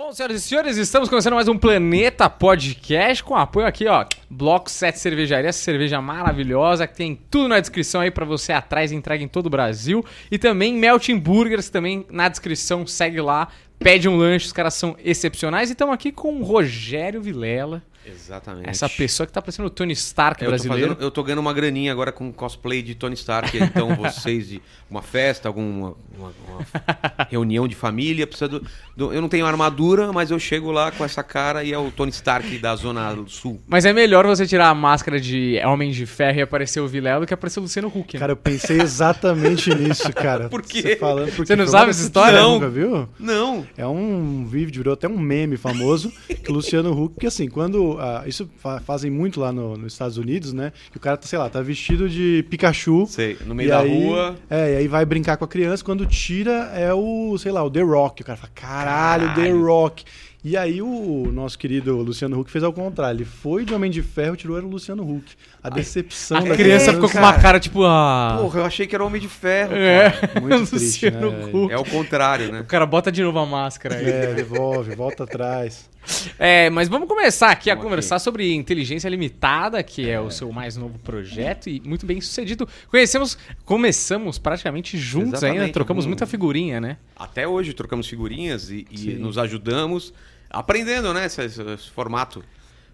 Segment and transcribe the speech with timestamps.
[0.00, 4.70] Bom, senhoras e senhores, estamos começando mais um Planeta Podcast com apoio aqui, ó, Bloco
[4.70, 9.24] 7 Cervejaria, essa cerveja maravilhosa que tem tudo na descrição aí para você atrás, entrega
[9.24, 10.04] em todo o Brasil.
[10.30, 14.96] E também Melting Burgers, também na descrição, segue lá, pede um lanche, os caras são
[15.02, 15.68] excepcionais.
[15.68, 17.82] E estamos aqui com o Rogério Vilela.
[18.10, 18.68] Exatamente.
[18.68, 20.82] Essa pessoa que tá parecendo o Tony Stark eu brasileiro.
[20.82, 23.56] Tô fazendo, eu tô ganhando uma graninha agora com cosplay de Tony Stark.
[23.56, 26.66] Então, vocês de uma festa, alguma uma, uma
[27.30, 28.64] reunião de família, precisa do,
[28.96, 31.90] do, Eu não tenho armadura, mas eu chego lá com essa cara e é o
[31.90, 33.60] Tony Stark da Zona Sul.
[33.66, 37.20] Mas é melhor você tirar a máscara de Homem de Ferro e aparecer o Vilela
[37.20, 38.14] do que aparecer o Luciano Huck.
[38.14, 38.20] Né?
[38.20, 40.48] Cara, eu pensei exatamente nisso, cara.
[40.48, 40.82] Por quê?
[40.82, 42.40] Você, falando, você não sabe essa história?
[42.40, 42.54] Não.
[42.54, 43.08] Nunca viu?
[43.18, 43.66] Não.
[43.76, 47.97] É um vídeo, virou até um meme famoso, que o Luciano Huck, porque assim, quando.
[47.98, 50.72] Ah, isso fa fazem muito lá no, nos Estados Unidos, né?
[50.90, 53.06] Que o cara, tá, sei lá, tá vestido de Pikachu.
[53.06, 54.36] Sei, no meio e da aí, rua.
[54.48, 55.84] É, e aí vai brincar com a criança.
[55.84, 58.22] Quando tira, é o, sei lá, o The Rock.
[58.22, 59.64] O cara fala, caralho, The Caralho.
[59.64, 60.04] Rock.
[60.44, 63.18] E aí o nosso querido Luciano Huck fez ao contrário.
[63.18, 65.34] Ele foi de Homem de Ferro, tirou era o Luciano Huck.
[65.60, 67.84] A decepção A da criança ficou com uma cara tipo.
[67.84, 68.38] Ah...
[68.40, 69.74] Porra, eu achei que era Homem de Ferro.
[69.74, 70.38] É, cara.
[70.40, 71.72] Muito triste, Luciano né, Huck.
[71.72, 72.60] É o contrário, né?
[72.60, 74.08] O cara bota de novo a máscara aí.
[74.08, 75.90] É, devolve, volta atrás.
[76.38, 80.50] É, mas vamos começar aqui a Vamos conversar sobre Inteligência Limitada, que é, o seu
[80.52, 82.68] mais novo projeto e muito bem sucedido.
[82.90, 86.96] Conhecemos, começamos praticamente juntos Exatamente, ainda, trocamos muita figurinha, né?
[87.16, 90.12] Até hoje trocamos figurinhas e, e nos ajudamos,
[90.48, 92.42] aprendendo, né, esse, esse- esse formato.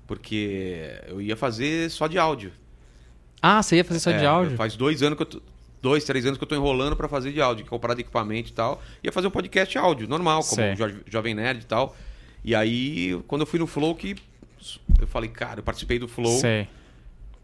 [0.06, 2.52] Porque eu ia fazer só de áudio.
[3.40, 4.56] Ah, você ia fazer só É, de áudio?
[4.56, 5.42] Faz dois anos que eu tô,
[5.80, 8.52] dois, três anos que eu tô enrolando pra fazer de áudio, comprar de equipamento e
[8.52, 8.82] tal.
[9.02, 11.96] Ia fazer um podcast áudio, normal, como Jo- Jovem Nerd e tal.
[12.44, 14.14] E aí, quando eu fui no Flow, que
[15.00, 16.68] eu falei, cara, eu participei do Flow, Sei.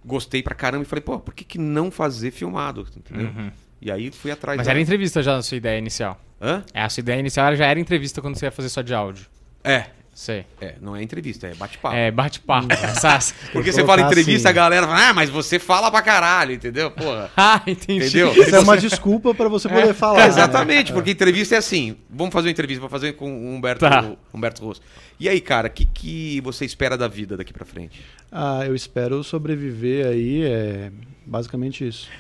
[0.05, 2.87] gostei pra caramba e falei, pô, por que, que não fazer filmado?
[2.97, 3.29] Entendeu?
[3.29, 3.51] Uhum.
[3.81, 6.21] E aí fui atrás Mas da- era entrevista já a sua ideia inicial.
[6.41, 6.63] Hã?
[6.75, 9.27] É, a sua ideia inicial já era entrevista quando você ia fazer só de áudio.
[9.65, 9.87] É.
[10.21, 10.45] Sei.
[10.61, 11.97] É, não é entrevista, é bate-papo.
[11.97, 12.71] É, bate-papo.
[12.71, 14.49] Essas- Porque você fala entrevista, assim.
[14.49, 16.91] a galera fala, ah, mas você fala pra caralho, entendeu?
[16.91, 17.31] Porra.
[17.35, 18.05] ah, entendi.
[18.05, 18.31] Entendeu?
[18.35, 20.19] Isso é uma desculpa pra você poder falar.
[20.19, 20.29] É, né?
[20.29, 21.97] exatamente, porque entrevista é assim.
[22.11, 24.13] Vamos fazer uma entrevista, vou fazer com o Humberto, Tá.
[24.35, 24.83] Humberto Rosso.
[25.19, 28.03] E aí, cara, o que, que você espera da vida daqui pra frente?
[28.31, 30.93] Ah, eu espero sobreviver aí, é
[31.25, 32.11] basicamente isso.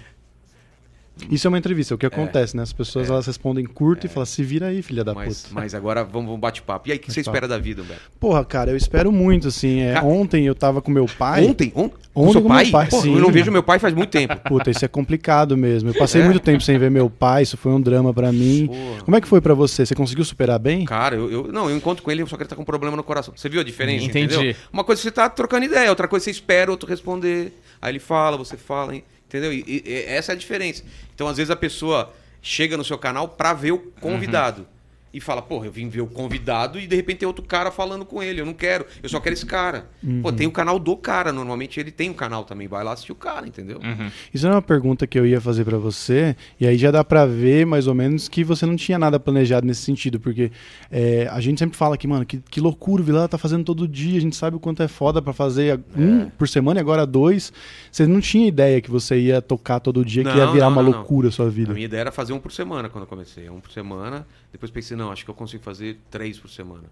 [1.31, 2.62] Isso é uma entrevista, é o que acontece, né?
[2.62, 5.54] As pessoas elas respondem curto e falam, se vira aí, filha da Mas, puta.
[5.54, 6.88] mas agora vamos, vamos bate-papo.
[6.88, 8.03] E aí, o que você espera da vida, Humberto?
[8.19, 9.80] Porra, cara, eu espero muito, assim.
[9.80, 11.44] é, Ca- Ontem eu tava com meu pai.
[11.47, 11.72] Ontem?
[11.75, 11.88] On...
[11.88, 12.62] com Ontem seu com pai?
[12.64, 13.14] meu pai, Pô, sim.
[13.14, 14.36] eu não vejo meu pai faz muito tempo.
[14.48, 15.91] Puta, isso é complicado mesmo.
[15.91, 16.25] Eu passei É?
[16.25, 18.66] muito tempo sem ver meu pai, isso foi um drama pra mim.
[18.66, 19.03] Porra.
[19.04, 19.86] Como é que foi pra você?
[19.86, 20.84] Você conseguiu superar bem?
[20.84, 22.97] Cara, eu, eu- não, eu encontro com ele, só que ele tá com um problema
[22.97, 23.32] no coração.
[23.36, 24.04] Você viu a diferença?
[24.04, 24.34] Entendi.
[24.34, 24.54] Entendeu?
[24.72, 27.53] Uma coisa você tá trocando ideia, outra coisa você espera outro responder.
[27.80, 29.04] Aí ele fala, você fala, hein?
[29.30, 29.52] Entendeu?
[29.52, 30.82] E, e- essa é a diferença.
[31.14, 34.66] Então, às vezes, a pessoa chega no seu canal pra ver o convidado.
[35.12, 38.04] E fala, porra, eu vim ver o convidado e de repente tem outro cara falando
[38.04, 38.41] com ele.
[38.41, 39.87] Eu não quero, eu só quero esse cara.
[40.22, 41.32] Pô, tem o canal do cara.
[41.32, 42.69] Normalmente ele tem um canal também.
[42.69, 43.78] Vai lá assistir o cara, entendeu?
[43.82, 44.09] Uhum.
[44.32, 47.26] Isso é uma pergunta que eu ia fazer pra você, e aí já dá pra
[47.26, 50.53] ver mais ou menos que você não tinha nada planejado nesse sentido, porque
[50.93, 53.88] é, a gente sempre fala que, mano, que, que loucura, o Vilela tá fazendo todo
[53.88, 56.82] dia, a gente sabe o quanto é foda pra fazer a- um por semana e
[56.82, 57.53] agora dois.
[57.91, 60.72] Você não tinha ideia que você ia tocar todo dia, que ia Não, virar não,
[60.77, 60.98] uma não, não.
[60.98, 61.72] loucura a sua A vida.
[61.72, 63.50] minha ideia era fazer um por semana quando eu comecei.
[63.50, 64.25] Um por semana.
[64.53, 66.84] Depois pensei, não, acho que eu consigo fazer três por semana.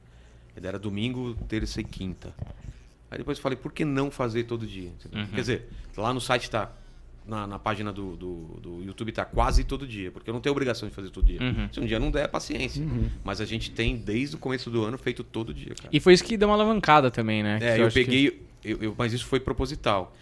[0.60, 2.34] Era domingo, terça e quinta.
[3.10, 4.90] Aí depois eu falei, por que não fazer todo dia?
[5.12, 5.26] Uhum.
[5.28, 6.72] Quer dizer, lá no site tá.
[7.26, 10.50] Na, na página do, do, do YouTube tá quase todo dia, porque eu não tenho
[10.52, 11.38] obrigação de fazer todo dia.
[11.42, 11.68] Uhum.
[11.70, 12.82] Se um dia não der, é paciência.
[13.22, 15.90] Mas a gente tem, desde o começo do ano, feito todo dia, cara.
[15.92, 17.58] E foi isso que deu uma alavancada também, né?
[17.60, 18.42] É, Que eu, acho que- peguei.
[18.64, 20.16] eu- eu- mas isso foi proposital.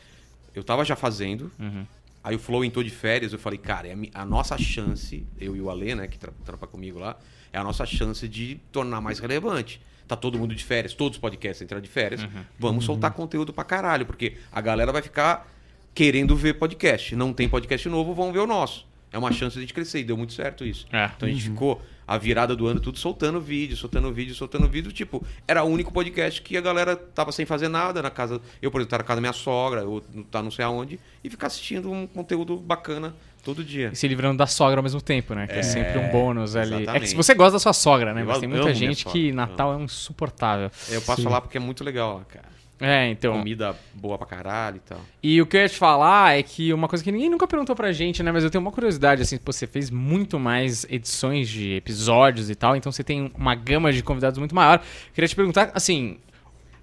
[0.53, 1.87] Eu tava já fazendo, Uhum.
[2.25, 5.55] aí o Flow entrou de férias, eu falei, cara, é a, a nossa chance, eu
[5.55, 7.17] e o Alê, né, que tra trampa comigo lá,
[7.57, 9.81] é a nossa chance de tornar mais relevante.
[10.07, 12.23] Tá todo mundo de férias, todos os podcasts entraram de férias.
[12.23, 12.45] Uhum.
[12.59, 15.51] Vamos soltar conteúdo pra caralho, porque a galera vai ficar
[15.95, 17.17] querendo ver podcast.
[17.17, 18.87] Não tem podcast novo, vão ver o nosso.
[19.11, 20.87] É uma chance de a gente crescer, e deu muito certo isso.
[20.93, 21.11] É.
[21.17, 24.93] Então a gente ficou a virada do ano tudo soltando vídeo, soltando vídeo, soltando vídeo.
[24.93, 28.41] Tipo, era o único podcast que a galera tava sem fazer nada na casa.
[28.61, 31.31] Eu, por exemplo, tava na casa da minha sogra, ou tá não sei aonde, e
[31.31, 33.17] ficar assistindo um conteúdo bacana
[33.47, 33.91] todo dia.
[33.93, 35.47] E se livrando da sogra ao mesmo tempo, né?
[35.47, 36.73] Que é, É, sempre um bônus ali.
[36.73, 37.09] É que exatamente.
[37.11, 38.23] se você gosta da sua sogra, né?
[38.23, 40.69] Eu Mas tem muita gente que Natal é um insuportável.
[40.91, 41.29] Eu passo Sim.
[41.29, 42.57] lá porque é muito legal lá, cara.
[42.79, 43.39] É, então.
[43.39, 45.01] Comida boa pra caralho e tal.
[45.23, 47.75] E o que eu ia te falar é que uma coisa que ninguém nunca perguntou
[47.75, 48.31] pra gente, né?
[48.33, 52.77] Mas eu tenho uma curiosidade, assim, você fez muito mais edições de episódios e tal,
[52.77, 54.83] então você tem uma gama de convidados muito maior.
[55.15, 56.19] Queria te perguntar, assim,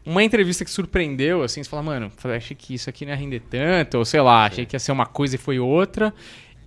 [0.06, 3.42] uma entrevista que surpreendeu, assim, você fala, mano, achei que isso aqui não ia render
[3.42, 6.14] tanto, ou sei lá, achei que ia ser uma coisa e foi outra.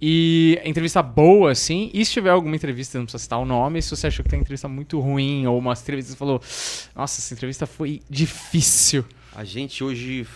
[0.00, 1.90] E entrevista boa, assim.
[1.94, 4.40] E se tiver alguma entrevista, não precisa citar o nome, se você achou que tem
[4.40, 6.40] entrevista muito ruim, ou uma entrevista que você falou,
[6.94, 9.04] nossa, essa entrevista foi difícil.
[9.34, 10.26] A gente hoje.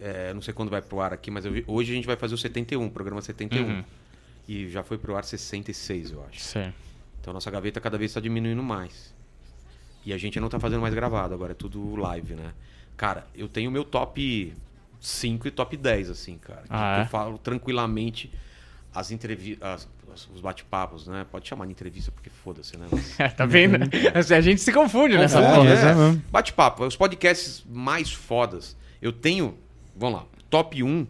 [0.00, 2.34] é, não sei quando vai pro ar aqui, mas eu- hoje a gente vai fazer
[2.34, 3.64] o 71, programa 71.
[3.64, 3.84] Uhum.
[4.48, 6.40] E já foi pro ar 66, eu acho.
[6.40, 6.74] Certo.
[7.20, 9.14] Então nossa gaveta cada vez está diminuindo mais.
[10.04, 12.52] E a gente não tá fazendo mais gravado, agora é tudo live, né?
[12.96, 14.52] Cara, eu tenho meu top
[15.00, 16.64] 5 e top 10, assim, cara.
[16.68, 17.06] Ah, eu é?
[17.06, 18.28] falo tranquilamente
[18.94, 19.88] as entrevistas,
[20.34, 21.24] os bate-papos, né?
[21.30, 22.86] Pode chamar de entrevista, porque foda-se, né?
[22.90, 23.76] Mas- tá vendo?
[24.34, 25.68] a gente se confunde nessa É, porra.
[25.70, 26.22] é mesmo.
[26.30, 28.76] Bate-papo, os podcasts mais fodas.
[29.00, 29.56] Eu tenho,
[29.96, 31.06] vamos lá, top 1,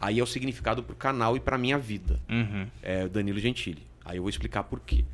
[0.00, 2.20] aí é o significado pro canal e pra minha vida.
[2.28, 2.66] Uhum.
[2.82, 3.82] É o Danilo Gentili.
[4.04, 5.04] Aí eu vou explicar por quê.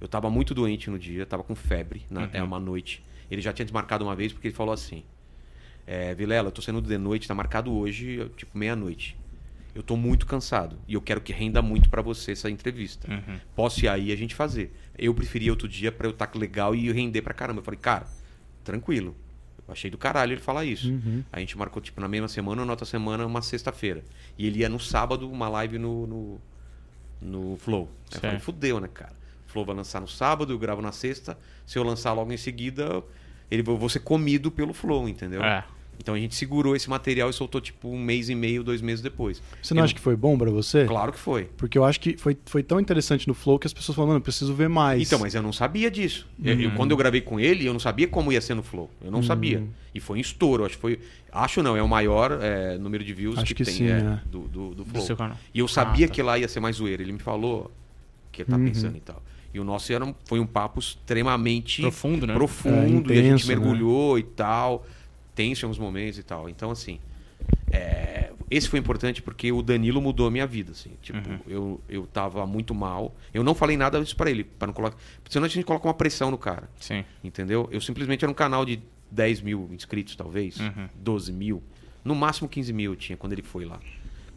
[0.00, 3.04] Eu tava muito doente no dia, tava com febre, na, é uma noite.
[3.30, 5.04] Ele já tinha desmarcado uma vez porque ele falou assim:
[5.86, 9.16] é, Vilela, eu tô saindo de noite, tá marcado hoje, tipo meia-noite.
[9.74, 13.10] Eu tô muito cansado e eu quero que renda muito pra você essa entrevista.
[13.10, 13.38] Uhum.
[13.56, 14.74] Posso ir aí e a gente fazer.
[14.98, 17.60] Eu preferi outro dia pra eu estar legal e render pra caramba.
[17.60, 18.06] Eu falei, cara,
[18.62, 19.16] tranquilo.
[19.66, 20.90] Eu achei do caralho ele falar isso.
[20.90, 21.24] Uhum.
[21.32, 24.04] A gente marcou, tipo, na mesma semana ou na outra semana, uma sexta-feira.
[24.36, 26.40] E ele ia no sábado, uma live no, no,
[27.20, 27.90] no Flow.
[28.10, 29.14] Aí eu falei, fudeu, né, cara?
[29.46, 31.38] O Flow vai lançar no sábado, eu gravo na sexta.
[31.64, 33.02] Se eu lançar logo em seguida,
[33.50, 35.42] ele eu vou ser comido pelo Flow, entendeu?
[35.42, 35.64] É.
[35.98, 39.00] Então a gente segurou esse material e soltou, tipo, um mês e meio, dois meses
[39.00, 39.40] depois.
[39.62, 40.84] Você não Eu- acha que foi bom pra você?
[40.84, 41.44] Claro que foi.
[41.56, 44.18] Porque eu acho que foi, foi tão interessante no Flow que as pessoas falaram, mano,
[44.18, 45.00] eu preciso ver mais.
[45.06, 46.26] Então, mas eu não sabia disso.
[46.42, 48.90] Eu- eu- quando eu gravei com ele, eu não sabia como ia ser no Flow.
[49.04, 49.62] Eu não sabia.
[49.94, 50.64] E foi um estouro.
[50.64, 50.98] Acho que foi.
[51.30, 53.98] Acho não, é o maior é, número de views Acho que, que tem sim, é,
[53.98, 54.20] é.
[54.28, 55.02] do, do, do Do Flow.
[55.04, 55.36] seu canal.
[55.54, 56.14] E eu sabia Ah, tá.
[56.14, 57.00] que lá ia ser mais zoeira.
[57.02, 57.70] Ele me falou
[58.32, 58.64] que ele tá Uhum.
[58.64, 59.22] pensando e tal.
[59.54, 62.34] E o nosso era um- foi um papo extremamente Profundo, né?
[62.34, 63.54] profundo, É, e a gente intenso, né?
[63.54, 64.84] mergulhou e tal.
[65.34, 66.48] Tenso em alguns momentos e tal.
[66.48, 66.98] Então, assim.
[67.70, 70.90] é, esse foi importante porque o Danilo mudou a minha vida, assim.
[71.00, 71.38] Tipo, Uhum.
[71.46, 73.14] eu, eu tava muito mal.
[73.32, 74.96] Eu não falei nada disso pra ele, para não colocar.
[75.28, 76.68] Senão a gente coloca uma pressão no cara.
[76.78, 77.04] Sim.
[77.24, 77.68] Entendeu?
[77.72, 78.80] Eu simplesmente era um canal de
[79.10, 80.58] 10 mil inscritos, talvez.
[80.60, 80.88] Uhum.
[80.96, 81.62] 12 mil.
[82.04, 83.80] No máximo 15 mil eu tinha quando ele foi lá.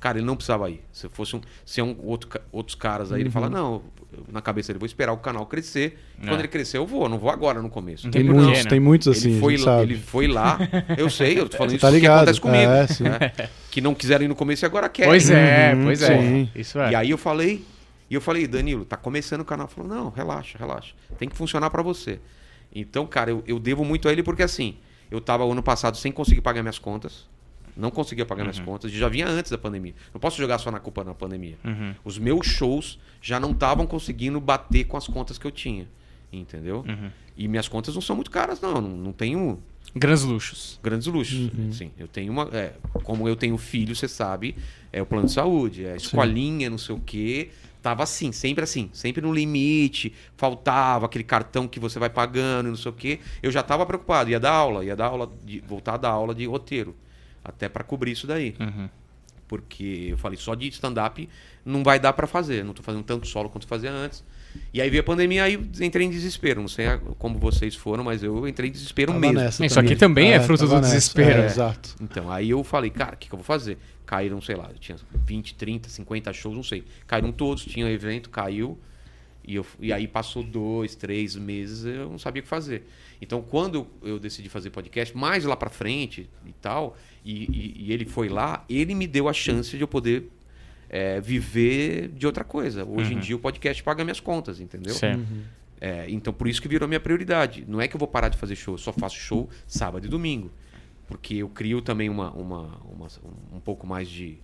[0.05, 0.81] Cara, ele não precisava ir.
[0.91, 3.81] Se fosse um, se é um outro, outros caras aí, ele fala: Não,
[4.13, 5.97] eu- na cabeça dele, vou esperar o canal crescer.
[6.21, 6.27] É.
[6.27, 7.03] Quando ele crescer, eu vou.
[7.05, 8.05] Eu não vou agora no começo.
[8.05, 8.69] Não Tem Tem muitos, né?
[8.69, 9.93] tem muitos assim, ele, a foi, gente lá- sabe.
[9.93, 10.59] ele foi lá,
[10.95, 12.71] eu sei, eu tô falando Você isso tá que ligado, acontece comigo.
[12.71, 13.03] é, sim.
[13.05, 13.19] né?
[13.71, 15.09] Que não quiseram ir no começo e agora querem.
[15.09, 16.17] Pois é, Uhum, pois é.
[16.21, 16.49] sim.
[16.55, 16.91] Isso é.
[16.91, 17.65] E aí eu falei,
[18.07, 19.65] e eu falei, Danilo, tá começando o canal.
[19.65, 20.93] Ele Falou, não, relaxa, relaxa.
[21.17, 22.19] Tem que funcionar pra você.
[22.73, 24.75] Então, cara, eu, eu devo muito a ele porque assim,
[25.09, 27.25] eu tava ano passado sem conseguir pagar minhas contas.
[27.75, 28.91] Não conseguia pagar minhas contas.
[28.91, 29.93] E já vinha antes da pandemia.
[30.13, 31.57] Não posso jogar só na culpa na pandemia.
[31.63, 31.93] Uhum.
[32.03, 35.87] Os meus shows já não estavam conseguindo bater com as contas que eu tinha.
[36.31, 36.83] Entendeu?
[36.87, 37.09] Uhum.
[37.37, 38.81] E minhas contas não são muito caras, não.
[38.81, 39.61] Não, não tenho
[39.93, 40.79] Grandes luxos.
[40.83, 41.49] grandes luxos.
[41.71, 42.49] Sim, eu tenho uma.
[42.51, 42.73] é,
[43.03, 44.55] como eu tenho filho, você sabe,
[44.91, 47.49] é o plano de saúde, é a escolinha, não sei o quê.
[47.81, 52.75] Tava assim, sempre assim, sempre no limite, faltava aquele cartão que você vai pagando, não
[52.75, 53.19] sei o quê.
[53.43, 56.33] Eu já tava preocupado, ia dar aula, ia dar aula, de, voltar a dar aula
[56.33, 56.95] de roteiro,
[57.45, 58.55] até para cobrir isso daí.
[58.59, 58.89] Uhum.
[59.47, 61.29] Porque eu falei, só de stand-up
[61.63, 62.63] não vai dar pra fazer.
[62.63, 64.23] Não tô fazendo tanto solo quanto fazia antes.
[64.73, 66.61] E aí veio a pandemia, aí eu entrei em desespero.
[66.61, 66.85] Não sei
[67.19, 69.65] como vocês foram, mas eu entrei em desespero Tava mesmo.
[69.65, 71.41] Isso aqui também é fruto tava do nessa, desespero.
[71.41, 71.95] é, exato.
[72.01, 73.77] Então, aí eu falei, cara, o que, que eu vou fazer?
[74.05, 76.83] Caíram, sei lá, tinha 20, 30, 50 shows, não sei.
[77.05, 78.79] Caíram todos, tinha evento, caiu.
[79.47, 82.83] E, eu, e aí passou dois, três meses, eu não sabia o que fazer.
[83.21, 87.93] Então, quando eu, decidi fazer podcast, mais lá pra frente e tal, e, e- e
[87.93, 90.29] ele foi lá, ele me deu a chance de eu poder
[90.89, 92.85] é, viver de outra coisa.
[92.85, 94.93] Hoje em dia o podcast paga minhas contas, entendeu?
[94.93, 95.21] Certo.
[95.81, 97.65] É, então por isso que virou minha prioridade.
[97.67, 100.09] Não é que eu vou parar de fazer show, eu só faço show sábado e
[100.09, 100.51] domingo.
[101.07, 103.07] Porque eu crio também uma, uma, uma-
[103.53, 104.37] um pouco mais de.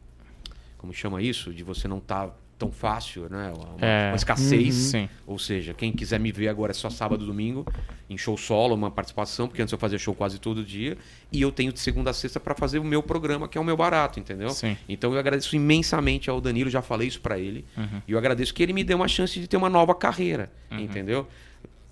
[0.77, 1.53] Como chama isso?
[1.53, 3.51] De você não estar tão fácil, né?
[3.55, 4.09] Uma, É.
[4.11, 4.73] uma escassez.
[4.75, 5.09] Sim.
[5.27, 7.65] Ou seja, quem quiser me ver agora é só sábado e domingo,
[8.09, 10.97] em show solo, uma participação, porque antes eu fazia show quase todo dia.
[11.31, 13.63] E eu tenho de segunda a sexta para fazer o meu programa, que é o
[13.63, 14.49] meu barato, entendeu?
[14.51, 14.77] Sim.
[14.87, 17.65] Então eu agradeço imensamente ao Danilo, já falei isso para ele.
[17.77, 18.01] Uhum.
[18.07, 21.27] E eu agradeço que ele me deu uma chance de ter uma nova carreira, entendeu?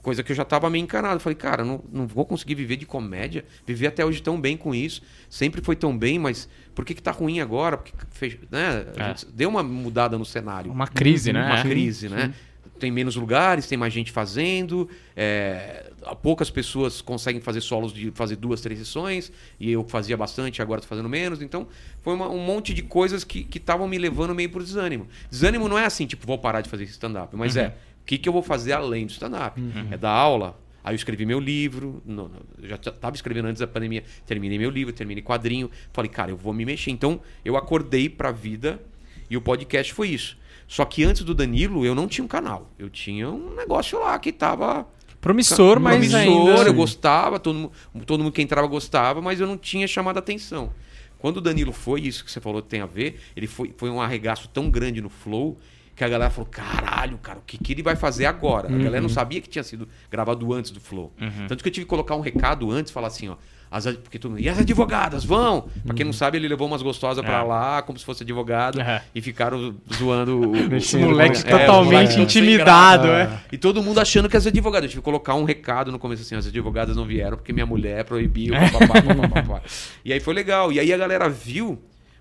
[0.01, 1.19] Coisa que eu já tava meio encanado.
[1.19, 4.73] Falei, cara, não, não vou conseguir viver de comédia, viver até hoje tão bem com
[4.73, 5.01] isso.
[5.29, 7.77] Sempre foi tão bem, mas por que, que tá ruim agora?
[7.77, 8.85] Porque fez, né?
[8.95, 9.15] É.
[9.33, 11.45] deu uma mudada no cenário Uma crise, né?
[11.45, 11.63] uma É.
[11.63, 12.33] crise, né?
[12.79, 15.91] Tem menos lugares, tem mais gente fazendo, é,
[16.21, 19.29] poucas pessoas conseguem fazer solos de fazer duas, três sessões,
[19.59, 21.41] e eu fazia bastante, agora tô fazendo menos.
[21.41, 21.67] Então,
[22.01, 25.07] foi uma- um monte de coisas que estavam me levando meio pro desânimo.
[25.29, 28.27] Desânimo não é assim, tipo, vou parar de fazer stand-up, mas é, o que, que
[28.27, 29.61] eu vou fazer além do stand-up?
[29.91, 30.59] É dar aula.
[30.83, 34.69] Aí eu escrevi meu livro, não, não, já estava escrevendo antes da pandemia, terminei meu
[34.71, 36.89] livro, terminei quadrinho, falei, cara, eu vou me mexer.
[36.89, 38.81] Então, eu acordei pra vida
[39.29, 40.37] e o podcast foi isso.
[40.67, 42.71] Só que antes do Danilo, eu não tinha um canal.
[42.79, 44.87] Eu tinha um negócio lá que tava
[45.21, 46.19] Promissor, mas promissor,
[46.57, 46.69] ainda...
[46.69, 50.19] eu gostava, todo, mu- todo mundo que entrava gostava, mas eu não tinha chamado a
[50.19, 50.71] atenção.
[51.19, 53.99] Quando o Danilo foi, isso que você falou tem a ver, ele foi, foi um
[54.01, 55.57] arregaço tão grande no Flow
[55.99, 58.67] que a galera falou: caralho, cara, o que, que ele vai fazer agora?
[58.73, 61.13] A galera não sabia que tinha sido gravado antes do Flow.
[61.47, 63.35] Tanto que eu tive que colocar um recado antes, falar assim: ó.
[63.71, 65.69] As, porque todo mundo, e as advogadas, vão!
[65.85, 67.43] Pra quem não sabe, ele levou umas gostosas pra É.
[67.43, 69.03] lá, como se fosse advogado, É.
[69.13, 73.29] e ficaram zoando o, o, Esse Sim, moleque é, totalmente sem intimidado, é.
[73.51, 74.85] e todo mundo achando que as advogadas.
[74.85, 77.65] Eu tive que colocar um recado no começo assim: as advogadas não vieram porque minha
[77.67, 78.55] mulher proibiu.
[78.55, 78.69] É.
[78.71, 79.61] papapá, papapá.
[80.03, 80.71] e aí foi legal.
[80.71, 81.77] E aí a galera viu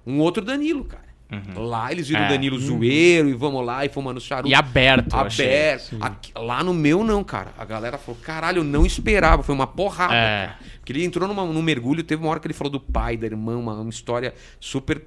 [0.06, 1.07] um outro Danilo, cara.
[1.54, 2.26] Lá eles viram É.
[2.26, 4.48] o Danilo zoeiro e vamos lá e fumando charuto.
[4.48, 5.14] E aberto.
[5.14, 5.96] Aberto.
[6.00, 7.52] Aqui- lá no meu, não, cara.
[7.58, 9.42] A galera falou: caralho, eu não esperava.
[9.42, 10.14] Foi uma porrada.
[10.14, 10.46] É.
[10.46, 10.58] cara.
[10.78, 12.02] Porque ele entrou numa, num mergulho.
[12.02, 15.02] Teve uma hora que ele falou do pai, da irmã, uma, uma história super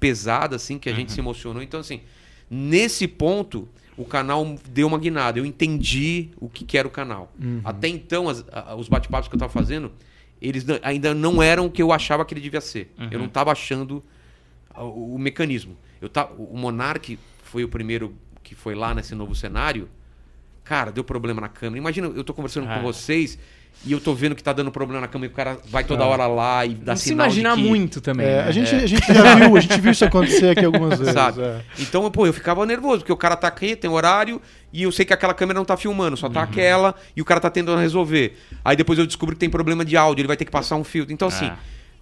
[0.00, 0.98] pesada, assim, que a Uhum.
[0.98, 1.62] gente se emocionou.
[1.62, 2.00] Então, assim,
[2.50, 3.68] nesse ponto,
[3.98, 5.38] o canal deu uma guinada.
[5.38, 7.30] Eu entendi o que, que era o canal.
[7.64, 9.92] Até então, as- a- os bate-papos que eu tava fazendo,
[10.40, 12.94] eles ainda não eram o que eu achava que ele devia ser.
[13.10, 14.02] Eu não tava achando
[14.78, 15.76] o, o mecanismo.
[16.00, 19.88] Eu tá, o Monark foi o primeiro que foi lá nesse novo cenário.
[20.64, 21.78] Cara, deu problema na câmera.
[21.78, 22.76] Imagina, eu tô conversando Ah.
[22.76, 23.38] com vocês
[23.84, 26.02] e eu tô vendo que tá dando problema na câmera e o cara vai toda
[26.02, 26.08] Ah.
[26.08, 27.68] hora lá e dá Não se sinal de imagina que...
[27.68, 28.26] muito também.
[28.26, 28.48] É, né?
[28.48, 31.14] a, gente, a gente já viu, a gente viu isso acontecer aqui algumas vezes.
[31.14, 31.40] Sabe?
[31.42, 31.60] é.
[31.78, 34.42] Então, pô, eu ficava nervoso, porque o cara tá aqui, tem horário,
[34.72, 37.38] e eu sei que aquela câmera não tá filmando, só tá aquela, e o cara
[37.40, 38.36] tá tentando resolver.
[38.64, 40.84] Aí depois eu descubro que tem problema de áudio, ele vai ter que passar um
[40.84, 41.12] filtro.
[41.12, 41.56] Então, assim, Ah.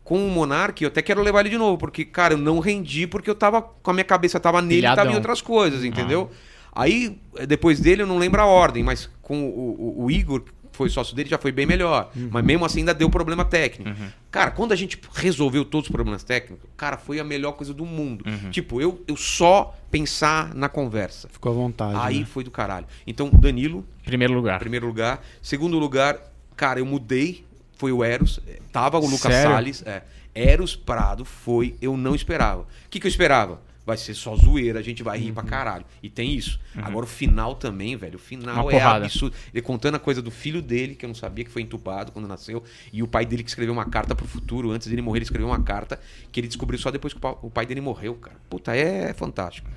[0.04, 3.06] Com o Monark, eu até quero levar ele de novo, porque, cara, eu não rendi
[3.06, 6.30] porque eu tava com a minha cabeça tava nele e tava em outras coisas, entendeu?
[6.72, 10.40] Aí, eh, depois dele, eu não lembro a ordem, mas com o, o- o Igor,
[10.42, 12.10] que foi sócio dele, já foi bem melhor.
[12.30, 13.96] Mas mesmo assim ainda deu problema técnico.
[14.30, 17.86] Cara, quando a gente resolveu todos os problemas técnicos, cara, foi a melhor coisa do
[17.86, 18.24] mundo.
[18.50, 21.28] Tipo, eu, eu só pensar na conversa.
[21.30, 21.94] Ficou à vontade.
[21.96, 22.26] Aí né?
[22.26, 22.86] foi do caralho.
[23.06, 24.58] Então, Danilo, Primeiro lugar.
[24.58, 25.24] primeiro lugar.
[25.40, 26.18] Segundo lugar,
[26.56, 27.44] cara, eu mudei.
[27.84, 28.40] Foi o Eros.
[28.72, 29.50] Tava o Lucas Sério?
[29.50, 29.82] Salles.
[29.84, 30.02] É.
[30.34, 32.62] Eros Prado foi, eu não esperava.
[32.62, 33.60] O que, que eu esperava?
[33.84, 35.84] Vai ser só zoeira, a gente vai rir pra caralho.
[36.02, 36.58] E tem isso.
[36.76, 38.16] Agora o final também, velho.
[38.16, 38.62] O final Uhum.
[38.62, 39.04] Uma é porrada.
[39.04, 39.36] absurdo.
[39.52, 42.26] Ele contando a coisa do filho dele, que eu não sabia que foi entubado quando
[42.26, 44.70] nasceu, e o pai dele que escreveu uma carta pro futuro.
[44.70, 46.00] Antes dele morrer, ele escreveu uma carta
[46.32, 48.38] que ele descobriu só depois que o pai dele morreu, cara.
[48.48, 49.68] Puta, é fantástico.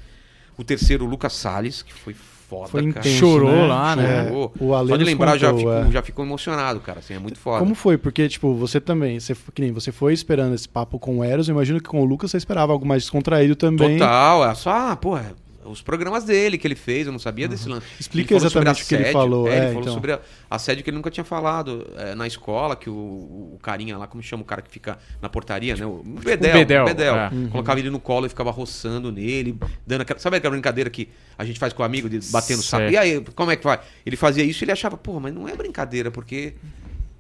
[0.58, 2.16] O terceiro, o Lucas Salles, que foi
[2.48, 3.00] foda, Foi cara.
[3.00, 3.68] intenso, Chorou né?
[3.68, 4.20] lá, né?
[4.20, 4.54] É, Chorou.
[4.60, 5.92] o Ale Só de lembrar, eu já, contou, fico, é.
[5.92, 7.00] já fico emocionado, cara.
[7.00, 7.60] Assim, é muito foda.
[7.60, 7.98] Como foi?
[7.98, 11.50] Porque, tipo, você também, você, que nem você foi esperando esse papo com o Eros,
[11.50, 13.98] eu imagino que com o Lucas você esperava algo mais descontraído também.
[13.98, 15.36] Total, é só, ah, porra,
[15.70, 17.86] os programas dele que ele fez, eu não sabia desse lance.
[18.00, 19.94] Explica Ele exatamente o que ele falou, É, é, ele falou então.
[19.94, 20.20] sobre a-
[20.50, 24.22] assédio que ele nunca tinha falado é, na escola, que o, o carinha lá, como
[24.24, 25.86] chama o cara que fica na portaria, né?
[25.86, 26.54] O Bedel.
[26.54, 27.16] Bedel, o Bedel.
[27.16, 27.30] é.
[27.52, 30.20] Colocava ele no colo e ficava roçando nele, dando aquela.
[30.20, 32.84] Sabe aquela brincadeira que a gente faz com o amigo de bater no saco?
[32.86, 32.94] Sei.
[32.94, 33.80] E aí, como é que vai?
[34.06, 36.54] Ele fazia isso e ele achava, pô, mas não é brincadeira, porque.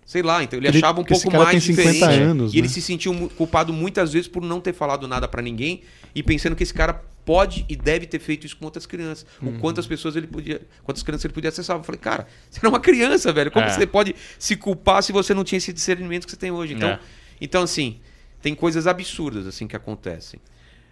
[0.05, 2.21] Sei lá, então ele Ele- achava um pouco cara mais tem 50 diferente.
[2.23, 2.73] anos, e ele né?
[2.73, 5.81] se sentiu culpado muitas vezes por não ter falado nada pra ninguém
[6.15, 9.25] e pensando que esse cara pode e deve ter feito isso com outras crianças.
[9.41, 9.57] Uhum.
[9.57, 11.75] O quantas pessoas ele podia, quantas crianças ele podia acessar.
[11.77, 13.51] Eu falei, cara, você era uma criança, velho.
[13.51, 13.69] Como É.
[13.69, 16.73] você pode se culpar se você não tinha esse discernimento que você tem hoje?
[16.73, 16.99] Então, É.
[17.41, 17.99] então assim,
[18.41, 20.39] tem coisas absurdas assim que acontecem.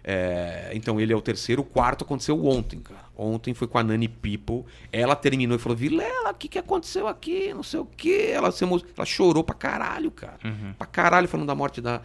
[0.08, 3.06] É, então ele é o terceiro, o quarto aconteceu ontem, cara.
[3.16, 4.64] Ontem foi com a Nani People.
[4.92, 7.52] Ela terminou e falou: Vilela, o que, que aconteceu aqui?
[7.52, 8.30] Não sei o quê.
[8.32, 8.80] Ela, se emo...
[8.96, 10.38] ela chorou pra caralho, cara.
[10.78, 12.02] Pra caralho, falando da morte da,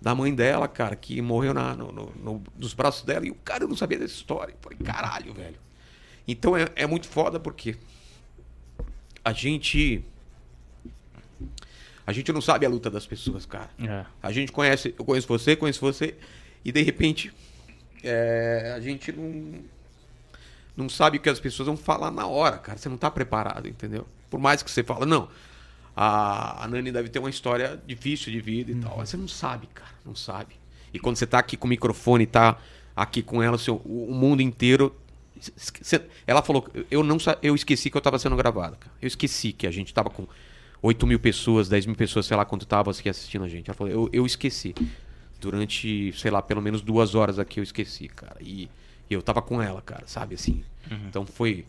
[0.00, 3.26] da mãe dela, cara, que morreu na, no, no- no- nos braços dela.
[3.26, 4.52] E o cara não sabia dessa história.
[4.52, 5.58] Eu falei, caralho, velho.
[6.26, 7.76] Então é, é muito foda porque
[9.24, 10.04] a gente.
[12.06, 13.70] A gente não sabe a luta das pessoas, cara.
[13.78, 14.04] É.
[14.22, 16.16] A gente conhece, eu conheço você, conheço você,
[16.64, 17.32] e de repente
[18.02, 19.60] é, a gente não,
[20.76, 22.78] não sabe o que as pessoas vão falar na hora, cara.
[22.78, 24.06] Você não tá preparado, entendeu?
[24.28, 25.28] Por mais que você fala, não,
[25.96, 28.96] a, a Nani deve ter uma história difícil de vida e tal.
[28.98, 30.54] Mas você não sabe, cara, não sabe.
[30.92, 32.58] E quando você tá aqui com o microfone, tá
[32.96, 34.94] aqui com ela, seu, o, o mundo inteiro.
[35.56, 38.92] você- ela falou, eu não eu esqueci que eu tava sendo gravado, cara.
[39.00, 40.26] Eu esqueci que a gente tava com
[40.82, 43.68] 8 mil pessoas, 10 mil pessoas, sei lá quanto tava aqui assistindo a gente.
[43.70, 44.74] Ela falou, eu, eu esqueci.
[45.40, 48.36] Durante, sei lá, pelo menos duas horas aqui eu esqueci, cara.
[48.40, 48.68] E,
[49.08, 50.62] e eu tava com ela, cara, sabe assim.
[51.08, 51.64] Então foi.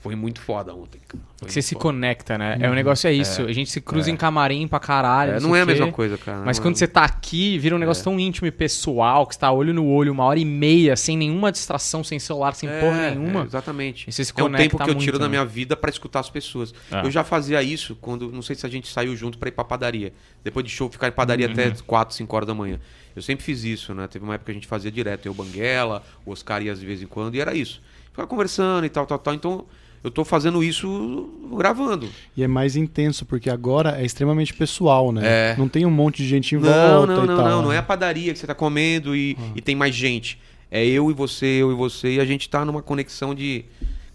[0.00, 0.98] Foi muito foda ontem,
[1.42, 1.82] Você se foda.
[1.82, 2.56] conecta, né?
[2.58, 3.42] É, o negócio é isso.
[3.42, 5.32] A gente se cruza em camarim pra caralho.
[5.32, 6.42] É, sei não é a mesma coisa, cara.
[6.42, 9.34] Mas Não quando é- você tá aqui, vira um negócio tão íntimo e pessoal, que
[9.34, 12.66] você tá olho no olho, uma hora e meia, sem nenhuma distração, sem celular, sem
[12.66, 13.42] É, porra nenhuma.
[13.42, 14.08] é, exatamente.
[14.08, 15.28] E você se é um conecta tempo que eu tiro muito, da né?
[15.30, 16.72] minha vida pra escutar as pessoas.
[16.90, 17.04] É.
[17.04, 19.64] Eu já fazia isso quando, não sei se a gente saiu junto pra ir pra
[19.64, 20.14] padaria.
[20.42, 21.52] Depois de show, ficar em padaria Uhum.
[21.52, 22.80] até 4, 5 horas da manhã.
[23.14, 24.06] Eu sempre fiz isso, né?
[24.06, 25.26] Teve uma época que a gente fazia direto.
[25.26, 27.82] Eu, Banguela, o Oscar ia de vez em quando, e era isso.
[28.10, 29.34] Ficar conversando e tal, tal, tal.
[29.34, 29.66] Então,
[30.02, 32.08] eu tô fazendo isso gravando.
[32.36, 35.52] E é mais intenso, porque agora é extremamente pessoal, né?
[35.52, 35.56] É.
[35.58, 37.48] Não tem um monte de gente em Não, volta não, e não, tal.
[37.48, 37.62] não.
[37.62, 40.38] Não é a padaria que você tá comendo e, e tem mais gente.
[40.70, 43.64] É eu e você, eu e você, e a gente tá numa conexão de.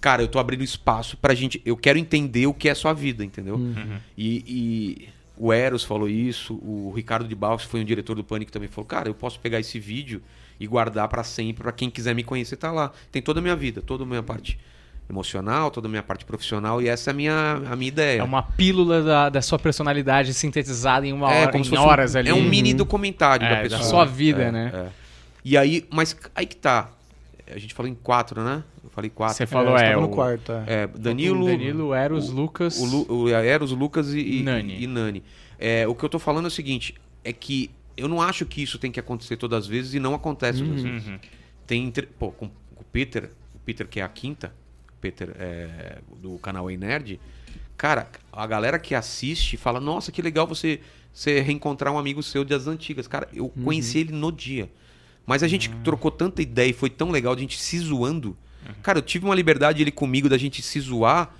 [0.01, 1.61] Cara, eu tô abrindo espaço pra gente.
[1.65, 3.59] Eu quero entender o que é sua vida, entendeu?
[4.17, 8.23] E, e o Eros falou isso, o Ricardo de Barros, que foi um diretor do
[8.23, 10.21] Pânico, também falou: Cara, eu posso pegar esse vídeo
[10.59, 12.91] e guardar pra sempre, pra quem quiser me conhecer, tá lá.
[13.11, 14.57] Tem toda a minha vida, toda a minha parte
[15.09, 18.19] emocional, toda a minha parte profissional, e essa é a minha, a minha ideia.
[18.19, 21.69] É uma pílula da, da sua personalidade sintetizada em uma É, hora, como em se
[21.69, 22.29] fosse um- horas ali.
[22.29, 23.83] É um mini documentário É, da da pessoa.
[23.83, 24.71] sua vida, É, né?
[24.73, 24.87] é.
[25.43, 26.89] E aí, mas aí que tá.
[27.53, 28.63] A gente falou em quatro, né?
[28.83, 29.37] Eu falei quatro.
[29.37, 30.63] Você falou, é, o- no quarto, é.
[30.83, 32.79] É, Danilo, Danilo, Eros, Lucas.
[32.79, 34.81] o, Lu, o Eros, Lucas e, e Nani.
[34.83, 35.23] e Nani.
[35.59, 38.63] É, o que eu tô falando é o seguinte: é que eu não acho que
[38.63, 41.07] isso tem que acontecer todas as vezes e não acontece todas as vezes.
[41.07, 41.19] Uhum.
[41.67, 44.64] Tem, entre- pô, com, com o Peter, o Peter que é a quinta, o
[45.05, 47.19] Peter é, do canal Ei Nerd,
[47.77, 50.79] cara, a galera que assiste fala, nossa, que legal você,
[51.13, 53.07] você reencontrar um amigo seu das antigas.
[53.07, 54.67] Cara, eu conheci ele no dia.
[55.23, 58.35] Mas a gente trocou tanta ideia e foi tão legal de a gente se zoando.
[58.81, 61.31] Cara, eu tive uma liberdade ele comigo da gente se zoar.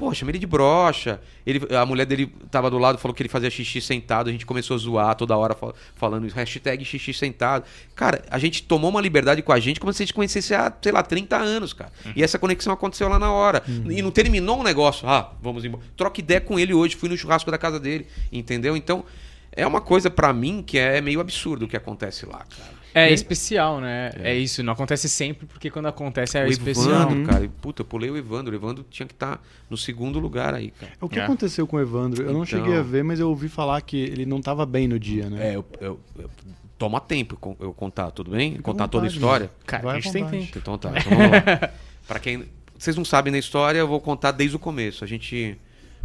[0.00, 1.20] Pô, chamei ele de brocha.
[1.46, 4.28] Ele, a mulher dele tava do lado, falou que ele fazia xixi sentado.
[4.28, 6.34] A gente começou a zoar toda hora fal- falando isso.
[6.34, 7.64] Hashtag xixi sentado.
[7.94, 10.72] Cara, a gente tomou uma liberdade com a gente como se a gente conhecesse há,
[10.82, 11.92] sei lá, 30 anos, cara.
[12.16, 13.62] E essa conexão aconteceu lá na hora.
[13.68, 15.06] E não terminou um negócio.
[15.08, 15.84] Ah, vamos embora.
[15.96, 16.96] Troca ideia com ele hoje.
[16.96, 18.06] Fui no churrasco da casa dele.
[18.32, 18.76] Entendeu?
[18.76, 19.04] Então,
[19.52, 22.79] é uma coisa pra mim que é meio absurdo o que acontece lá, cara.
[22.94, 24.10] É especial, né?
[24.16, 24.34] É.
[24.34, 27.02] isso, não acontece sempre, porque quando acontece é o especial.
[27.10, 27.44] Evandro, cara.
[27.44, 28.52] e, Puta, eu pulei o Evandro.
[28.52, 30.92] O Evandro tinha que estar no segundo lugar aí, cara.
[31.00, 31.22] O que É.
[31.24, 32.22] aconteceu com o Evandro?
[32.22, 34.88] Eu não Então- cheguei a ver, mas eu ouvi falar que ele não tava bem
[34.88, 35.50] no dia, né?
[35.50, 36.30] É, eu, eu- eu-
[36.78, 38.52] toma tempo eu, contar, tudo bem?
[38.52, 39.50] Fica contar toda a vontade, história?
[39.66, 40.46] Cara, Vai a gente tem vontade.
[40.46, 40.58] tempo.
[40.58, 41.70] Então tá, então vamos lá.
[42.08, 42.44] pra quem.
[42.78, 45.04] Vocês não sabem da história, eu vou contar desde o começo.
[45.04, 45.56] A gente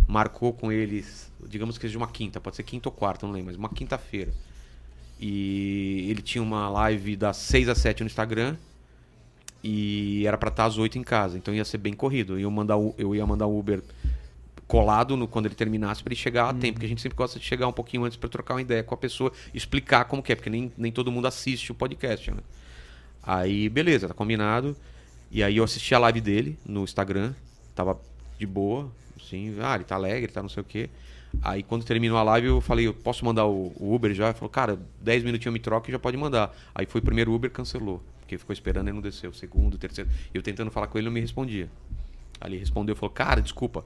[0.07, 3.47] marcou com eles, digamos que seja uma quinta, pode ser quinta ou quarta, não lembro,
[3.47, 4.31] mas uma quinta-feira.
[5.27, 8.55] E ele tinha uma live das 6 às 7 no Instagram.
[9.63, 12.33] E era pra estar às 8 em casa, então ia ser bem corrido.
[12.33, 13.81] Eu ia mandar o, eu ia mandar o Uber
[14.67, 17.39] colado no, quando ele terminasse pra ele chegar a tempo, porque a gente sempre gosta
[17.39, 20.31] de chegar um pouquinho antes pra trocar uma ideia com a pessoa, explicar como que
[20.31, 22.41] é, porque nem, nem todo mundo assiste o podcast, né?
[23.23, 24.77] Aí, beleza, tá combinado.
[25.31, 27.33] E aí eu assisti a live dele no Instagram,
[27.73, 27.99] tava
[28.37, 30.87] de boa, assim, ah, ele tá alegre, tá não sei o quê.
[31.41, 34.25] Aí quando terminou a live eu falei, eu posso mandar o, o Uber já?
[34.25, 36.55] Ele falou, cara, 10 minutinhos eu me troco e já pode mandar.
[36.73, 39.33] Aí foi o primeiro Uber, cancelou, porque ficou esperando e não desceu.
[39.33, 40.09] Segundo, terceiro.
[40.33, 41.69] E eu tentando falar com ele, ele não me respondia.
[42.41, 43.85] Aí ele respondeu, falou, cara, desculpa,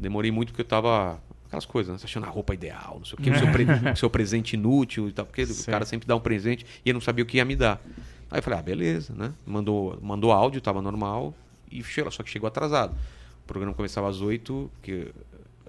[0.00, 1.20] demorei muito porque eu tava...
[1.46, 1.98] Aquelas coisas, né?
[1.98, 4.54] Você achando a roupa ideal, não sei o quê, o seu, pre- o seu presente
[4.54, 5.62] inútil e tal, porque Sei.
[5.62, 7.80] o cara sempre dá um presente e eu não sabia o que ia me dar.
[8.28, 9.32] Aí eu falei, ah, beleza, né?
[9.46, 11.32] Mandou, mandou áudio, tava normal,
[11.70, 12.96] e chegou, só que chegou atrasado.
[13.44, 15.12] O programa começava às 8, porque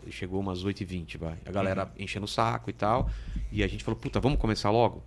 [0.10, 1.38] chegou umas 8h20, vai.
[1.46, 3.10] A galera enchendo o saco e tal.
[3.52, 5.04] E a gente falou, puta, vamos começar logo?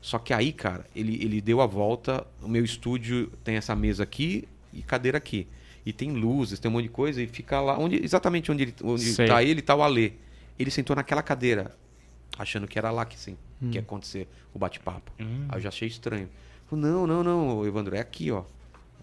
[0.00, 2.26] Só que aí, cara, ele, ele deu a volta.
[2.42, 5.46] O meu estúdio tem essa mesa aqui e cadeira aqui.
[5.84, 7.78] E tem luzes, tem um monte de coisa, e fica lá.
[7.78, 9.26] Onde, exatamente onde, ele, onde Sei.
[9.26, 10.12] tá ele, tá o Alê.
[10.58, 11.74] Ele sentou naquela cadeira,
[12.38, 13.36] achando que era lá que, sim,
[13.70, 15.12] que ia acontecer o bate-papo.
[15.48, 16.28] Aí eu já achei estranho.
[16.66, 18.44] Falei, não, não, não, Evandro, é aqui, ó.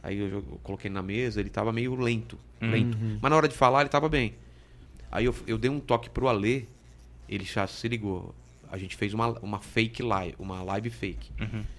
[0.04, 2.38] Aí eu, eu coloquei na mesa, ele tava meio lento,
[2.72, 2.98] lento.
[3.20, 4.36] Mas na hora de falar, ele tava bem.
[5.16, 6.64] Aí eu, eu dei um toque pro Alê,
[7.30, 8.36] ele já se ligou.
[8.70, 11.32] A gente fez uma, uma fake live, uma live fake.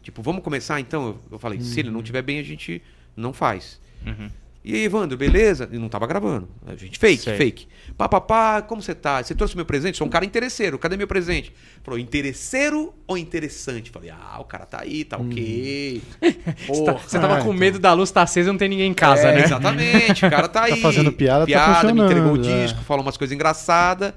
[0.02, 1.08] Tipo, vamos começar então?
[1.08, 2.80] Eu, eu falei, se ele não tiver bem, a gente
[3.14, 3.78] não faz.
[4.06, 4.30] Uhum.
[4.68, 5.68] E aí, Evandro, beleza?
[5.70, 6.48] E não tava gravando.
[6.66, 7.36] A gente, fake, Sei.
[7.36, 7.68] fake.
[7.96, 9.22] Pá, pá, pá, como você tá?
[9.22, 9.96] Você trouxe meu presente?
[9.96, 10.76] Sou um cara interesseiro.
[10.76, 11.54] Cadê meu presente?
[11.84, 13.92] Falou, interesseiro ou interessante?
[13.92, 16.02] Falei, ah, o cara tá aí, tá ok.
[16.66, 16.98] Você, tá- Porra.
[17.08, 17.52] você tava Ah, com então.
[17.52, 19.44] medo da luz estar acesa e não tem ninguém em casa, É, né?
[19.44, 20.80] Exatamente, o cara tá aí.
[20.80, 22.64] fazendo piada, tá piada me entregou o é.
[22.64, 24.12] disco, falou umas coisas engraçadas.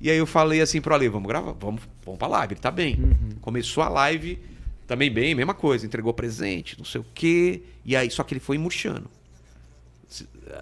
[0.00, 2.72] E aí eu falei assim pro Ale, vamos gravar, vamos, vamos pra live, ele tá
[2.72, 2.96] bem.
[2.96, 3.28] Uhum.
[3.40, 4.40] Começou a live,
[4.88, 7.62] também bem, mesma coisa, entregou presente, não sei o quê.
[7.86, 9.08] E aí, só que ele foi murchando.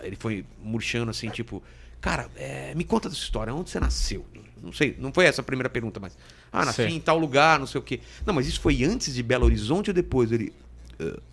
[0.02, 1.62] Ele foi murchando assim, tipo,
[2.00, 4.24] cara, é, me conta dessa história, onde você nasceu?
[4.62, 6.16] Não sei, não foi essa a primeira pergunta, mas.
[6.52, 6.88] Ah, nasci Sei.
[6.90, 7.98] em tal lugar, não sei o quê.
[8.24, 10.30] Não, mas isso foi antes de Belo Horizonte ou depois?
[10.30, 10.52] Ele.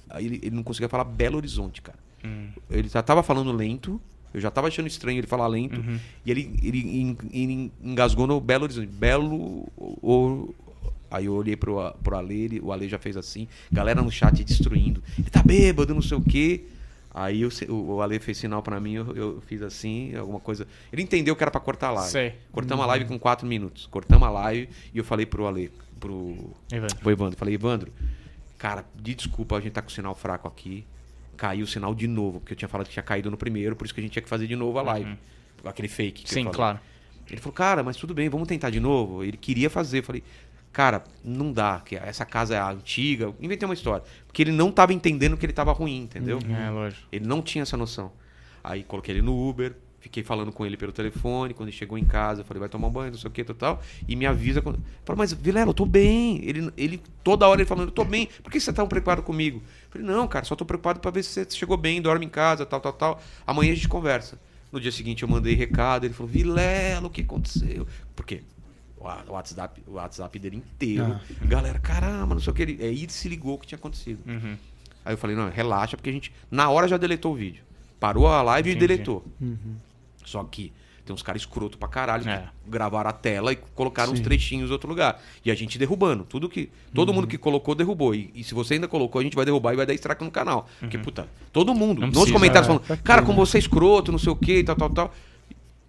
[0.09, 1.97] aí ele, ele não conseguia falar Belo Horizonte, cara.
[2.25, 2.47] Hum.
[2.71, 4.01] Ele já tava falando lento.
[4.33, 5.79] Eu já tava achando estranho ele falar lento.
[5.79, 5.99] Uhum.
[6.25, 6.79] E ele, ele
[7.33, 8.87] en- engasgou no Belo Horizonte.
[8.87, 9.67] Belo.
[9.77, 10.55] Ou,
[11.11, 13.47] aí eu olhei pro, pro Ale, ele- o Ale já fez assim.
[13.71, 15.03] Galera no chat destruindo.
[15.17, 16.63] Ele tá bêbado, não sei o quê.
[17.11, 20.67] Aí o, o Ale fez sinal pra mim, eu, eu fiz assim, alguma coisa.
[20.93, 22.11] Ele entendeu que era pra cortar a live.
[22.11, 22.35] Sei.
[22.51, 23.87] Cortamos a live com quatro minutos.
[23.87, 26.97] Cortamos a live e eu falei pro Ale, pro, Evandro.
[26.97, 27.37] pro Evandro.
[27.37, 27.91] Falei, Evandro,
[28.57, 30.85] cara, de desculpa, a gente tá com sinal fraco aqui.
[31.35, 33.85] caiu o sinal de novo, porque eu tinha falado que tinha caído no primeiro, por
[33.85, 35.17] isso que a gente tinha que fazer de novo a live.
[35.63, 36.29] Aquele fake.
[36.29, 36.79] Sim, claro.
[37.29, 39.23] Ele falou, cara, mas tudo bem, vamos tentar de novo.
[39.23, 39.99] Ele queria fazer.
[39.99, 40.23] Eu falei,
[40.71, 43.33] cara, não dá, que essa casa é antiga.
[43.39, 44.03] Inventei uma história.
[44.25, 46.39] Porque ele não tava entendendo que ele tava ruim, entendeu?
[46.49, 47.07] É, lógico.
[47.11, 48.11] Ele não tinha essa noção.
[48.63, 51.53] Aí coloquei ele no Uber, fiquei falando com ele pelo telefone.
[51.53, 53.43] Quando ele chegou em casa, eu falei, vai tomar um banho, não sei o que,
[53.43, 53.81] tal.
[54.07, 54.61] E me avisa.
[54.61, 54.79] Quando...
[55.03, 56.41] Falei, mas Vilela, eu tô bem.
[56.43, 58.27] Ele, ele, toda hora ele falando, eu tô bem.
[58.43, 59.57] Por que você tá tão preocupado comigo?
[59.57, 62.29] Eu falei, não, cara, só tô preocupado pra ver se você chegou bem, dorme em
[62.29, 63.21] casa, tal, tal, tal.
[63.45, 64.39] Amanhã a gente conversa.
[64.71, 67.87] No dia seguinte eu mandei recado, ele falou, Vilela, o que aconteceu?
[68.15, 68.43] Por quê?
[68.99, 71.17] O WhatsApp, o WhatsApp dele inteiro.
[71.19, 71.45] Ah.
[71.45, 72.61] Galera, caramba, não sei o que.
[72.63, 74.19] Ele, aí ele se ligou o que tinha acontecido.
[74.27, 74.57] Uhum.
[75.05, 77.63] Aí eu falei, não, relaxa, porque a gente, na hora já deletou o vídeo.
[77.99, 78.83] Parou a live Entendi.
[78.85, 79.25] e deletou.
[79.39, 79.75] Uhum.
[80.25, 80.71] Só que
[81.05, 82.47] tem uns caras escroto pra caralho que É.
[82.67, 84.23] gravaram a tela e colocaram uns Sim.
[84.23, 85.19] trechinhos em outro lugar.
[85.43, 86.23] E a gente derrubando.
[86.23, 86.69] Tudo que.
[86.93, 87.15] Todo Uhum.
[87.15, 88.13] mundo que colocou, derrubou.
[88.13, 90.29] E, e se você ainda colocou, a gente vai derrubar e vai dar strike no
[90.29, 90.69] canal.
[90.79, 92.01] Porque, puta, todo mundo.
[92.03, 92.11] Uhum.
[92.11, 94.75] Não nos comentários é, falando, cara, como você é escroto, não sei o que, tal,
[94.75, 95.15] tal, tal.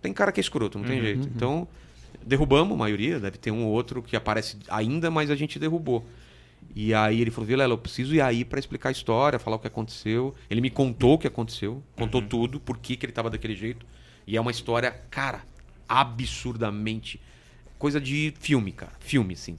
[0.00, 1.02] Tem cara que é escroto, não tem Uhum.
[1.04, 1.28] jeito.
[1.36, 1.68] Então,
[2.24, 6.04] derrubamos a maioria, deve ter um ou outro que aparece ainda, mas a gente derrubou.
[6.74, 9.58] E aí ele falou, Vilela, eu preciso ir aí pra explicar a história, falar o
[9.58, 10.34] que aconteceu.
[10.48, 13.84] Ele me contou o que aconteceu, contou tudo, por que, que ele tava daquele jeito.
[14.26, 15.42] E é uma história, cara,
[15.88, 17.20] absurdamente.
[17.78, 18.92] Coisa de filme, cara.
[19.00, 19.56] Filme, assim.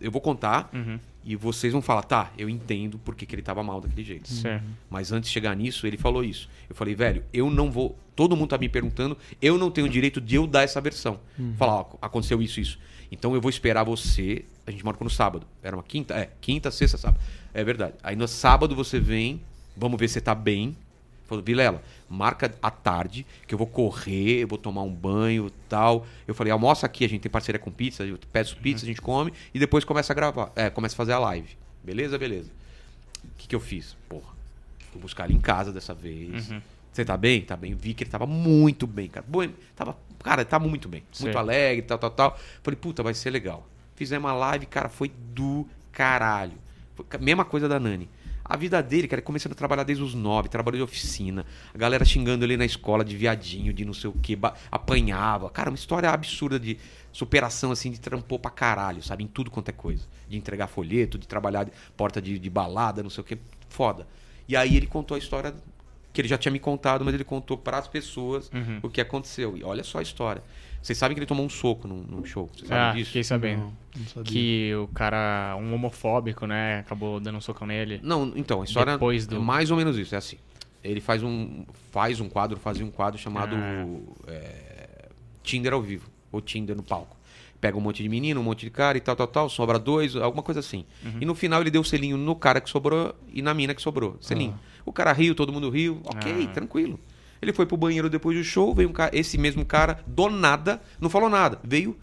[0.00, 0.98] Eu vou contar Uhum.
[1.24, 4.28] E vocês vão falar, tá, eu entendo por que, ele tava mal daquele jeito.
[4.28, 4.64] Certo.
[4.88, 6.48] Mas antes de chegar nisso, ele falou isso.
[6.68, 7.98] Eu falei, velho, eu não vou.
[8.16, 11.20] Todo mundo tá me perguntando, eu não tenho o direito de eu dar essa versão.
[11.56, 12.78] Falar, ó, aconteceu isso, isso.
[13.10, 14.44] Então eu vou esperar você.
[14.66, 15.46] A gente marcou no sábado.
[15.62, 16.14] Era uma quinta?
[16.14, 17.20] É, quinta, sexta, sábado.
[17.54, 17.94] É verdade.
[18.02, 19.40] Aí no sábado você vem,
[19.76, 20.76] vamos ver se você tá bem.
[21.28, 26.06] Falou, Vilela, marca à tarde, que eu vou correr, eu vou tomar um banho tal.
[26.26, 29.02] Eu falei, almoça aqui, a gente tem parceria com pizza, eu peço pizza, a gente
[29.02, 30.50] come e depois começa a gravar.
[30.56, 31.54] É, começa a fazer a live.
[31.84, 32.50] Beleza, beleza.
[33.22, 33.94] O que, que eu fiz?
[34.08, 34.32] Porra,
[34.90, 36.48] fui buscar ele em casa dessa vez.
[36.48, 36.62] Uhum.
[36.90, 37.42] Você tá bem?
[37.42, 37.74] Tá bem.
[37.74, 39.24] Vi que ele tava muito bem, cara.
[39.28, 41.02] Bom, tava, cara, tava muito bem.
[41.12, 41.26] Sei.
[41.26, 42.38] Muito alegre, tal, tal, tal.
[42.62, 43.68] Falei, puta, vai ser legal.
[43.94, 46.56] Fizemos uma live, cara, foi do caralho.
[46.96, 48.08] Foi mesma coisa da Nani.
[48.48, 51.44] A vida dele, cara, começando a trabalhar desde os nove, trabalhou de oficina.
[51.74, 54.38] A galera xingando ele na escola de viadinho, de não sei o que,
[54.72, 55.50] apanhava.
[55.50, 56.78] Cara, uma história absurda de
[57.12, 59.24] superação, assim, de trampou pra caralho, sabe?
[59.24, 60.06] Em tudo quanto é coisa.
[60.28, 63.38] De entregar folheto, de trabalhar de porta de, de balada, não sei o que.
[63.68, 64.06] Foda.
[64.48, 65.54] E aí ele contou a história
[66.12, 68.80] que ele já tinha me contado, mas ele contou para as pessoas Uhum.
[68.82, 69.56] o que aconteceu.
[69.56, 70.42] E olha só a história.
[70.82, 72.48] Vocês sabem que ele tomou um soco num, num show.
[72.54, 73.06] Vocês sabem Ah, disso?
[73.06, 73.62] fiquei sabendo.
[73.62, 74.32] Não, não sabia.
[74.32, 78.00] Que o cara, um homofóbico, né, acabou dando um socão nele.
[78.02, 80.36] Não, então, a história Depois do- é mais ou menos isso, é assim.
[80.82, 83.86] Ele faz um, faz um quadro, fazia um quadro chamado Ah.
[84.28, 85.08] é,
[85.42, 87.16] Tinder ao vivo, ou Tinder no palco.
[87.60, 90.14] Pega um monte de menino, um monte de cara e tal, tal, tal, sobra dois,
[90.14, 90.84] alguma coisa assim.
[91.04, 91.18] Uhum.
[91.20, 93.82] E no final ele deu o selinho no cara que sobrou e na mina que
[93.82, 94.16] sobrou.
[94.20, 94.58] Selinho.
[94.86, 96.52] O cara riu, todo mundo riu, ok, Ah.
[96.52, 97.00] tranquilo.
[97.40, 100.80] Ele foi pro banheiro depois do show, veio um cara, esse mesmo cara, do nada,
[101.00, 101.96] não falou nada, veio,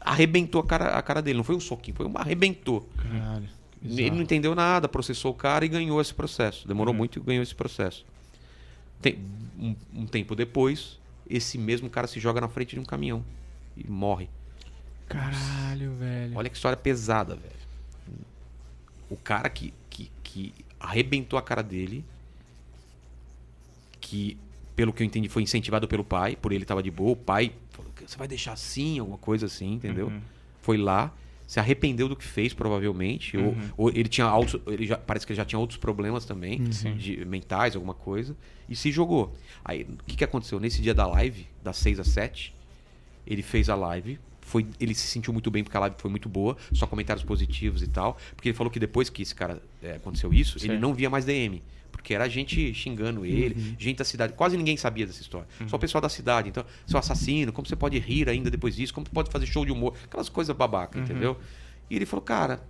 [0.00, 1.36] arrebentou a cara, a cara dele.
[1.36, 2.88] Não foi um soquinho, foi um arrebentou.
[2.96, 3.48] Caralho.
[3.84, 6.66] Ele não entendeu nada, processou o cara e ganhou esse processo.
[6.68, 8.04] Demorou muito e ganhou esse processo.
[9.00, 9.18] Tem-
[9.58, 13.24] um, um tempo depois, esse mesmo cara se joga na frente de um caminhão
[13.76, 14.28] e morre.
[15.08, 16.32] Caralho, velho.
[16.36, 17.52] Olha que história pesada, velho.
[19.10, 22.04] O cara que, que, que arrebentou a cara dele,
[24.12, 24.36] que,
[24.76, 27.50] pelo que eu entendi, foi incentivado pelo pai, por ele tava de boa, o pai
[27.70, 30.08] falou, você vai deixar assim, alguma coisa assim, entendeu?
[30.08, 30.20] Uhum.
[30.60, 31.12] Foi lá,
[31.46, 33.36] se arrependeu do que fez, provavelmente.
[33.38, 33.70] Ou, Uhum.
[33.76, 36.94] ou ele tinha altos, ele já, parece que ele já tinha outros problemas também, Sim.
[36.96, 38.36] de, mentais, alguma coisa,
[38.68, 39.34] e se jogou.
[39.64, 40.60] Aí, o que, que aconteceu?
[40.60, 42.54] Nesse dia da live, das 6 às 7,
[43.26, 44.18] ele fez a live.
[44.42, 47.82] Foi, ele se sentiu muito bem porque a live foi muito boa, só comentários positivos
[47.82, 48.18] e tal.
[48.36, 50.68] Porque ele falou que depois que esse cara é, aconteceu isso, Sim.
[50.72, 51.62] ele não via mais DM.
[51.92, 54.32] Porque era gente xingando ele, gente da cidade.
[54.32, 55.46] Quase ninguém sabia dessa história.
[55.68, 56.48] Só o pessoal da cidade.
[56.48, 58.92] Então, seu assassino, como você pode rir ainda depois disso?
[58.92, 59.94] Como você pode fazer show de humor?
[60.04, 61.38] Aquelas coisas babaca, entendeu?
[61.88, 62.60] E ele falou, cara,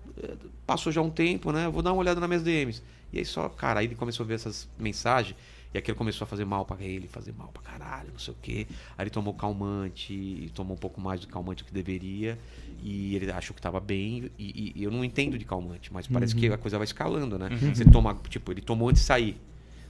[0.66, 1.64] passou já um tempo, né?
[1.66, 2.82] Eu vou dar uma olhada nas minhas DMs.
[3.12, 5.36] E aí só, cara, aí ele começou a ver essas mensagens.
[5.74, 8.36] E aquilo começou a fazer mal pra ele, fazer mal pra caralho, não sei o
[8.42, 8.66] quê.
[8.98, 12.38] Aí ele tomou calmante, tomou um pouco mais do calmante do que deveria.
[12.82, 14.30] E ele achou que tava bem.
[14.38, 17.48] E, e- eu não entendo de calmante, mas parece que a coisa vai escalando, né?
[17.72, 19.36] Você toma, tipo, ele tomou antes de sair.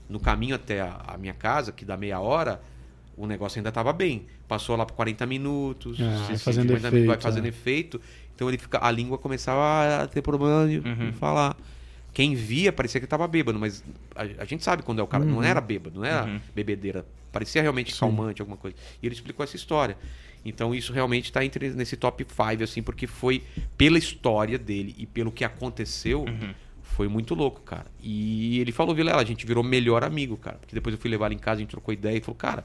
[0.07, 2.61] No caminho até a, a minha casa, que dá meia hora,
[3.17, 4.25] o negócio ainda tava bem.
[4.47, 7.49] Passou lá por 40 minutos, Ah, 60, vai fazendo 50 minutos, vai efeito, fazendo é.
[7.49, 8.01] efeito.
[8.35, 11.13] Então ele fica, a língua começava a ter problema de, Uhum.
[11.13, 11.55] falar.
[12.13, 13.83] Quem via parecia que tava bêbado, mas
[14.15, 15.25] a, a gente sabe quando é o cara.
[15.25, 16.39] Não era bêbado, não era Uhum.
[16.53, 17.05] bebedeira.
[17.31, 18.01] Parecia realmente Sim.
[18.01, 18.77] calmante, alguma coisa.
[19.01, 19.97] E ele explicou essa história.
[20.45, 23.43] Então isso realmente está entre nesse top 5, assim, porque foi
[23.77, 26.25] pela história dele e pelo que aconteceu,
[26.81, 27.85] foi muito louco, cara.
[28.01, 30.57] E ele falou, Vilela, a gente virou melhor amigo, cara.
[30.57, 32.63] Porque depois eu fui levar ele em casa, a gente trocou ideia e falou, cara,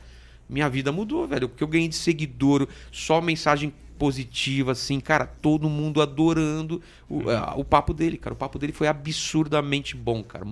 [0.48, 1.48] minha vida mudou, velho.
[1.48, 7.54] Porque eu ganhei de seguidor, só mensagem positiva, assim, cara, todo mundo adorando o, a-
[7.56, 8.32] o papo dele, cara.
[8.34, 10.44] O papo dele foi absurdamente bom, cara.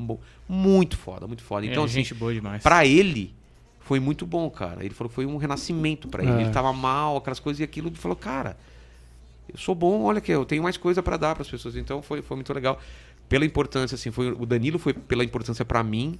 [0.48, 1.66] Muito foda, muito foda.
[1.66, 2.62] Então, é, assim, gente boa demais.
[2.62, 3.34] Pra ele,
[3.86, 4.84] foi muito bom, cara.
[4.84, 6.32] Ele falou que foi um renascimento pra ele.
[6.32, 6.40] É.
[6.42, 7.88] Ele tava mal, aquelas coisas e aquilo.
[7.88, 8.56] Ele falou, cara,
[9.48, 11.76] eu sou bom, olha que eu tenho mais coisa pra dar pras pessoas.
[11.76, 12.80] Então foi, foi muito legal.
[13.28, 16.18] Pela importância, assim, foi, o Danilo foi pela importância pra mim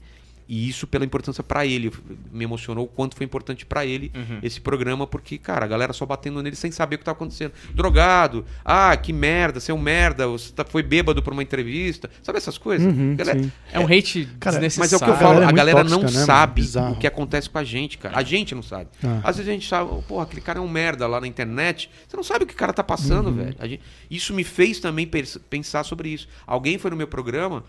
[0.48, 1.92] e isso pela importância pra ele.
[2.32, 4.38] Me emocionou o quanto foi importante pra ele Uhum.
[4.42, 7.52] esse programa, porque, cara, a galera só batendo nele sem saber o que tava acontecendo.
[7.74, 12.08] Drogado, ah, que merda, você é um merda, você tá- foi bêbado pra uma entrevista.
[12.22, 12.86] Sabe essas coisas?
[12.86, 13.52] Uhum, Galera, sim.
[13.72, 14.78] É um hate Cara, desnecessário.
[14.78, 16.26] mas é o que eu A falo, galera é a galera não tóxica, né, mano?
[16.26, 16.94] sabe Bizarro.
[16.94, 18.16] o que acontece com a gente, cara.
[18.16, 18.88] A gente não sabe.
[19.02, 19.20] Ah.
[19.24, 21.90] Às vezes a gente sabe, porra, aquele cara é um merda lá na internet.
[22.06, 23.34] Você não sabe o que o cara tá passando, Uhum.
[23.36, 23.56] velho.
[23.58, 25.10] A gente- isso me fez também
[25.50, 26.28] pensar sobre isso.
[26.46, 27.64] Alguém foi no meu programa,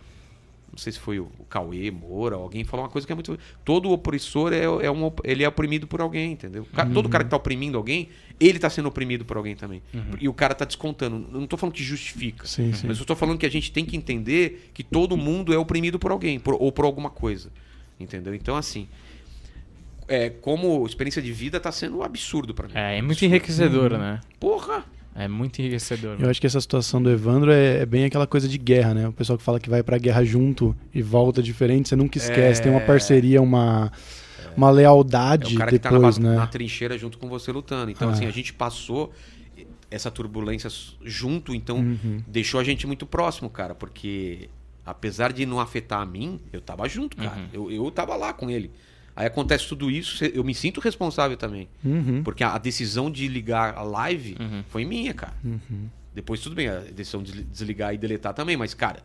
[0.77, 3.35] não sei se foi o, Cauê Moura, alguém falou uma coisa que é muito.
[3.65, 6.67] Todo opressor é, é um, ele é oprimido por alguém, entendeu?
[6.71, 8.09] Ca- Todo cara que tá oprimindo alguém,
[8.39, 9.81] ele tá sendo oprimido por alguém também.
[10.21, 11.27] E o cara tá descontando.
[11.33, 12.45] Eu não tô falando que justifica.
[12.45, 12.85] Sim, sim.
[12.87, 15.97] Mas eu tô falando que a gente tem que entender que todo mundo é oprimido
[15.97, 17.49] por alguém, por- ou por alguma coisa.
[17.99, 18.35] Entendeu?
[18.35, 18.87] Então, assim.
[20.07, 22.73] É, como experiência de vida tá sendo um absurdo pra mim.
[22.75, 24.21] É, é muito enriquecedor, né?
[24.39, 24.85] Porra!
[25.17, 26.15] É muito enriquecedor.
[26.19, 29.07] Eu acho que essa situação do Evandro é, é bem aquela coisa de guerra, né?
[29.07, 32.61] O pessoal que fala que vai pra guerra junto e volta diferente, você nunca esquece.
[32.61, 32.63] É.
[32.65, 33.91] Tem uma parceria, uma,
[34.55, 36.35] uma É lealdade o cara que depois, tá na, né?
[36.35, 37.89] na trincheira junto com você lutando.
[37.89, 38.11] Então, Ah.
[38.11, 39.11] assim, a gente passou
[39.89, 40.69] essa turbulência
[41.03, 42.21] junto, então Uhum.
[42.27, 44.49] deixou a gente muito próximo, cara, porque
[44.85, 47.41] apesar de não afetar a mim, eu tava junto, cara.
[47.51, 48.69] Eu, eu tava lá com ele.
[49.17, 51.67] Aí acontece tudo isso, eu me sinto responsável também.
[51.83, 52.21] Uhum.
[52.23, 54.63] Porque a, decisão de ligar a live Uhum.
[54.69, 55.33] foi minha, cara.
[55.43, 55.87] Uhum.
[56.13, 58.99] Depois tudo bem, a decisão de desligar e deletar também, mas, cara,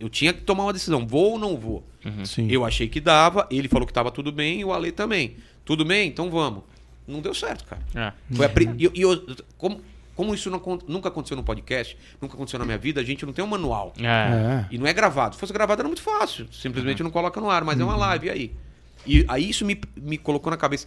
[0.00, 1.86] eu tinha que tomar uma decisão, vou ou não vou?
[2.24, 2.48] Sim.
[2.50, 5.36] Eu achei que dava, ele falou que tava tudo bem e o Ale também.
[5.64, 6.08] Tudo bem?
[6.08, 6.64] Então vamos.
[7.06, 7.82] Não deu certo, cara.
[7.94, 8.34] É.
[8.34, 9.80] Foi a pri- e eu- e eu- como,
[10.16, 13.32] como isso não nunca aconteceu no podcast, nunca aconteceu na minha vida, a gente não
[13.32, 13.92] tem um manual.
[14.00, 14.04] É.
[14.04, 14.66] É.
[14.72, 15.36] E não é gravado.
[15.36, 16.48] Se fosse gravado era muito fácil.
[16.52, 18.52] Simplesmente não coloca no ar, mas é uma live, e aí?
[19.06, 20.86] E aí isso me, me colocou na cabeça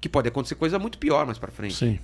[0.00, 1.74] que pode acontecer coisa muito pior mais pra frente.
[1.74, 1.98] Sim.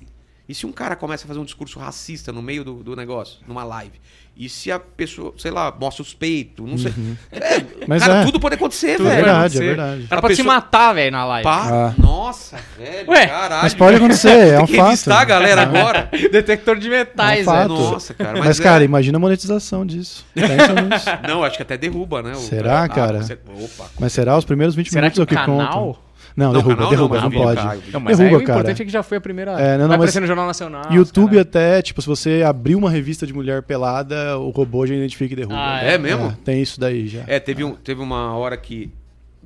[0.46, 3.38] E se um cara começa a fazer um discurso racista no meio do, do negócio,
[3.48, 3.98] numa live?
[4.37, 6.92] E se a pessoa, sei lá, mostra os peitos, não sei.
[7.30, 8.24] É, Mas cara, é.
[8.24, 9.24] tudo pode acontecer, Tudo É velho.
[9.26, 10.02] pode verdade, é verdade.
[10.04, 11.44] O cara A pode se pessoa- matar, velho, na live.
[11.44, 11.94] Pá, Ah.
[11.96, 13.62] Nossa, velho, Ué, caralho.
[13.62, 14.87] Mas pode acontecer, é um Tem que fato.
[14.87, 16.11] revistar a galera agora.
[16.33, 17.68] Detector de metais, É um.
[17.68, 18.38] Nossa, cara.
[18.40, 20.26] Mas, é- cara, imagina a monetização disso.
[20.35, 21.07] Pensa nisso.
[21.28, 22.33] Não, acho que até derruba, né?
[22.33, 23.22] o- Será, Ah, cara?
[23.22, 23.88] você- Opa.
[24.00, 25.72] Mas será os primeiros 20 Será minutos que é o o que canal...
[25.94, 26.04] conta?
[26.37, 27.92] Não, Não, derruba, canal não, derruba, não, o vídeo pode.
[27.92, 28.59] Não, mas Derruba, aí o cara.
[28.61, 29.53] importante é que já foi a primeira...
[29.53, 30.92] É, não, não, mas- aparecer no Jornal Nacional.
[30.92, 31.42] YouTube cara.
[31.42, 35.37] até, tipo, se você abrir uma revista de mulher pelada, o robô já identifica e
[35.37, 35.55] derruba.
[35.57, 36.27] Ah, É mesmo?
[36.27, 37.20] É, tem isso daí já.
[37.29, 38.90] É, teve, um, teve uma hora que.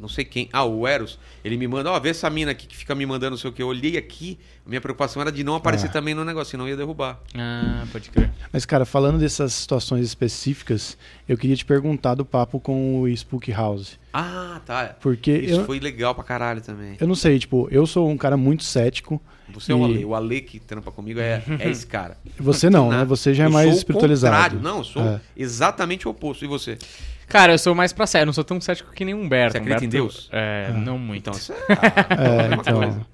[0.01, 0.49] Não sei quem.
[0.53, 1.19] Ah, o Eros.
[1.45, 3.53] Ele me manda, ó, vê essa mina aqui que fica me mandando não sei o
[3.53, 3.63] que.
[3.63, 5.91] Eu olhei aqui, minha preocupação era de não aparecer Ah.
[5.93, 7.21] também no negócio, senão ia derrubar.
[7.35, 8.31] Ah, pode crer.
[8.53, 10.97] Mas, cara, falando dessas situações específicas,
[11.29, 13.99] eu queria te perguntar do papo com o Spook House.
[14.13, 14.97] Ah, tá.
[15.01, 16.97] Porque Isso eu, foi legal pra caralho também.
[17.01, 19.21] eu não sei, tipo, eu sou um cara muito cético.
[19.55, 20.05] Você é o E- Ale.
[20.05, 22.19] O Ale que trampa comigo é, é esse cara.
[22.39, 23.05] Você não, né?
[23.07, 24.35] Você já é Eu mais sou o espiritualizado.
[24.37, 24.61] contrário.
[24.61, 25.21] Não, eu sou É.
[25.37, 26.45] exatamente o oposto.
[26.45, 26.77] E você?
[27.29, 29.53] Cara, eu sou mais pra sério, eu não sou tão cético que nem o Humberto.
[29.53, 30.29] Você acredita em Humberto, Deus?
[30.33, 31.21] É, não muito.
[31.29, 31.57] Então, isso é,
[32.15, 32.77] É, a mesma então.
[32.79, 33.07] coisa.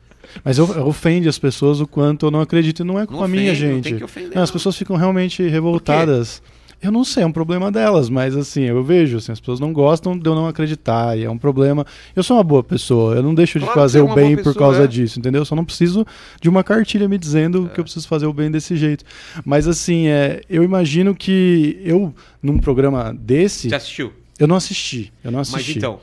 [0.44, 3.28] Mas eu- ofende as pessoas o quanto eu não acredito e não é culpa Não
[3.28, 3.84] minha, ofende, não gente.
[3.84, 4.52] tem que ofender, Não, as não.
[4.54, 6.42] pessoas ficam realmente revoltadas.
[6.84, 9.72] Eu não sei, é um problema delas, mas assim, eu vejo, assim, as pessoas não
[9.72, 11.86] gostam de eu não acreditar, e é um problema.
[12.14, 14.36] Eu sou uma boa pessoa, eu não deixo de Claro fazer é o uma bem
[14.36, 14.86] por pessoa, causa é.
[14.86, 15.40] disso, entendeu?
[15.40, 16.06] Eu só não preciso
[16.42, 19.02] de uma cartilha me dizendo que eu preciso fazer o bem desse jeito.
[19.46, 24.12] Mas assim, é, eu imagino que eu, num programa desse, Você assistiu?
[24.38, 25.10] eu não assisti.
[25.24, 25.56] Eu não assisti.
[25.70, 26.00] Mas então,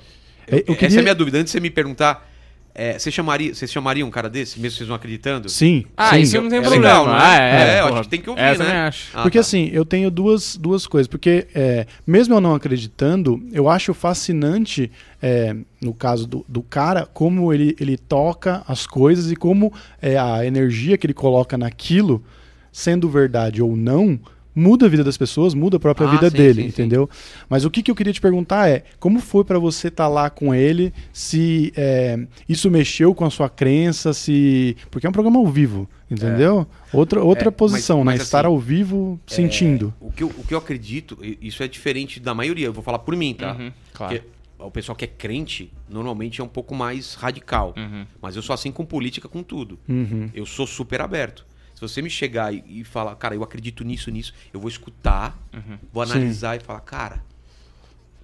[0.48, 1.38] É, eu essa queria- é a minha dúvida.
[1.38, 2.28] Antes de você me perguntar,
[2.74, 5.50] é, você chamaria, vocês chamariam um cara desse, mesmo vocês não acreditando?
[5.50, 5.86] Sim.
[5.96, 6.22] Ah, sim.
[6.22, 6.88] isso eu não tenho É problema.
[6.88, 7.20] legal, não é?
[7.20, 7.94] Ah, é, É, eu porra.
[8.00, 8.80] acho que tem que ouvir, É, também né?
[8.88, 9.10] acho.
[9.14, 9.42] Ah, Porque tá.
[9.42, 11.08] assim, eu tenho duas, duas coisas.
[11.08, 17.06] Porque é, mesmo eu não acreditando, eu acho fascinante, é, no caso do, do cara,
[17.06, 22.24] como ele, ele toca as coisas e como é, a energia que ele coloca naquilo,
[22.72, 24.20] sendo verdade ou não,
[24.54, 26.68] muda a vida das pessoas, muda a própria Ah, vida sim, dele, sim, sim.
[26.68, 27.10] entendeu?
[27.50, 30.30] Mas o que, que eu queria te perguntar é, como foi pra você estar lá
[30.30, 34.76] com ele, se é, isso mexeu com a sua crença, se...
[34.90, 36.68] Porque é um programa ao vivo, entendeu?
[36.94, 38.24] Outra, outra É, mas- posição, mas né?
[38.24, 39.94] Estar assim, ao vivo sentindo.
[40.00, 43.00] O que, eu, o que eu acredito, isso é diferente da maioria, eu vou falar
[43.00, 43.54] por mim, tá?
[43.54, 44.16] Uhum, claro.
[44.16, 44.28] Porque
[44.60, 47.74] o pessoal que é crente, normalmente é um pouco mais radical.
[47.76, 48.06] Uhum.
[48.22, 49.80] Mas eu sou assim com política, com tudo.
[49.90, 50.30] Uhum.
[50.36, 51.46] Eu sou super aberto.
[51.88, 55.36] Se você me chegar e, e falar, cara, eu acredito nisso, nisso, eu vou escutar,
[55.52, 55.78] Uhum.
[55.92, 56.12] vou Sim.
[56.12, 57.24] analisar e falar, cara,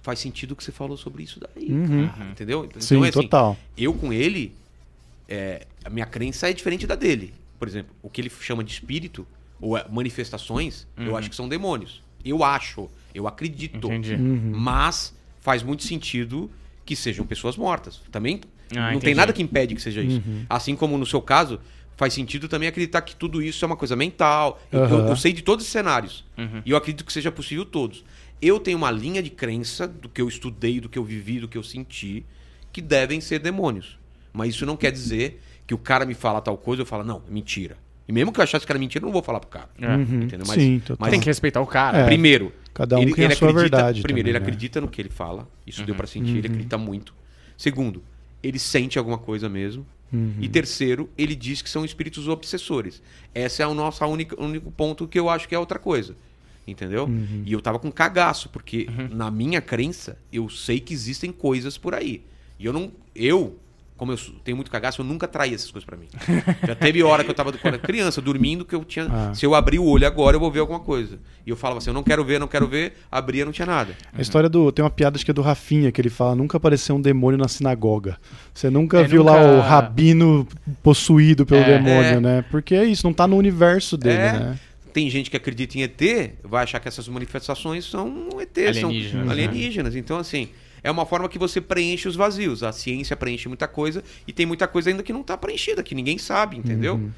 [0.00, 1.68] faz sentido o que você falou sobre isso daí.
[1.72, 2.06] Uhum.
[2.08, 2.64] cara, entendeu?
[2.64, 3.56] Então, Sim, é assim, total.
[3.76, 4.54] eu com ele,
[5.28, 7.34] é, a minha crença é diferente da dele.
[7.58, 9.26] Por exemplo, o que ele chama de espírito,
[9.60, 12.00] ou é, manifestações, eu acho que são demônios.
[12.24, 13.88] Eu acho, eu acredito.
[13.88, 14.14] Entendi.
[14.14, 14.52] Uhum.
[14.54, 16.48] Mas faz muito sentido
[16.86, 18.00] que sejam pessoas mortas.
[18.12, 18.40] Também
[18.70, 19.04] Ah, não entendi.
[19.06, 20.22] tem nada que impede que seja isso.
[20.48, 21.60] Assim como no seu caso,
[21.98, 24.58] faz sentido também acreditar que tudo isso é uma coisa mental.
[24.72, 25.08] Eu- Eu, Aham.
[25.10, 26.24] eu sei de todos os cenários.
[26.38, 26.62] Uhum.
[26.64, 28.02] E eu acredito que seja possível todos.
[28.40, 31.48] Eu tenho uma linha de crença do que eu estudei, do que eu vivi, do
[31.48, 32.24] que eu senti,
[32.72, 33.98] que devem ser demônios.
[34.32, 37.20] Mas isso não quer dizer que o cara me fala tal coisa, eu falo, não,
[37.28, 37.76] é mentira.
[38.06, 39.68] E mesmo que eu achasse que era mentira, eu não vou falar pro cara.
[39.78, 39.86] É.
[39.88, 40.22] Uhum.
[40.22, 40.46] Entendeu?
[40.46, 41.98] Mas- Sim, mas Tem que respeitar o cara.
[41.98, 42.04] É.
[42.06, 44.42] Primeiro, Cada um ele, tem a ele sua acredita, verdade Primeiro, também, ele né?
[44.44, 45.48] acredita no que ele fala.
[45.66, 46.36] Isso deu pra sentir, Uhum.
[46.38, 47.12] ele acredita muito.
[47.56, 48.02] Segundo,
[48.40, 49.84] ele sente alguma coisa mesmo.
[50.12, 50.34] Uhum.
[50.40, 53.02] E terceiro, ele diz que são espíritos obsessores.
[53.34, 56.16] Esse é o nosso único, único ponto que eu acho que é outra coisa.
[56.66, 57.04] Entendeu?
[57.04, 57.42] Uhum.
[57.46, 61.94] E eu tava com cagaço, porque na minha crença, eu sei que existem coisas por
[61.94, 62.22] aí.
[62.58, 62.92] E eu não.
[63.14, 63.56] Eu,
[63.98, 66.06] como eu tenho muito cagaço, eu nunca traí essas coisas pra mim.
[66.66, 69.06] Já teve hora que eu tava quando era criança, dormindo, que eu tinha.
[69.10, 69.34] Ah.
[69.34, 71.18] Se eu abrir o olho agora, eu vou ver alguma coisa.
[71.44, 73.94] E eu falava assim, eu não quero ver, não quero ver, abria, não tinha nada.
[74.12, 74.70] A história do.
[74.72, 77.36] Tem uma piada acho que é do Rafinha, que ele fala: nunca apareceu um demônio
[77.38, 78.16] na sinagoga.
[78.54, 80.46] Você nunca É, viu nunca- lá o rabino
[80.82, 81.78] possuído pelo É.
[81.78, 82.20] demônio, É.
[82.20, 82.44] né?
[82.50, 84.32] Porque é isso, não tá no universo dele, É.
[84.32, 84.58] né?
[84.92, 89.24] Tem gente que acredita em ET, vai achar que essas manifestações são ET, Alienígenas, são
[89.24, 89.30] né?
[89.32, 89.94] alienígenas.
[89.96, 90.48] Então, assim,
[90.82, 92.62] é uma forma que você preenche os vazios.
[92.62, 95.94] A ciência preenche muita coisa e tem muita coisa ainda que não está preenchida, que
[95.94, 96.94] ninguém sabe, entendeu?
[96.94, 97.10] Uhum.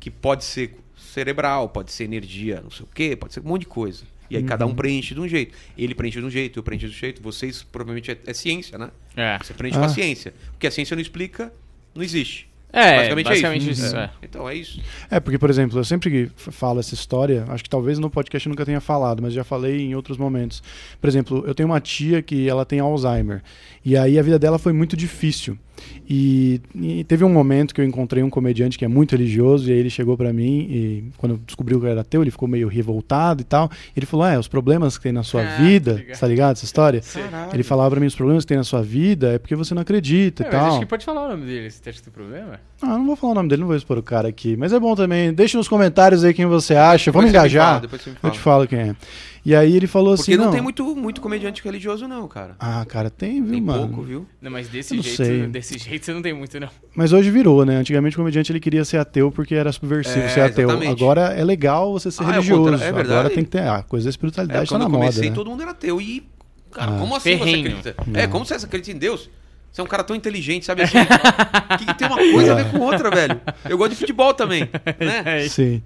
[0.00, 3.60] Que pode ser cerebral, pode ser energia, não sei o quê, pode ser um monte
[3.62, 4.04] de coisa.
[4.28, 4.72] E aí cada Uhum.
[4.72, 5.56] um preenche de um jeito.
[5.78, 7.22] Ele preenche de um jeito, eu preencho de um jeito.
[7.22, 8.90] Vocês provavelmente é, é ciência, né?
[9.16, 9.38] É.
[9.38, 9.86] Você preenche com Ah.
[9.86, 10.34] a ciência.
[10.54, 11.52] O que a ciência não explica,
[11.94, 12.48] não existe.
[12.76, 13.86] É, basicamente, basicamente é isso.
[13.86, 14.04] isso, É.
[14.04, 14.10] é.
[14.22, 14.80] Então é isso.
[15.10, 18.50] É, porque, por exemplo, eu sempre falo essa história, acho que talvez no podcast eu
[18.50, 20.62] nunca tenha falado, mas já falei em outros momentos.
[21.00, 23.42] Por exemplo, eu tenho uma tia que ela tem Alzheimer,
[23.84, 25.58] e aí a vida dela foi muito difícil.
[26.08, 29.72] E, e teve um momento que eu encontrei um comediante que é muito religioso, e
[29.72, 33.40] aí ele chegou pra mim, e quando descobriu que era ateu, ele ficou meio revoltado
[33.40, 33.70] e tal.
[33.96, 36.18] Ele falou: É, os problemas que tem na sua Ah, vida, tá ligado.
[36.20, 37.00] tá ligado essa história?
[37.00, 37.50] Caralho.
[37.54, 39.82] Ele falava pra mim: os problemas que tem na sua vida é porque você não
[39.82, 40.66] acredita É, e tal.
[40.68, 42.60] acho que pode falar o nome dele, se tem problema.
[42.80, 44.56] Ah, não vou falar o nome dele, não vou expor o cara aqui.
[44.56, 45.32] Mas é bom também.
[45.32, 47.10] Deixa nos comentários aí quem você acha.
[47.10, 47.66] Vamos Depois me engajar.
[47.68, 48.96] fala, depois Eu te falo quem é.
[49.48, 50.42] E aí ele falou Porque assim.
[50.42, 52.56] não, tem muito, muito comediante religioso, não, cara.
[52.58, 53.86] Ah, cara, tem, viu, Tem mano?
[53.86, 54.26] pouco, viu?
[54.42, 55.46] Não, mas desse não jeito, sei.
[55.46, 56.68] desse jeito você não tem muito, não.
[56.96, 57.76] Mas hoje virou, né?
[57.76, 60.68] Antigamente o comediante ele queria ser ateu porque era subversivo É, ser ateu.
[60.68, 61.00] exatamente.
[61.00, 62.70] Agora é legal você ser Ah, é religioso.
[62.72, 63.12] contra- é verdade.
[63.20, 63.60] Agora tem que ter.
[63.60, 65.02] Ah, a coisa da É, espiritualidade tá quando na eu moda.
[65.04, 65.34] comecei, né?
[65.36, 66.00] todo mundo era ateu.
[66.00, 66.26] E,
[66.72, 66.98] cara, Ah.
[66.98, 67.62] como assim Ferrenho.
[67.80, 68.18] você acredita?
[68.20, 69.30] É, como você acredita em Deus?
[69.76, 70.96] Você é um cara tão inteligente, sabe assim?
[70.96, 73.38] O que, tem uma coisa a ver com outra, velho?
[73.68, 74.62] Eu gosto de futebol também,
[74.98, 75.46] né?
[75.52, 75.82] Sim.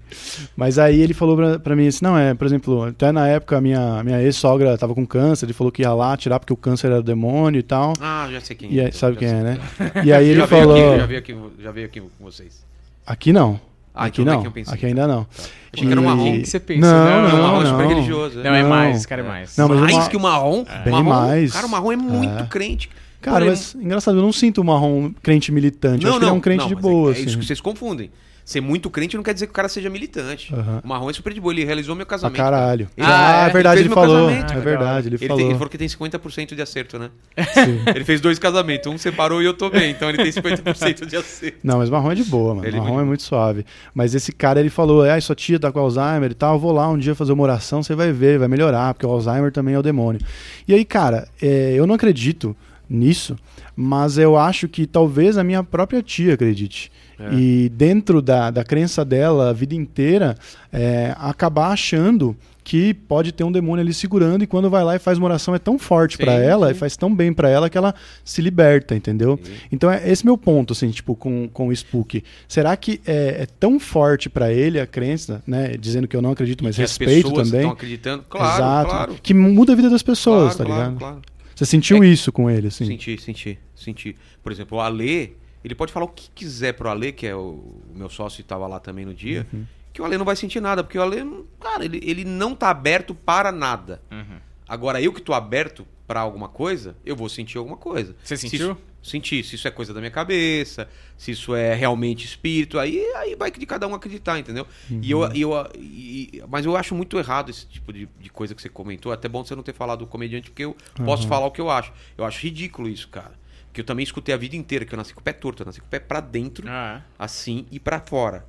[0.55, 3.57] Mas aí ele falou pra, pra mim assim, não, é, por exemplo, até na época
[3.57, 6.55] a minha, minha ex-sogra tava com câncer, ele falou que ia lá tirar porque o
[6.55, 7.91] câncer era demônio e tal.
[7.99, 8.91] Ah, já sei quem E é.
[8.91, 9.59] sabe já quem sei é, né?
[10.05, 10.73] E aí ele já falou.
[10.89, 12.63] Aqui, já, veio aqui, já veio aqui com vocês.
[13.05, 13.59] Aqui não.
[13.93, 14.41] Ah, aqui então não é não.
[14.43, 14.73] quem eu pensei.
[14.73, 15.27] Aqui ainda não.
[15.73, 16.23] Achei que era um marrom.
[16.23, 16.79] Quem que você pensa?
[16.87, 17.89] Não, Não, não, o marrom é super não.
[17.89, 18.39] religioso.
[18.41, 18.69] Não, é Não.
[18.69, 19.57] mais, cara é mais.
[19.57, 20.63] Não, mais uma- que o marrom?
[20.85, 21.51] Bem marrom, mais.
[21.51, 22.47] Cara, o marrom é muito É.
[22.47, 22.89] crente.
[23.21, 26.03] Cara, mas engraçado, eu não sinto o marrom crente militante.
[26.05, 27.39] eu acho que ele é um crente não, de mas boa, É, é isso assim.
[27.39, 28.09] que vocês confundem.
[28.43, 30.53] Ser muito crente não quer dizer que o cara seja militante.
[30.53, 30.81] Aham.
[30.83, 31.53] O marrom é super de boa.
[31.53, 32.37] Ele realizou meu casamento.
[32.37, 32.89] caralho.
[32.97, 33.53] Ele- ah, Ah, é é?
[33.53, 34.27] verdade, Ele ele, falou.
[34.27, 34.51] casamento.
[34.53, 35.37] É Ah, verdade, ele, Ele, falou.
[35.37, 37.11] tem, ele falou que tem 50% de acerto, né?
[37.53, 37.79] Sim.
[37.95, 38.91] Ele fez dois casamentos.
[38.91, 39.91] Um separou e eu tô bem.
[39.91, 41.59] Então ele tem 50% de acerto.
[41.63, 42.67] Não, mas marrom é de boa, mano.
[42.67, 43.63] Ele é marrom muito é muito suave.
[43.93, 46.71] Mas esse cara, ele falou, ah, sua tia tá com Alzheimer e tal, eu vou
[46.73, 49.75] lá um dia fazer uma oração, você vai ver, vai melhorar, porque o Alzheimer também
[49.75, 50.19] é o demônio.
[50.67, 52.57] E aí, cara, é, eu não acredito
[52.91, 53.35] nisso,
[53.75, 56.91] mas eu acho que talvez a minha própria tia acredite.
[57.19, 57.33] É.
[57.33, 60.35] E dentro da, da crença dela, a vida inteira,
[60.71, 64.99] é, acabar achando que pode ter um demônio ali segurando e quando vai lá e
[64.99, 66.73] faz uma oração é tão forte pra ela sim.
[66.73, 69.39] e faz tão bem pra ela que ela se liberta, entendeu?
[69.41, 69.51] Sim.
[69.71, 72.23] Então é esse meu ponto, assim, tipo, com, com o Spook.
[72.47, 75.75] Será que é, é tão forte pra ele a crença, né?
[75.79, 77.61] Dizendo que eu não acredito, mas que as respeito pessoas também.
[77.61, 78.23] estão acreditando.
[78.29, 78.89] Claro, Exato.
[78.89, 79.15] claro.
[79.21, 80.99] Que muda a vida das pessoas, claro, tá claro, ligado?
[80.99, 81.21] claro.
[81.61, 82.85] Você sentiu É- isso com ele, assim?
[82.85, 84.15] Senti, senti, senti.
[84.41, 85.31] Por exemplo, o Alê,
[85.63, 88.43] ele pode falar o que quiser pro Alê, que é o, o meu sócio e
[88.43, 89.65] tava lá também no dia, Uhum.
[89.93, 92.55] que o Alê não vai sentir nada, porque o Alê, não- cara, ele, ele não
[92.55, 94.01] tá aberto para nada.
[94.11, 94.37] Uhum.
[94.67, 98.15] Agora, eu que tô aberto para alguma coisa, eu vou sentir alguma coisa.
[98.23, 98.71] Você Se sentiu?
[98.71, 99.43] isso- senti.
[99.43, 100.87] Se isso é coisa da minha cabeça,
[101.17, 104.65] se isso é realmente espírito, aí, aí vai de cada um acreditar, entendeu?
[105.01, 108.61] E eu, eu, e- mas eu acho muito errado esse tipo de, de coisa que
[108.61, 109.11] você comentou.
[109.11, 110.75] Até bom você não ter falado do comediante, porque eu
[111.05, 111.91] posso falar o que eu acho.
[112.17, 113.39] Eu acho ridículo isso, cara.
[113.67, 115.65] Porque eu também escutei a vida inteira que eu nasci com o pé torto, eu
[115.65, 118.45] nasci com o pé pra dentro, Ah, assim, e pra fora.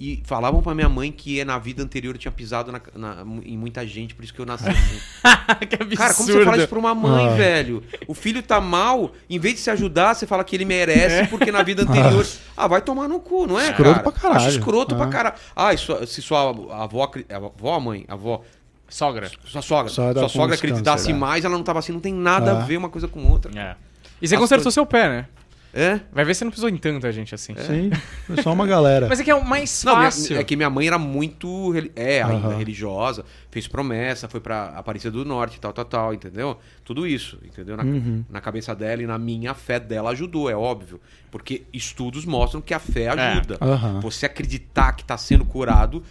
[0.00, 3.58] E falavam pra minha mãe que na vida anterior eu tinha pisado na- na- em
[3.58, 5.00] muita gente, por isso que eu nasci assim.
[5.66, 5.96] que absurdo.
[5.96, 7.34] Cara, como você fala isso pra uma mãe, Ah.
[7.34, 7.82] velho?
[8.06, 11.50] O filho tá mal, em vez de se ajudar, você fala que ele merece, porque
[11.50, 12.24] na vida anterior.
[12.56, 14.02] Ah, vai tomar no cu, não é, Escroto cara?
[14.02, 14.40] pra caralho.
[14.40, 15.08] Acho escroto pra Ah.
[15.08, 15.34] caralho.
[15.54, 16.50] Ah, isso, se sua
[16.82, 18.42] avó, acri- avó, a mãe, avó,
[18.88, 19.30] Sogra.
[19.46, 21.18] sua sogra, Só dá sua sogra acreditasse câncer, é.
[21.20, 22.64] mais, ela não tava assim, não tem nada a Ah.
[22.64, 23.50] ver uma coisa com outra.
[23.56, 23.76] É.
[24.20, 25.26] E você As consertou coisas- seu pé, né?
[25.74, 26.00] É?
[26.10, 27.54] Vai ver se não precisou em tanta gente assim.
[27.58, 27.90] Sim,
[28.26, 29.06] foi só uma galera.
[29.06, 30.36] Mas é que é o mais Não, minha- fácil.
[30.38, 31.72] é que minha mãe era muito.
[31.94, 32.56] É, ainda Aham.
[32.56, 36.56] religiosa, fez promessa, foi pra Aparecida do Norte, tal, tal, tal, entendeu?
[36.84, 37.76] Tudo isso, entendeu?
[37.76, 38.24] Na, Uhum.
[38.30, 40.98] na cabeça dela e na minha a fé dela ajudou, é óbvio.
[41.30, 43.08] Porque estudos mostram que a fé É.
[43.10, 43.58] ajuda.
[43.60, 44.00] Aham.
[44.00, 46.02] Você acreditar que tá sendo curado,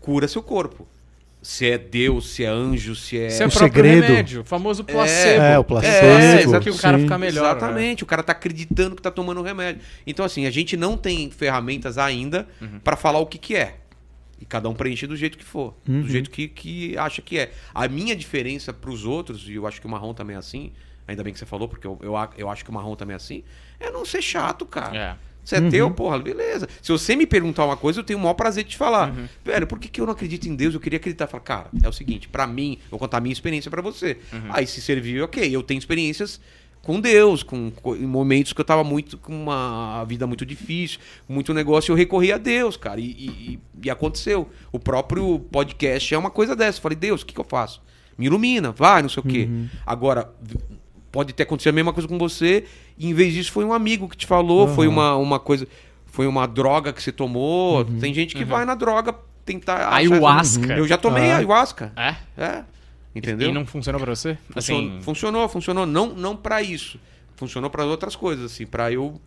[0.00, 0.88] cura seu corpo.
[1.46, 3.26] Se é Deus, se é anjo, se é.
[3.26, 5.42] Isso é o O próprio segredo- remédio, o famoso placebo.
[5.42, 7.04] É, o placebo, É, isso aqui o cara sim.
[7.04, 7.44] fica melhor.
[7.44, 9.82] Exatamente, o cara tá acreditando que tá tomando remédio.
[10.06, 12.80] Então, assim, a gente não tem ferramentas ainda Uhum.
[12.82, 13.76] pra falar o que, que é.
[14.40, 16.00] E cada um preenche do jeito que for, Uhum.
[16.00, 17.52] do jeito que, que acha que é.
[17.74, 20.72] A minha diferença pros outros, e eu acho que o marrom também é assim,
[21.06, 23.16] ainda bem que você falou, porque eu, eu, eu acho que o marrom também é
[23.18, 23.44] assim,
[23.78, 24.96] é não ser chato, cara.
[24.96, 25.14] É.
[25.44, 25.68] Você é Uhum.
[25.70, 26.66] teu, porra, beleza.
[26.80, 29.10] Se você me perguntar uma coisa, eu tenho o maior prazer de te falar.
[29.10, 29.26] Uhum.
[29.44, 30.72] Velho, por que, que eu não acredito em Deus?
[30.74, 31.26] Eu queria acreditar.
[31.26, 34.16] Falar, cara, é o seguinte, pra mim, vou contar a minha experiência pra você.
[34.32, 34.40] Uhum.
[34.50, 35.54] Aí se serviu, ok.
[35.54, 36.40] Eu tenho experiências
[36.80, 40.98] com Deus, com, com- em momentos que eu tava muito com uma vida muito difícil,
[41.28, 43.00] muito negócio, eu recorri a Deus, cara.
[43.00, 44.48] E, e- e- aconteceu.
[44.72, 46.78] O próprio podcast é uma coisa dessa.
[46.78, 47.82] Eu falei, Deus, o que, que eu faço?
[48.18, 49.48] Me ilumina, vai, não sei o quê.
[49.86, 50.58] Agora, v-
[51.10, 52.64] pode ter acontecido a mesma coisa com você,
[52.98, 55.66] e em vez disso foi um amigo que te falou, foi uma, uma coisa.
[56.06, 57.84] Foi uma droga que você tomou.
[57.84, 59.14] Tem gente que vai na droga
[59.44, 59.92] tentar.
[59.92, 60.74] Ayahuasca.
[60.76, 61.36] Eu já tomei Ah.
[61.38, 61.92] ayahuasca.
[61.96, 62.14] É?
[62.36, 62.64] É.
[63.14, 63.50] Entendeu?
[63.50, 64.38] E não funcionou pra você?
[64.52, 65.86] Funcionou, Assim, funcionou, funcionou.
[65.86, 66.98] Não, não para isso.
[67.36, 69.20] Funcionou para outras coisas, assim, para eu,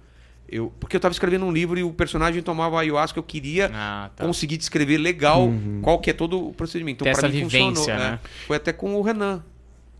[0.49, 0.73] eu.
[0.79, 4.25] Porque eu tava escrevendo um livro e o personagem tomava ayahuasca, eu queria Ah, tá.
[4.25, 5.49] conseguir descrever legal
[5.81, 7.03] qual que é todo o procedimento.
[7.03, 7.99] Ter Então, pra essa mim, vivência, funcionou.
[8.11, 8.19] né?
[8.23, 8.27] é.
[8.47, 9.43] Foi até com o Renan,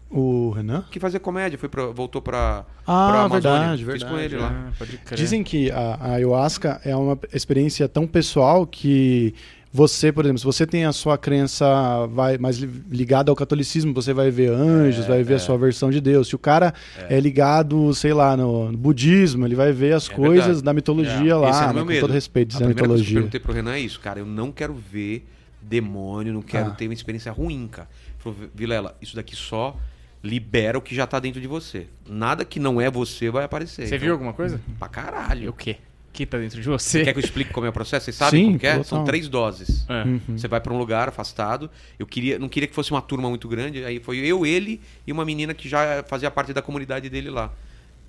[0.10, 0.86] O Renan?
[0.90, 3.60] que fazia comédia, foi pra, voltou pra, Ah, pra Amazônia.
[3.60, 4.66] verdade, Fiz com verdade, ele lá.
[4.70, 5.18] Ah, pode crer.
[5.18, 9.36] Dizem que a, a ayahuasca é uma experiência tão pessoal que
[9.74, 13.94] você, por exemplo, se você tem a sua crença vai, mais li- ligada ao catolicismo,
[13.94, 16.30] você vai ver anjos, É, vai ver a sua versão de Deus.
[16.30, 16.74] Se o cara
[17.10, 20.64] é, ligado, sei lá, no, no budismo, ele vai ver as É coisas verdade.
[20.64, 21.36] da mitologia É.
[21.36, 22.00] lá, o né, meu com medo.
[22.00, 23.40] todo respeito, A dizendo primeira coisa que eu mitologia.
[23.40, 24.20] perguntei pro Renan é isso, cara.
[24.22, 25.28] Eu não quero ver
[25.62, 26.74] demônio, não quero Ah.
[26.74, 27.90] ter uma experiência ruim, cara.
[28.08, 29.76] Ele falou, Vilela, isso daqui só
[30.24, 31.88] libera o que já tá dentro de você.
[32.08, 33.84] Nada que não é você vai aparecer.
[33.88, 34.60] Você Então, viu alguma coisa?
[34.80, 35.50] Pra E caralho.
[35.50, 35.78] o quê?
[36.12, 37.04] Que tá dentro de você?
[37.04, 38.06] Quer que eu explique como é o processo?
[38.06, 38.72] Vocês sabem Sim, como que é?
[38.72, 38.84] total.
[38.86, 39.86] São três doses.
[39.88, 40.04] É.
[40.04, 40.20] Uhum.
[40.38, 41.70] Você vai pra um lugar afastado.
[42.00, 43.86] Eu queria, não queria que fosse uma turma muito grande.
[43.86, 47.52] Aí foi eu, ele e uma menina que já fazia parte da comunidade dele lá.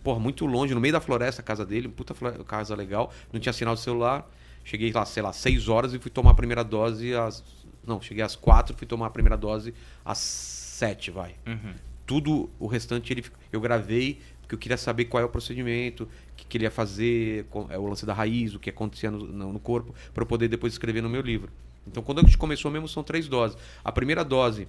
[0.02, 2.14] Porra, muito longe, no meio da floresta, a casa dele, puta
[2.46, 3.12] casa legal.
[3.30, 4.26] Não tinha sinal de celular.
[4.64, 7.44] Cheguei lá, sei lá, seis horas e fui tomar a primeira dose às.
[7.86, 11.34] Não, cheguei às quatro, fui tomar a primeira dose às sete, vai.
[11.46, 11.74] Uhum.
[12.08, 16.08] Tudo o restante ele, eu gravei porque eu queria saber qual é o procedimento, o
[16.34, 19.18] que, que ele ia fazer, co- é o lance da raiz, o que acontecia no,
[19.18, 21.50] no- no corpo, para eu poder depois escrever no meu livro.
[21.86, 23.58] Então, quando a gente começou mesmo, são três doses.
[23.84, 24.66] A primeira dose,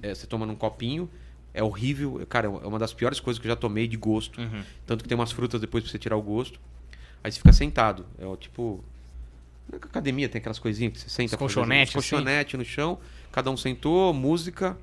[0.00, 1.10] é, você toma num copinho,
[1.52, 4.40] é horrível, cara, é uma das piores coisas que eu já tomei de gosto.
[4.40, 4.62] Uhum.
[4.86, 6.60] Tanto que tem umas frutas depois pra você tirar o gosto.
[7.24, 8.06] Aí você fica sentado.
[8.16, 8.84] É tipo.
[9.68, 11.34] Na academia tem aquelas coisinhas que você senta.
[11.88, 12.98] Os colchonete no chão.
[13.32, 14.78] Cada um sentou, música,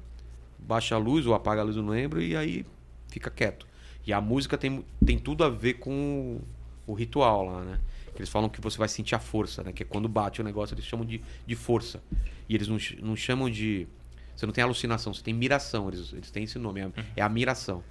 [0.68, 2.66] baixa a luz ou apaga a luz, eu não lembro, e aí
[3.08, 3.66] fica quieto.
[4.06, 6.42] E a música tem, tem tudo a ver com
[6.86, 7.80] o, o ritual lá, né?
[8.16, 9.72] Eles falam que você vai sentir a força, né?
[9.72, 12.02] Que é quando bate o negócio, eles chamam de, de força.
[12.50, 13.88] E eles não, não chamam de.
[14.36, 15.88] Você não tem alucinação, você tem miração.
[15.88, 17.84] Eles, eles têm esse nome, é, é a miração.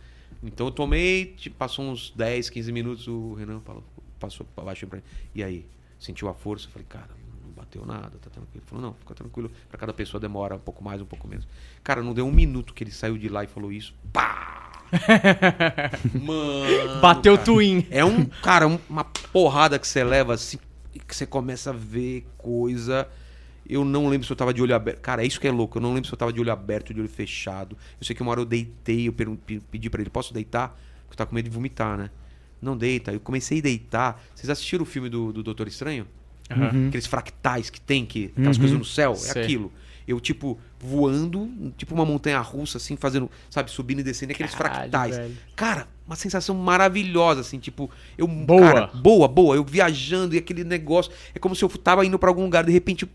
[0.42, 3.84] Então eu tomei, tipo, passou uns 10, 15 minutos, o Renan falou,
[4.18, 5.04] passou pra baixo pra mim.
[5.34, 5.64] E aí?
[5.98, 6.66] Sentiu a força?
[6.66, 7.25] Eu falei, cara, não
[7.66, 8.50] bateu nada, tá tranquilo.
[8.56, 9.50] Ele falou, não, fica tranquilo.
[9.68, 11.46] Pra cada pessoa demora um pouco mais, um pouco menos.
[11.82, 13.94] Cara, não deu um minuto que ele saiu de lá e falou isso.
[14.12, 14.82] Pá!
[16.14, 17.00] Mano.
[17.00, 17.44] Bateu cara.
[17.44, 17.86] twin.
[17.90, 20.58] É um, cara, um- uma porrada que você leva assim,
[20.94, 23.08] e que você começa a ver coisa.
[23.68, 25.00] Eu não lembro se eu tava de olho aberto.
[25.00, 25.78] Cara, é isso que é louco.
[25.78, 27.76] Eu não lembro se eu tava de olho aberto, de olho fechado.
[28.00, 30.68] Eu sei que uma hora eu deitei, eu pedi pra ele, posso deitar?
[31.02, 32.10] Porque eu tava com medo de vomitar, né?
[32.62, 33.12] Não deita.
[33.12, 34.22] Eu comecei a deitar.
[34.34, 36.06] Vocês assistiram o filme do, do Doutor Estranho?
[36.50, 36.88] Aham.
[36.88, 38.62] Aqueles fractais que tem, que, aquelas Uhum.
[38.62, 39.12] coisas no céu.
[39.12, 39.42] É Sei.
[39.42, 39.72] aquilo.
[40.06, 44.74] Eu, tipo, voando, tipo uma montanha russa, assim, fazendo, sabe, subindo e descendo, aqueles Caralho,
[44.90, 45.16] fractais.
[45.16, 45.36] velho.
[45.56, 48.28] Cara, uma sensação maravilhosa, assim, tipo, eu.
[48.28, 48.60] Boa.
[48.60, 49.56] Cara, boa, boa.
[49.56, 51.10] Eu viajando e aquele negócio.
[51.34, 53.08] É como se eu tava indo pra algum lugar, de repente, eu,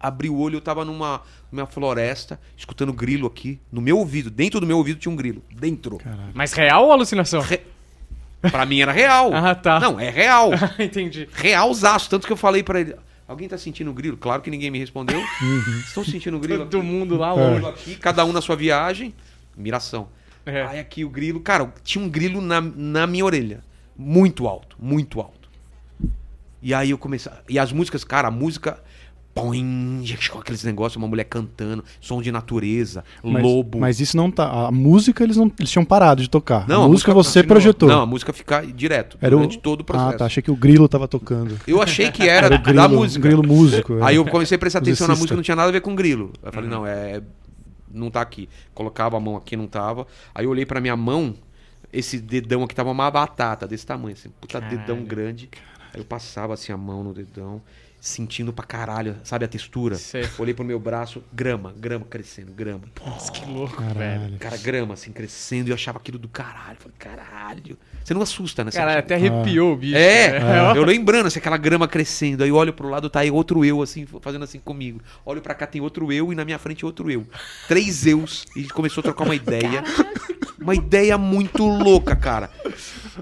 [0.00, 1.20] abri o olho, eu tava numa,
[1.52, 4.30] numa floresta, escutando grilo aqui, no meu ouvido.
[4.30, 5.42] Dentro do meu ouvido tinha um grilo.
[5.54, 5.98] Dentro.
[5.98, 6.30] Caralho.
[6.32, 7.42] Mas real ou alucinação?
[7.42, 7.60] Re-
[8.40, 9.30] Pra mim era real.
[9.34, 9.80] Ah, tá.
[9.80, 10.50] Não, é real.
[10.78, 11.28] Entendi.
[11.32, 12.08] Realzaço.
[12.08, 12.94] Tanto que eu falei pra ele.
[13.26, 14.16] Alguém tá sentindo grilo?
[14.16, 15.18] Claro que ninguém me respondeu.
[15.18, 15.82] Uhum.
[15.86, 16.64] Estão sentindo grilo?
[16.66, 17.54] Todo mundo lá longe.
[17.54, 19.14] grilo aqui, cada um na sua viagem.
[19.56, 20.08] Miração.
[20.46, 20.62] É.
[20.62, 23.62] Aí aqui o grilo, cara, tinha um grilo na, na minha orelha.
[23.96, 25.50] Muito alto, muito alto.
[26.62, 27.30] E aí eu comecei.
[27.48, 28.82] E as músicas, cara, a música.
[29.42, 30.04] Põe,
[30.40, 33.78] aqueles negócios, uma mulher cantando, som de natureza, Mas, lobo.
[33.78, 34.66] Mas isso não tá.
[34.66, 35.50] A música eles não.
[35.58, 36.66] Eles tinham parado de tocar.
[36.68, 37.48] Não, a música você continuou.
[37.48, 37.88] projetou.
[37.88, 39.38] Não, a música fica direto, Era o...
[39.38, 40.10] durante todo o processo.
[40.14, 40.24] Ah, tá.
[40.26, 41.58] Achei que o grilo tava tocando.
[41.66, 43.22] Eu achei que era, Era o grilo, da música.
[43.28, 43.98] grilo músico.
[43.98, 44.02] é.
[44.04, 46.32] Aí eu comecei a prestar atenção na música, não tinha nada a ver com grilo.
[46.42, 46.52] Eu Uhum.
[46.52, 47.22] falei, não, é.
[47.92, 48.48] Não tá aqui.
[48.74, 50.06] Colocava a mão aqui, não tava.
[50.34, 51.34] Aí eu olhei pra minha mão,
[51.92, 54.78] esse dedão aqui tava uma batata desse tamanho, assim, puta Caralho.
[54.78, 55.48] dedão grande.
[55.94, 57.62] Aí eu passava assim a mão no dedão,
[58.00, 59.96] sentindo pra caralho, sabe a textura?
[59.96, 60.28] Sei.
[60.38, 62.82] Olhei pro meu braço, grama, grama crescendo, grama.
[63.04, 63.98] Nossa, que louco, velho.
[63.98, 64.38] Caralho.
[64.38, 66.76] Cara, grama assim crescendo e eu achava aquilo do caralho.
[66.78, 67.78] Falei, caralho.
[68.04, 68.70] Você não assusta, né?
[68.70, 69.96] Caralho, até arrepiou o bicho.
[69.96, 70.72] é, né?
[70.76, 72.42] eu lembrando, assim, aquela grama crescendo.
[72.42, 75.00] Aí eu olho pro lado, tá aí outro eu, assim, fazendo assim comigo.
[75.26, 77.26] Olho pra cá, tem outro eu e na minha frente outro eu.
[77.66, 78.46] Três eus.
[78.54, 79.82] E a gente começou a trocar uma ideia.
[80.60, 82.50] Uma ideia muito louca, cara.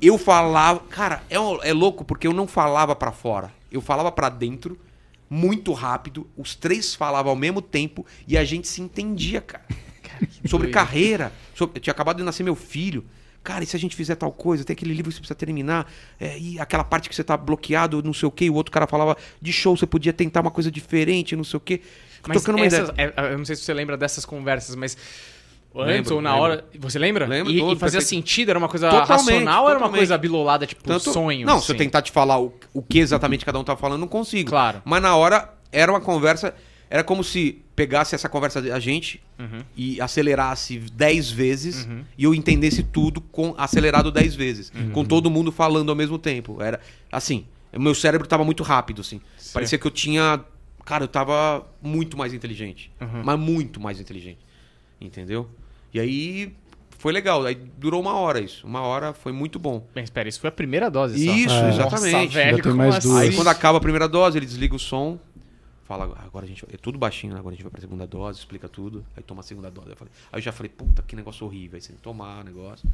[0.01, 0.81] Eu falava.
[0.91, 1.37] Cara, é,
[1.69, 3.53] é louco porque eu não falava pra fora.
[3.77, 4.79] Eu falava pra dentro,
[5.29, 6.27] muito rápido.
[6.37, 9.65] Os três falavam ao mesmo tempo e a gente se entendia, cara.
[10.47, 10.75] sobre doido.
[10.75, 11.33] carreira.
[11.55, 13.05] Sobre, tinha acabado de nascer meu filho.
[13.43, 14.65] Cara, e se a gente fizer tal coisa?
[14.65, 15.89] Tem aquele livro que você precisa terminar.
[16.19, 18.47] é, e aquela parte que você tá bloqueado, não sei o quê.
[18.47, 21.57] E o outro cara falava de show, você podia tentar uma coisa diferente, não sei
[21.57, 21.81] o quê.
[22.27, 23.15] Mas essas, ideia.
[23.17, 24.97] é, eu não sei se você lembra dessas conversas, mas
[25.83, 26.45] antes ou na lembro.
[26.45, 26.65] hora.
[26.79, 27.27] Você lembra?
[27.27, 28.09] Lembro e, todo, e fazia perfeito.
[28.25, 28.51] sentido?
[28.51, 29.99] Era uma coisa Totalmente, racional ou era uma totalmente.
[29.99, 31.47] coisa bilolada, tipo Tanto- sonho?
[31.47, 31.67] Não, assim?
[31.67, 34.49] se eu tentar te falar o, o que exatamente cada um tá falando, não consigo.
[34.51, 34.83] Claro.
[34.85, 36.55] Mas na hora era uma conversa.
[36.89, 39.61] Era como se pegasse essa conversa da gente Uhum.
[39.77, 44.73] e acelerasse 10 vezes e eu entendesse tudo com acelerado 10 vezes.
[44.75, 44.91] Uhum.
[44.93, 46.63] Com todo mundo falando ao mesmo tempo.
[46.63, 47.45] Era assim.
[47.77, 49.21] Meu cérebro tava muito rápido, assim.
[49.37, 49.51] Sim.
[49.53, 50.41] Parecia que eu tinha.
[50.85, 52.91] Cara, eu tava muito mais inteligente.
[53.01, 53.23] Uhum.
[53.25, 54.39] Mas muito mais inteligente.
[55.01, 55.51] Entendeu?
[55.93, 56.55] E aí
[56.99, 57.45] foi legal.
[57.45, 58.67] Aí durou uma hora isso.
[58.67, 59.87] Uma hora foi muito bom.
[59.95, 61.33] Bem, espera, isso foi a primeira dose só.
[61.33, 61.69] Isso, É.
[61.71, 62.13] exatamente.
[62.13, 63.09] Nossa, velho, Já tem mais assim?
[63.09, 63.21] duas.
[63.23, 65.19] Aí quando acaba a primeira dose, ele desliga o som.
[65.85, 66.75] Fala, agora a gente vai.
[66.75, 67.39] É tudo baixinho, né?
[67.39, 69.05] Agora a gente vai pra segunda dose, explica tudo.
[69.17, 69.91] Aí toma a segunda dose.
[69.91, 71.77] Eu falei- aí eu já falei, puta, que negócio horrível.
[71.77, 72.89] Aí você tem que tomar o negócio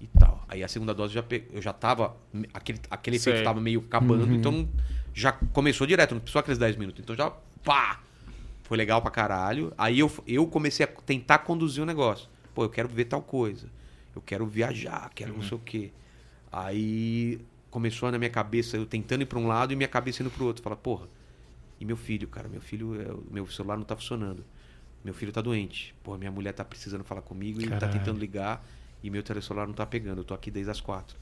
[0.00, 0.44] e tal.
[0.48, 1.44] Aí a segunda dose já pe...
[1.52, 2.16] eu já tava.
[2.52, 4.68] Aquele, aquele efeito tava meio acabando, então
[5.14, 7.00] já começou direto, não precisou aqueles 10 minutos.
[7.00, 7.30] Então já.
[7.62, 8.00] Pá!
[8.72, 9.70] Foi legal pra caralho.
[9.76, 12.26] Aí eu, eu comecei a tentar conduzir o negócio.
[12.54, 13.68] Pô, eu quero ver tal coisa.
[14.16, 15.92] Eu quero viajar, quero não sei o quê.
[16.50, 17.38] Aí
[17.70, 20.46] começou na minha cabeça, eu tentando ir pra um lado e minha cabeça indo pro
[20.46, 20.62] outro.
[20.62, 21.06] Fala, porra,
[21.78, 22.48] e meu filho, cara?
[22.48, 24.42] Meu filho, é, meu celular não tá funcionando.
[25.04, 25.94] Meu filho tá doente.
[26.02, 27.98] Porra, minha mulher tá precisando falar comigo e tá Caralho.
[27.98, 28.66] tentando ligar
[29.02, 30.22] e meu celular não tá pegando.
[30.22, 31.14] Eu tô aqui desde as quatro.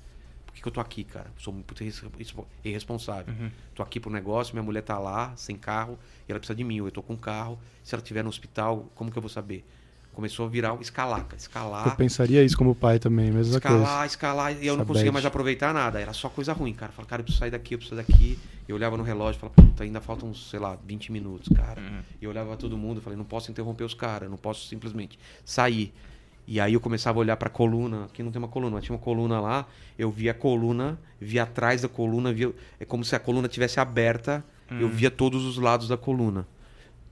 [0.51, 1.27] Por que, que eu tô aqui, cara?
[1.39, 3.33] Sou muito irres- irrespo- irresponsável.
[3.33, 3.51] Uhum.
[3.75, 5.99] Tô aqui pro negócio, minha mulher tá lá, sem carro,
[6.29, 6.79] e ela precisa de mim.
[6.79, 7.59] Eu tô com carro.
[7.85, 9.65] Se ela estiver no hospital, como que eu vou saber?
[10.13, 11.37] Começou a virar um escalar, cara.
[11.37, 11.87] Escalar.
[11.89, 14.07] Eu pensaria isso como pai também, mesma Escalar, coisa.
[14.07, 16.01] escalar, e eu não conseguia mais aproveitar nada.
[16.01, 16.91] Era só coisa ruim, cara.
[16.91, 18.37] Falava, cara, eu preciso sair daqui, eu preciso daqui.
[18.67, 21.81] Eu olhava no relógio e falava, puta, ainda faltam, sei lá, 20 minutos, cara.
[21.81, 22.01] Uhum.
[22.21, 25.17] E eu olhava todo mundo e falei, não posso interromper os caras, não posso simplesmente
[25.45, 25.95] sair.
[26.51, 28.97] E aí eu começava a olhar pra coluna, aqui não tem uma coluna, mas tinha
[28.97, 33.15] uma coluna lá, eu via a coluna, via atrás da coluna, via, é como se
[33.15, 34.91] a coluna tivesse aberta, eu Hum.
[34.91, 36.45] via todos os lados da coluna.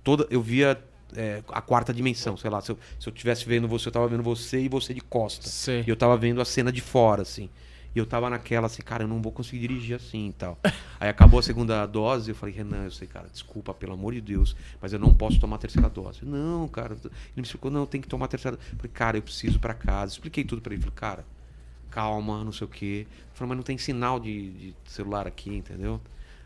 [0.03, 0.83] Toda, eu via
[1.15, 4.09] é, a quarta dimensão, sei lá, se eu, se eu tivesse vendo você, eu tava
[4.09, 5.53] vendo você e você de costas.
[5.53, 5.85] Sei.
[5.87, 7.49] E eu tava vendo a cena de fora, assim.
[7.95, 10.59] E eu tava naquela, assim, cara, eu não vou conseguir dirigir assim e tal.
[11.01, 14.21] Aí acabou a segunda dose, eu falei, Renan, eu sei, cara, desculpa, pelo amor de
[14.21, 16.25] Deus, mas eu não posso tomar a terceira dose.
[16.25, 16.95] Não, cara.
[16.95, 18.69] Ele me explicou, não, tem que tomar a terceira dose.
[18.71, 20.13] Eu falei, cara, eu preciso ir pra casa.
[20.13, 20.83] Expliquei tudo pra ele.
[20.83, 21.25] Falei, cara,
[21.91, 23.07] calma, não sei o quê.
[23.11, 26.01] Eu falei, mas não tem sinal de, de celular aqui, entendeu?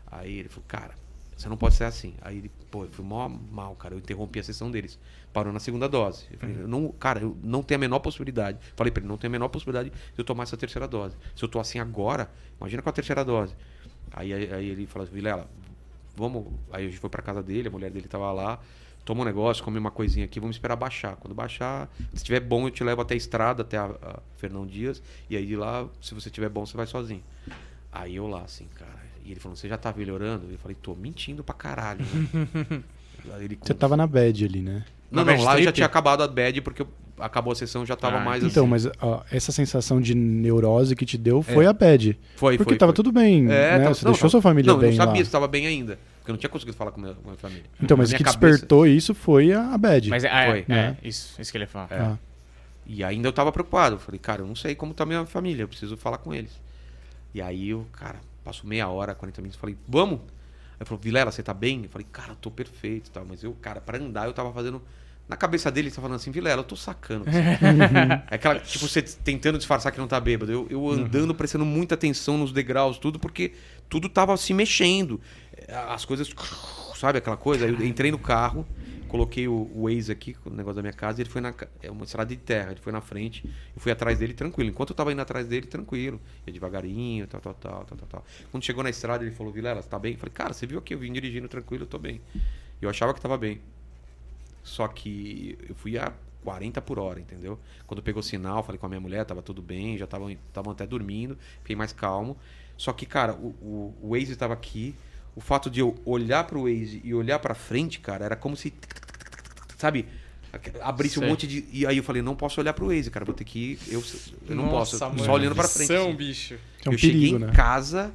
[0.07, 1.02] Aí ele falou, cara,
[1.35, 2.13] você não pode ser assim.
[2.21, 3.95] Aí ele, pô, eu fui mó mal, cara.
[3.95, 4.99] Eu interrompi a sessão deles.
[5.31, 6.25] Parou na segunda dose.
[6.31, 8.59] Eu falei, eu não, cara, eu não tenho a menor possibilidade.
[8.75, 11.15] Falei pra ele, não tenho a menor possibilidade de eu tomar essa terceira dose.
[11.35, 13.55] Se eu tô assim agora, imagina com a terceira dose.
[14.11, 15.49] Aí, aí, aí ele falou assim, Vilela,
[16.15, 16.47] vamos.
[16.71, 18.59] Aí a gente foi pra casa dele, a mulher dele tava lá.
[19.03, 21.17] Toma um negócio, come uma coisinha aqui, vamos esperar baixar.
[21.17, 24.65] Quando baixar, se estiver bom, eu te levo até a estrada, até a, a Fernão
[24.65, 25.01] Dias.
[25.29, 27.23] E aí de lá, se você tiver bom, você vai sozinho.
[27.91, 29.12] Aí eu lá, assim, cara.
[29.25, 30.47] E ele falou, você já tá melhorando?
[30.51, 32.01] Eu falei, tô mentindo pra caralho.
[32.33, 32.83] Né?
[33.39, 34.83] Ele Você tava na bad ali, né?
[35.09, 37.85] Não, não, bad lá eu já tinha acabado a bad porque eu- acabou a sessão,
[37.85, 38.69] já tava Ah, mais Então, assim.
[38.69, 41.67] mas ó, essa sensação de neurose que te deu foi É.
[41.69, 42.19] a bad.
[42.35, 42.95] Foi, Porque foi, tava foi.
[42.97, 43.79] tudo bem, É, né?
[43.79, 45.17] tava- Você não, deixou tava- sua família não, bem eu não sabia lá.
[45.17, 45.97] se estava bem ainda.
[46.19, 47.63] Porque eu não tinha conseguido falar com a minha, minha família.
[47.81, 50.09] Então, mas o que cabeça- despertou isso foi a a bad.
[50.09, 50.59] Mas é, é, Foi.
[50.59, 50.97] é, Né?
[51.03, 51.87] isso, isso que ele fala.
[51.91, 52.17] Ah.
[52.85, 53.95] E ainda eu tava preocupado.
[53.95, 56.59] Eu falei, cara, eu não sei como tá minha família, eu preciso falar com eles.
[57.33, 60.19] E aí eu, cara, passo meia hora, 40 minutos, falei, vamos?
[60.79, 61.83] Aí falou, Vilela, você tá bem?
[61.83, 63.25] Eu falei, cara, eu tô perfeito e tal.
[63.25, 64.81] Mas eu, cara, pra andar eu tava fazendo.
[65.27, 67.23] Na cabeça dele, ele tá falando assim, Vilela, eu tô sacando.
[67.23, 67.37] você."
[68.29, 70.51] é aquela, tipo, você tentando disfarçar que não tá bêbado.
[70.51, 73.53] Eu, eu andando, prestando muita atenção nos degraus, tudo, porque
[73.87, 75.21] tudo tava se mexendo.
[75.89, 76.29] As coisas.
[76.95, 77.65] Sabe aquela coisa?
[77.65, 78.65] Aí Eu entrei no carro,
[79.13, 81.53] coloquei o, Waze aqui, o negócio da minha casa, e ele foi na.
[81.83, 83.45] É uma estrada de terra, ele foi na frente.
[83.45, 84.71] Eu fui atrás dele tranquilo.
[84.71, 86.19] Enquanto eu tava indo atrás dele, tranquilo.
[86.47, 88.25] Ia devagarinho, tal, tal, tal, tal, tal, tal.
[88.49, 90.13] Quando chegou na estrada, ele falou, Vilela, você tá bem?
[90.13, 92.21] Eu falei, cara, você viu aqui, eu vim dirigindo tranquilo, eu tô bem.
[92.81, 93.61] Eu achava que tava bem.
[94.63, 96.11] Só que eu fui a
[96.43, 97.59] 40 por hora, entendeu?
[97.85, 101.37] Quando pegou sinal, falei com a minha mulher, tava tudo bem, já estavam até dormindo,
[101.59, 102.35] fiquei mais calmo.
[102.75, 104.95] Só que, cara, o, o, o Waze tava aqui.
[105.35, 108.73] O fato de eu olhar pro Waze e olhar pra frente, cara, era como se.
[109.83, 110.05] Sabe?
[110.81, 111.23] Abrisse Sei.
[111.25, 111.65] um monte de.
[111.73, 113.25] E aí eu falei, não posso olhar pro Waze, cara.
[113.25, 113.79] Vou ter que ir.
[113.89, 114.01] Eu,
[114.47, 115.11] eu não Nossa, posso.
[115.13, 115.91] mano, Só olhando pra frente.
[115.91, 116.53] missão, bicho.
[116.85, 117.51] É um eu cheguei perigo, em né?
[117.53, 118.13] casa,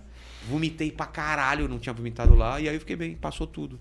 [0.49, 3.79] vomitei pra caralho, não tinha vomitado lá, e aí eu fiquei bem, passou tudo.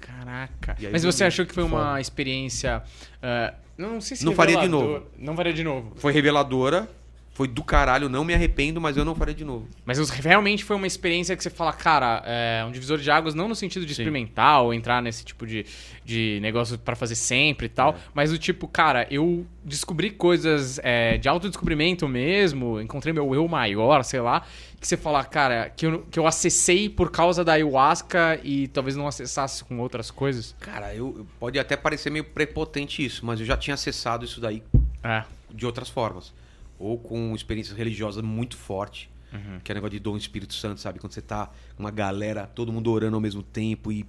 [0.00, 0.74] Caraca.
[0.80, 2.00] Aí Mas você achou que foi uma Foda.
[2.00, 2.82] experiência.
[3.22, 5.06] ah, não sei se Não faria de novo.
[5.16, 5.92] Não faria de novo.
[5.94, 6.90] Foi reveladora,
[7.34, 9.66] foi do caralho, não me arrependo, mas eu não faria de novo.
[9.86, 13.48] Mas realmente foi uma experiência que você fala, cara, é um divisor de águas, não
[13.48, 14.02] no sentido de Sim.
[14.02, 15.64] experimentar ou entrar nesse tipo de,
[16.04, 17.94] de negócio pra fazer sempre e tal, É.
[18.12, 24.04] mas o tipo, cara, eu descobri coisas é, de autodescobrimento mesmo, encontrei meu eu maior,
[24.04, 24.44] sei lá,
[24.78, 28.94] que você fala, cara, que eu, que eu acessei por causa da ayahuasca e talvez
[28.94, 30.54] não acessasse com outras coisas.
[30.60, 34.40] Cara, eu eu- pode até parecer meio prepotente isso, mas eu já tinha acessado isso
[34.40, 34.62] daí
[35.02, 35.24] É.
[35.50, 36.32] de outras formas.
[36.82, 39.60] Ou com experiências religiosas muito forte, Uhum.
[39.62, 40.98] que é o negócio de dom Espírito Santo, sabe?
[40.98, 44.04] Quando você tá com uma galera, todo mundo orando ao mesmo tempo e,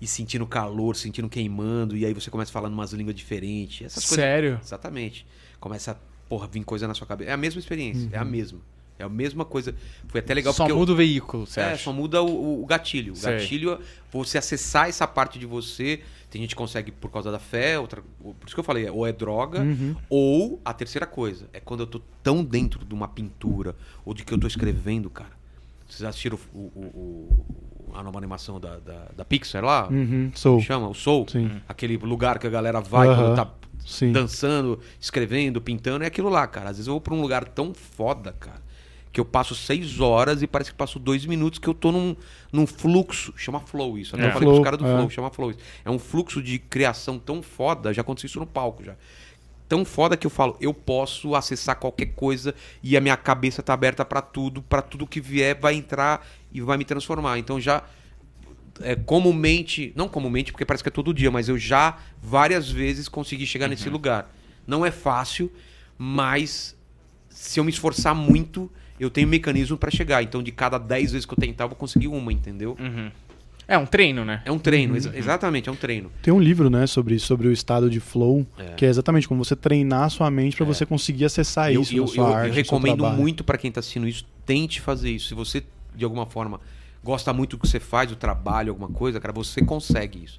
[0.00, 3.86] e sentindo calor, sentindo queimando, e aí você começa falando umas línguas diferentes.
[3.86, 4.58] Essas coisas Sério?
[4.62, 5.24] Exatamente.
[5.60, 5.96] Começa a,
[6.28, 7.30] porra, vir coisa na sua cabeça.
[7.30, 8.58] É a mesma experiência, é a mesma.
[8.98, 9.74] É a mesma coisa.
[10.08, 11.82] Foi até legal Só porque eu- muda o veículo, você é, acha?
[11.84, 13.12] só muda o, o- o gatilho.
[13.12, 13.38] O Sei.
[13.38, 16.00] gatilho, você acessar essa parte de você.
[16.34, 19.06] Tem gente que consegue por causa da fé, outra, por isso que eu falei, ou
[19.06, 19.94] é droga, Uhum.
[20.10, 24.24] ou a terceira coisa, é quando eu tô tão dentro de uma pintura, ou de
[24.24, 25.30] que eu tô escrevendo, cara.
[25.88, 27.38] Vocês assistiram o, o-
[27.88, 29.86] o- a nova animação da, da, da Pixar lá?
[29.88, 30.60] Uhum, sou.
[30.60, 30.88] Chama?
[30.88, 31.24] O Soul?
[31.28, 31.48] Sim.
[31.68, 33.16] Aquele lugar que a galera vai Aham.
[33.16, 33.54] quando tá
[33.86, 34.10] Sim.
[34.10, 36.70] dançando, escrevendo, pintando, é aquilo lá, cara.
[36.70, 38.60] Às vezes eu vou pra um lugar tão foda, cara,
[39.14, 42.16] que eu passo seis horas e parece que passo dois minutos que eu tô num,
[42.52, 43.32] num fluxo.
[43.36, 44.16] Chama flow isso.
[44.16, 44.28] Até É.
[44.28, 44.90] eu falei pros Flow, caras do é.
[44.96, 45.60] flow, chama flow isso.
[45.84, 48.96] É um fluxo de criação tão foda, já aconteceu isso no palco já.
[49.68, 53.72] Tão foda que eu falo, eu posso acessar qualquer coisa e a minha cabeça tá
[53.72, 57.38] aberta pra tudo, pra tudo que vier vai entrar e vai me transformar.
[57.38, 57.84] Então já
[58.80, 63.08] é, comumente, não comumente, porque parece que é todo dia, mas eu já várias vezes
[63.08, 64.28] consegui chegar nesse lugar.
[64.66, 65.52] Não é fácil,
[65.96, 66.76] mas
[67.28, 68.70] se eu me esforçar muito,
[69.04, 70.22] eu tenho mecanismo pra chegar.
[70.22, 72.76] Então, de cada 10 vezes que eu tentar, eu vou conseguir uma, entendeu?
[72.80, 73.10] Uhum.
[73.66, 74.42] É um treino, né?
[74.44, 76.12] É um treino, exa- exatamente, é um treino.
[76.20, 78.74] Tem um livro, né, sobre, sobre o estado de flow, É.
[78.74, 81.96] que é exatamente como você treinar a sua mente pra você conseguir acessar eu, isso
[81.96, 84.26] eu, na sua eu- eu arte, no seu recomendo muito pra quem tá assistindo isso,
[84.44, 85.28] tente fazer isso.
[85.28, 85.62] Se você,
[85.96, 86.60] de alguma forma,
[87.02, 90.38] gosta muito do que você faz, do trabalho, alguma coisa, cara, você consegue isso.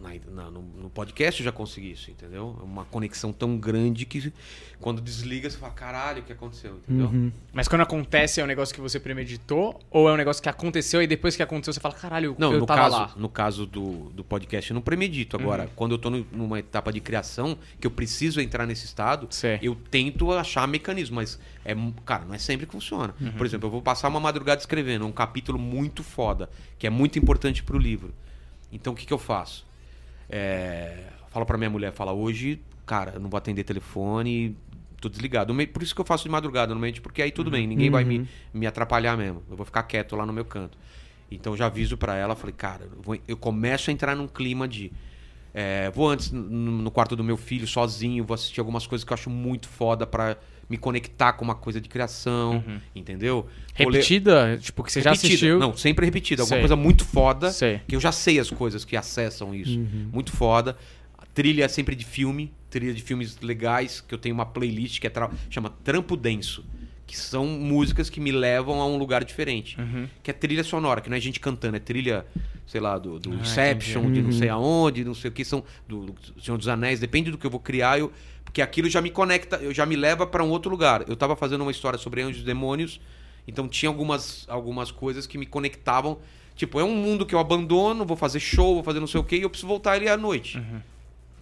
[0.00, 2.56] Na- na- no, no podcast eu já consegui isso, entendeu?
[2.60, 4.32] É uma conexão tão grande que
[4.80, 7.06] quando desliga, você fala, caralho, o que aconteceu, entendeu?
[7.06, 7.32] Uhum.
[7.52, 9.80] Mas quando acontece, é um negócio que você premeditou?
[9.90, 12.60] Ou é um negócio que aconteceu e depois que aconteceu você fala, caralho, Não, eu
[12.60, 13.12] no tava caso, lá?
[13.16, 15.36] no caso do, do podcast, eu não premedito.
[15.36, 15.70] Agora, Uhum.
[15.74, 19.58] quando eu tô no- numa etapa de criação, que eu preciso entrar nesse estado, Sei.
[19.60, 21.74] eu tento achar mecanismo, mas, é,
[22.06, 23.14] cara, não é sempre que funciona.
[23.20, 23.32] Uhum.
[23.32, 27.18] Por exemplo, eu vou passar uma madrugada escrevendo um capítulo muito foda, que é muito
[27.18, 28.14] importante pro livro.
[28.70, 29.66] Então, o que, que eu faço?
[30.28, 34.56] É, falo pra minha mulher, fala, hoje, cara, eu não vou atender telefone,
[35.00, 35.54] tô desligado.
[35.72, 38.28] Por isso que eu faço de madrugada, normalmente, porque aí tudo bem, ninguém vai me,
[38.52, 39.42] me atrapalhar mesmo.
[39.50, 40.76] Eu vou ficar quieto lá no meu canto.
[41.30, 44.26] Então eu já aviso pra ela, falei, cara, eu, vou- eu começo a entrar num
[44.26, 44.90] clima de.
[45.54, 49.12] é, vou antes no, no quarto do meu filho sozinho, vou assistir algumas coisas que
[49.12, 50.36] eu acho muito foda pra
[50.68, 52.62] me conectar com uma coisa de criação,
[52.94, 53.48] entendeu?
[53.78, 54.58] Vou ler- Repetida?
[54.60, 55.28] Tipo, que você já Repetida.
[55.34, 55.58] assistiu?
[55.58, 56.42] Não, sempre repetida.
[56.42, 56.60] Alguma Sei.
[56.60, 57.50] coisa muito foda.
[57.50, 57.80] Sei.
[57.88, 59.78] Que eu já sei as coisas que acessam isso.
[59.78, 60.10] Uhum.
[60.12, 60.76] Muito foda.
[61.16, 62.52] A trilha é sempre de filme.
[62.68, 64.00] Trilha de filmes legais.
[64.00, 66.64] Que eu tenho uma playlist que é tra- chama Trampo Denso.
[67.08, 69.80] Que são músicas que me levam a um lugar diferente.
[69.80, 70.06] Uhum.
[70.22, 72.26] Que é trilha sonora, que não é gente cantando, é trilha,
[72.66, 74.14] sei lá, do, do Ah, Inception, entendi.
[74.16, 74.38] de não Uhum.
[74.38, 77.46] sei aonde, não sei o que, são do, do Senhor dos Anéis, depende do que
[77.46, 78.12] eu vou criar, eu,
[78.44, 81.02] porque aquilo já me conecta, eu já me leva para um outro lugar.
[81.08, 83.00] Eu tava fazendo uma história sobre anjos e demônios,
[83.48, 86.18] então tinha algumas, algumas coisas que me conectavam.
[86.54, 89.24] Tipo, é um mundo que eu abandono, vou fazer show, vou fazer não sei o
[89.24, 90.60] que, e eu preciso voltar ali à noite.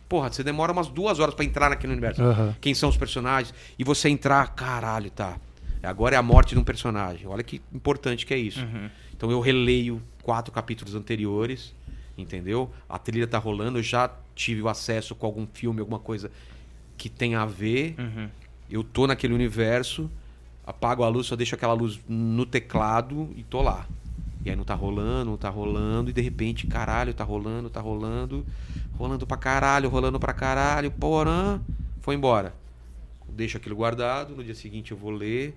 [0.08, 2.22] Porra, você demora umas duas horas para entrar naquele universo.
[2.22, 2.54] Aham.
[2.60, 3.52] Quem são os personagens?
[3.76, 5.36] E você entrar, caralho, tá.
[5.82, 7.26] Agora é a morte de um personagem.
[7.26, 8.66] Olha que importante que é isso.
[9.14, 11.74] Então eu releio quatro capítulos anteriores,
[12.18, 12.70] entendeu?
[12.88, 16.30] A trilha tá rolando, eu já tive o acesso com algum filme, alguma coisa
[16.96, 17.94] que tenha a ver.
[17.98, 18.28] Uhum.
[18.68, 20.10] Eu tô naquele universo,
[20.66, 23.86] apago a luz, só deixo aquela luz no teclado e tô lá.
[24.44, 27.80] E aí não tá rolando, não tá rolando, e de repente, caralho, tá rolando, tá
[27.80, 28.44] rolando,
[28.96, 31.60] rolando pra caralho, rolando pra caralho, porã,
[32.00, 32.54] foi embora.
[33.28, 35.56] Deixo aquilo guardado, no dia seguinte eu vou ler,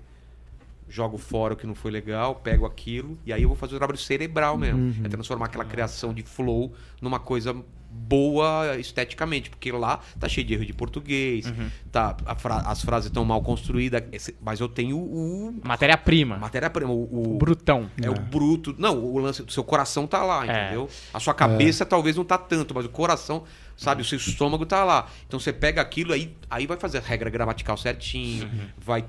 [0.89, 3.77] jogo fora o que não foi legal, pego aquilo, e aí eu vou fazer o
[3.77, 4.79] trabalho cerebral mesmo.
[4.79, 4.95] Uhum.
[5.03, 7.55] É transformar aquela criação de flow numa coisa
[7.91, 11.69] boa esteticamente, porque lá tá cheio de erro de português, Uhum.
[11.91, 14.03] tá, a fra- as frases estão mal construídas,
[14.41, 16.37] mas eu tenho o, Matéria-prima.
[16.37, 17.89] matéria-prima, o, o- Brutão.
[18.01, 18.75] é o bruto.
[18.77, 20.65] Não, o lance do seu coração tá lá, É.
[20.65, 20.89] entendeu?
[21.13, 23.43] A sua cabeça talvez não tá tanto, mas o coração,
[23.75, 25.07] sabe, o seu estômago tá lá.
[25.27, 28.67] Então você pega aquilo aí, aí vai fazer a regra gramatical certinho, Uhum.
[28.77, 29.05] vai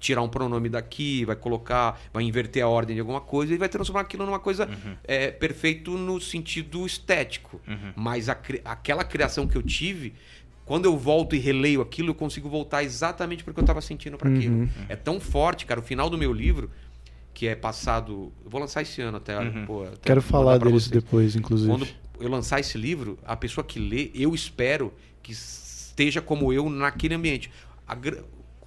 [0.00, 3.68] tirar um pronome daqui, vai colocar, vai inverter a ordem de alguma coisa e vai
[3.68, 4.96] transformar aquilo numa coisa Uhum.
[5.04, 7.60] é, perfeito no sentido estético.
[7.94, 10.14] Mas a aquela criação que eu tive,
[10.64, 14.30] quando eu volto e releio aquilo, eu consigo voltar exatamente porque eu estava sentindo para
[14.30, 14.54] aquilo.
[14.60, 14.68] Uhum.
[14.88, 15.80] É tão forte, cara.
[15.80, 16.70] O final do meu livro,
[17.34, 18.32] que é passado.
[18.44, 19.38] Eu vou lançar esse ano até.
[19.38, 19.66] Uhum.
[19.66, 20.90] pô, até Quero falar deles vocês.
[20.90, 21.68] depois, inclusive.
[21.70, 21.86] Quando
[22.18, 24.92] eu lançar esse livro, a pessoa que lê, eu espero
[25.22, 27.50] que esteja como eu naquele ambiente.
[27.86, 27.94] A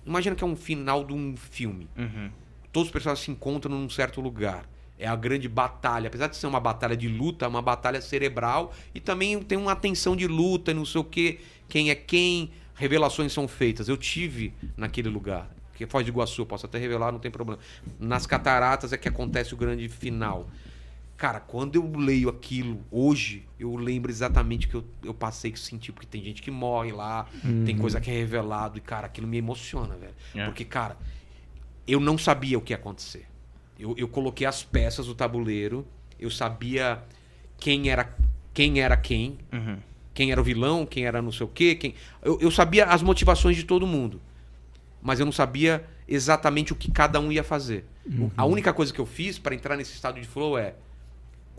[0.06, 1.88] Imagina que é um final de um filme.
[1.98, 2.30] Uhum.
[2.72, 4.68] Todos os personagens se encontram num certo lugar.
[4.98, 6.08] É a grande batalha.
[6.08, 8.74] Apesar de ser uma batalha de luta, é uma batalha cerebral.
[8.94, 11.40] E também tem uma tensão de luta e não sei o quê.
[11.68, 12.52] Quem é quem.
[12.76, 13.88] Revelações são feitas.
[13.88, 15.50] Eu tive naquele lugar.
[15.76, 17.60] Que é Foz do Iguaçu, posso até revelar, não tem problema.
[18.00, 20.48] Nas cataratas é que acontece o grande final.
[21.24, 25.58] Cara, quando eu leio aquilo hoje, eu lembro exatamente o que eu, eu passei, que
[25.58, 27.28] eu senti, porque tem gente que morre lá,
[27.66, 30.12] tem coisa que é revelado, e, cara, aquilo me emociona, velho.
[30.36, 30.44] É.
[30.44, 30.98] Porque, cara,
[31.88, 33.26] eu não sabia o que ia acontecer.
[33.80, 35.88] Eu, eu coloquei as peças do tabuleiro,
[36.20, 37.02] eu sabia
[37.58, 38.14] quem era
[38.54, 39.78] quem, era quem Uhum.
[40.14, 41.74] quem era o vilão, quem era não sei o quê.
[41.76, 41.96] Quem...
[42.22, 44.20] Eu, eu sabia as motivações de todo mundo.
[45.02, 47.86] Mas eu não sabia exatamente o que cada um ia fazer.
[48.06, 50.76] O- A única coisa que eu fiz para entrar nesse estado de flow é.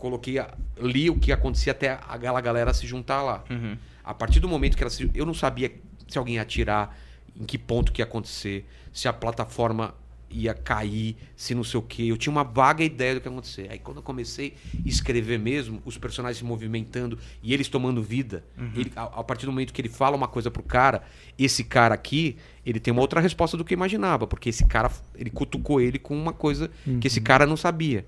[0.05, 0.35] Coloquei.
[0.79, 3.43] Li o que acontecia até aquela galera se juntar lá.
[3.49, 3.75] Uhum.
[4.03, 5.09] A partir do momento que ela se.
[5.15, 5.73] Eu não sabia
[6.07, 6.95] se alguém ia atirar,
[7.35, 9.95] em que ponto que ia acontecer, se a plataforma
[10.29, 12.03] ia cair, se não sei o quê.
[12.03, 13.67] Eu tinha uma vaga ideia do que ia acontecer.
[13.71, 18.43] Aí quando eu comecei a escrever mesmo, os personagens se movimentando e eles tomando vida,
[18.75, 21.01] ele, a, a partir do momento que ele fala uma coisa pro cara,
[21.35, 24.91] esse cara aqui, ele tem uma outra resposta do que eu imaginava, porque esse cara,
[25.15, 26.69] ele cutucou ele com uma coisa
[27.01, 28.05] que esse cara não sabia.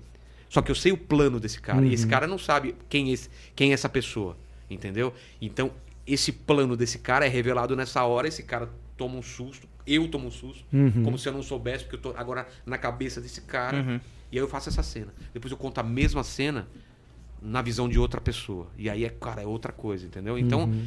[0.48, 1.84] Só que eu sei o plano desse cara.
[1.84, 4.36] E esse cara não sabe quem é, esse, quem é essa pessoa.
[4.70, 5.12] Entendeu?
[5.40, 5.70] Então,
[6.06, 8.28] esse plano desse cara é revelado nessa hora.
[8.28, 9.68] Esse cara toma um susto.
[9.86, 10.64] Eu tomo um susto.
[10.72, 11.02] Uhum.
[11.04, 13.78] Como se eu não soubesse, porque eu tô agora na cabeça desse cara.
[13.78, 14.00] Uhum.
[14.30, 15.12] E aí eu faço essa cena.
[15.32, 16.68] Depois eu conto a mesma cena
[17.40, 18.66] na visão de outra pessoa.
[18.76, 20.38] E aí é, cara, é outra coisa, entendeu?
[20.38, 20.86] Então, Uhum.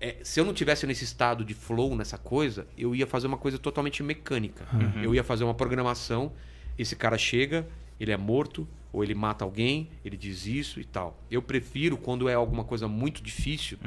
[0.00, 3.38] é, se eu não tivesse nesse estado de flow, nessa coisa, eu ia fazer uma
[3.38, 4.66] coisa totalmente mecânica.
[5.02, 6.32] Eu ia fazer uma programação,
[6.78, 7.66] esse cara chega,
[8.00, 11.18] ele é morto, ou ele mata alguém, ele diz isso e tal.
[11.30, 13.78] Eu prefiro, quando é alguma coisa muito difícil,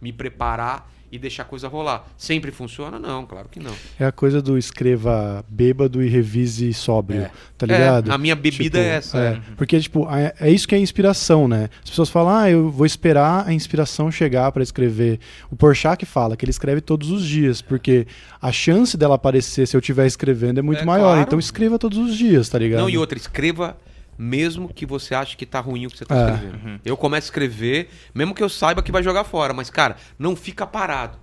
[0.00, 2.06] me preparar e deixar a coisa rolar.
[2.16, 2.98] Sempre funciona?
[2.98, 3.72] Não, claro que não.
[4.00, 7.30] É a coisa do escreva bêbado e revise sóbrio, É.
[7.58, 8.10] tá ligado?
[8.10, 9.40] É, a minha bebida é essa, é.
[9.54, 11.68] Porque, tipo, é, é isso que é inspiração, né?
[11.84, 15.20] As pessoas falam, ah, eu vou esperar a inspiração chegar pra escrever.
[15.50, 18.06] O Porchat que fala que ele escreve todos os dias, porque
[18.40, 21.08] a chance dela aparecer se eu estiver escrevendo é muito É, maior.
[21.08, 21.20] claro.
[21.20, 22.80] Então escreva todos os dias, tá ligado?
[22.80, 23.76] Não, e outra, escreva
[24.22, 26.34] mesmo que você ache que tá ruim o que você tá É.
[26.34, 26.80] escrevendo.
[26.84, 30.36] Eu começo a escrever, mesmo que eu saiba que vai jogar fora, mas, cara, não
[30.36, 31.18] fica parado.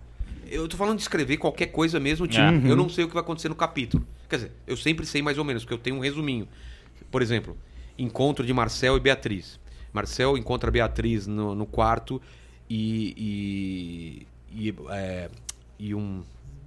[0.51, 2.69] Eu tô falando de escrever qualquer coisa mesmo, tipo, É.
[2.71, 4.05] eu não sei o que vai acontecer no capítulo.
[4.27, 6.47] Quer dizer, eu sempre sei mais ou menos, porque eu tenho um resuminho.
[7.11, 7.55] Por exemplo,
[7.97, 9.59] encontro de Marcel e Beatriz.
[9.93, 12.21] Marcel encontra Beatriz no, no quarto
[12.69, 14.25] e.
[14.53, 15.29] e, e, é,
[15.79, 16.23] e um.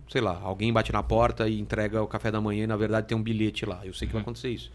[0.08, 3.06] Sei lá, alguém bate na porta e entrega o café da manhã e na verdade
[3.06, 3.80] tem um bilhete lá.
[3.84, 4.70] Eu sei que vai acontecer isso.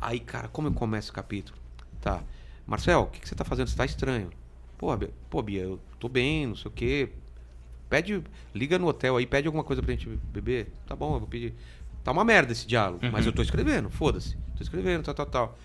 [0.00, 1.56] Aí, cara, como eu começo o capítulo?
[2.00, 2.22] Tá.
[2.66, 3.68] Marcel, o que, que você tá fazendo?
[3.68, 4.30] Você tá estranho.
[4.78, 7.10] Pô, Bia, pô, Bia, eu tô bem, não sei o quê.
[7.88, 8.22] Pede,
[8.54, 10.72] liga no hotel aí, pede alguma coisa pra gente beber.
[10.86, 11.54] Tá bom, eu vou pedir.
[12.04, 14.36] Tá uma merda esse diálogo, mas eu tô escrevendo, foda-se.
[14.56, 15.58] Tô escrevendo, tal, tal, tal.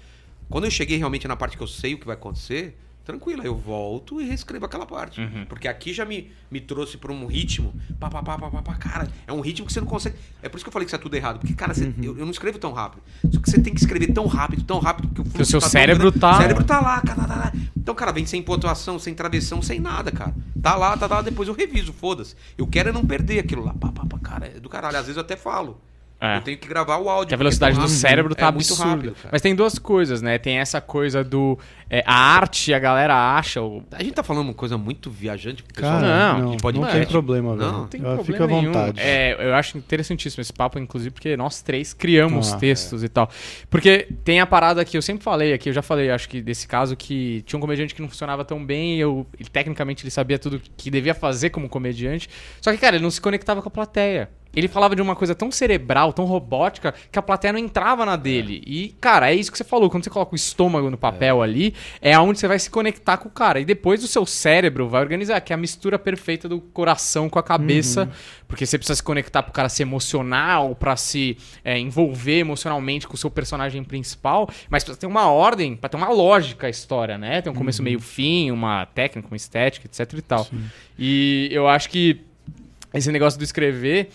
[0.49, 3.47] Quando eu cheguei realmente na parte que eu sei o que vai acontecer, tranquilo, aí
[3.47, 5.21] eu volto e reescrevo aquela parte.
[5.47, 7.73] Porque aqui já me, me trouxe pra um ritmo.
[7.99, 10.15] Pá, pá, pá, pá, pá, pá, cara, é um ritmo que você não consegue.
[10.41, 11.39] É por isso que eu falei que isso é tudo errado.
[11.39, 13.01] Porque, cara, você- eu, eu não escrevo tão rápido.
[13.31, 15.69] Só que você tem que escrever tão rápido, tão rápido, que o fluxo seu tá
[15.69, 17.53] cérebro tá- O cérebro tá lá, cara, tá lá.
[17.77, 20.33] Então, cara, vem sem pontuação, sem travessão, sem nada, cara.
[20.61, 22.35] Tá lá, tá lá, depois eu reviso, foda-se.
[22.57, 23.73] Eu quero é não perder aquilo lá.
[23.75, 24.97] Pá, pá, pá, cara, é do caralho.
[24.97, 25.79] Às vezes eu até falo.
[26.19, 26.37] É.
[26.37, 27.27] Eu tenho que gravar o áudio.
[27.27, 28.89] Que a velocidade é do tão cérebro tá é muito absurda.
[28.91, 29.15] rápido.
[29.31, 30.37] Mas tem duas coisas, né?
[30.37, 31.59] Tem essa coisa do.
[31.89, 33.61] é, a arte, a galera acha.
[33.61, 33.83] O...
[33.91, 35.99] A gente tá falando uma coisa muito viajante pro pessoal.
[35.99, 37.71] Cara, Não, não, de não, tem problema, velho.
[37.71, 38.71] Não, Não tem Eu- problema Fica à nenhum.
[38.71, 38.99] vontade.
[39.01, 43.29] É, eu acho interessantíssimo esse papo, inclusive, porque nós três criamos Ah, textos e tal.
[43.69, 46.65] Porque tem a parada que eu sempre falei aqui, eu já falei, acho que desse
[46.65, 50.39] caso, que tinha um comediante que não funcionava tão bem, eu, ele, tecnicamente ele sabia
[50.39, 52.29] tudo que devia fazer como comediante.
[52.61, 54.29] Só que, cara, ele não se conectava com a plateia.
[54.55, 58.15] Ele falava de uma coisa tão cerebral, tão robótica, que a plateia não entrava na
[58.15, 58.63] dele.
[58.65, 59.89] E, cara, é isso que você falou.
[59.89, 63.27] Quando você coloca o estômago no papel ali, é aonde você vai se conectar com
[63.27, 63.59] o cara.
[63.59, 67.39] E depois o seu cérebro vai organizar, que é a mistura perfeita do coração com
[67.39, 68.09] a cabeça.
[68.47, 73.07] Porque você precisa se conectar pro cara se emocionar ou pra se é, envolver emocionalmente
[73.07, 74.49] com o seu personagem principal.
[74.69, 77.41] Mas precisa ter uma ordem, pra ter uma lógica a história, né?
[77.41, 80.47] Tem um começo, meio, fim, uma técnica, uma estética, etc e tal.
[80.97, 82.21] E eu acho que
[82.93, 84.09] esse negócio do escrever.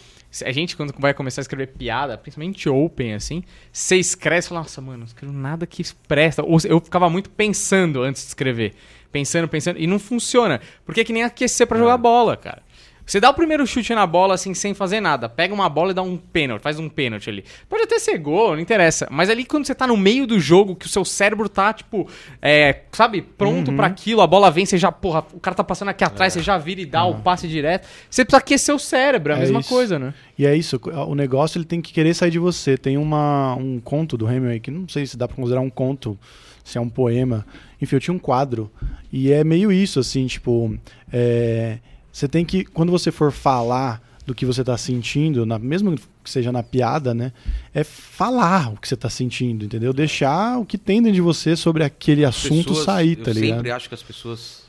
[0.45, 4.61] A gente, quando vai começar a escrever piada, principalmente open, assim, você escreve e fala,
[4.61, 6.43] nossa, mano, não escrevo nada que presta.
[6.43, 8.75] Ou eu ficava muito pensando antes de escrever.
[9.11, 10.61] Pensando, pensando, e não funciona.
[10.85, 12.63] Porque é que nem aquecer pra jogar bola, cara.
[13.11, 15.29] Você dá o primeiro chute na bola, assim, sem fazer nada.
[15.29, 17.45] Pega uma bola e dá um pênalti, faz um pênalti ali.
[17.69, 19.09] Pode até ser gol, não interessa.
[19.11, 22.09] Mas ali quando você tá no meio do jogo, que o seu cérebro tá, tipo,
[22.41, 25.89] é, sabe, pronto pra aquilo, a bola vem, você já, porra, o cara tá passando
[25.89, 27.89] aqui atrás, você já vira e dá o passe direto.
[28.09, 29.69] Você precisa aquecer o cérebro, é a É mesma isso.
[29.69, 30.15] coisa, né?
[30.39, 32.79] E é isso, o negócio ele tem que querer sair de você.
[32.79, 36.17] Tem uma, um conto do Hemingway, que não sei se dá pra considerar um conto,
[36.63, 37.45] se é um poema.
[37.83, 38.71] Enfim, eu tinha um quadro.
[39.13, 40.79] E é meio isso, assim, tipo.
[41.13, 41.79] é,
[42.13, 46.31] você tem que, quando você for falar do que você tá sentindo, na, mesmo que
[46.31, 47.33] seja na piada, né?
[47.75, 49.93] É falar o que você tá sentindo, entendeu?
[49.93, 53.35] Deixar o que tem dentro de você sobre aquele As assunto pessoas- sair, tá eu
[53.35, 53.57] ligado?
[53.57, 54.63] sempre acho que as pessoas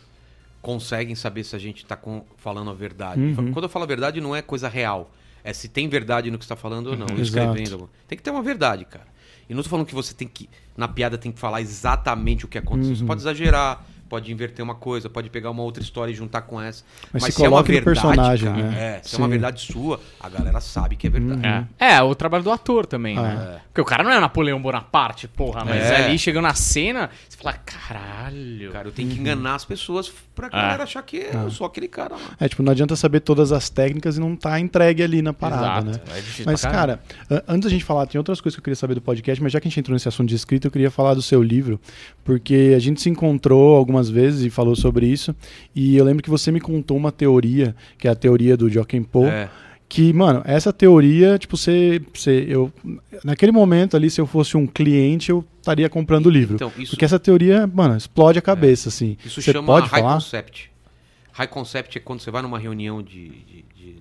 [0.61, 3.19] conseguem saber se a gente tá com- falando a verdade.
[3.21, 3.51] Uhum.
[3.51, 5.11] Quando eu falo a verdade, não é coisa real.
[5.43, 7.07] É se tem verdade no que você tá falando ou não.
[7.07, 7.21] Uhum.
[7.21, 7.89] Escrevendo.
[8.07, 9.07] Tem que ter uma verdade, cara.
[9.49, 12.47] E não tô falando que você tem que, na piada, tem que falar exatamente o
[12.47, 12.91] que aconteceu.
[12.91, 12.95] Uhum.
[12.99, 16.59] Você pode exagerar, pode inverter uma coisa, pode pegar uma outra história e juntar com
[16.61, 16.83] essa.
[17.13, 18.97] Mas se se é uma verdade, personagem, cara, né?
[18.97, 19.31] É, se é uma Sim.
[19.31, 21.69] verdade sua, a galera sabe que é verdade.
[21.79, 21.93] É.
[21.93, 23.61] é, o trabalho do ator também, Ah, né?
[23.69, 26.03] Porque o cara não é Napoleão Bonaparte, porra, mas É.
[26.05, 28.71] ali chegando na cena, você fala, caralho.
[28.71, 30.49] Cara, eu tenho que enganar as pessoas pra É.
[30.49, 32.35] galera achar que eu sou aquele cara lá.
[32.39, 35.89] É, tipo, não adianta saber todas as técnicas e não tá entregue ali na parada,
[35.91, 36.17] Exato, né?
[36.17, 38.75] é difícil Mas, cara, an- antes da gente falar, tem outras coisas que eu queria
[38.75, 40.91] saber do podcast, mas já que a gente entrou nesse assunto de escrita, eu queria
[40.91, 41.79] falar do seu livro,
[42.25, 45.35] porque a gente se encontrou algumas vezes e falou sobre isso,
[45.75, 49.03] e eu lembro que você me contou uma teoria, que é a teoria do Joaquim
[49.03, 49.49] Poe, É.
[49.89, 52.71] que, mano, essa teoria, tipo, você, você eu
[53.23, 56.55] naquele momento ali, se eu fosse um cliente, eu estaria comprando o livro.
[56.55, 59.17] Então, isso, Porque essa teoria, mano, explode a cabeça, assim.
[59.25, 60.13] isso você chama pode high falar?
[60.15, 60.71] concept.
[61.33, 63.95] High concept é quando você vai numa reunião de, de, de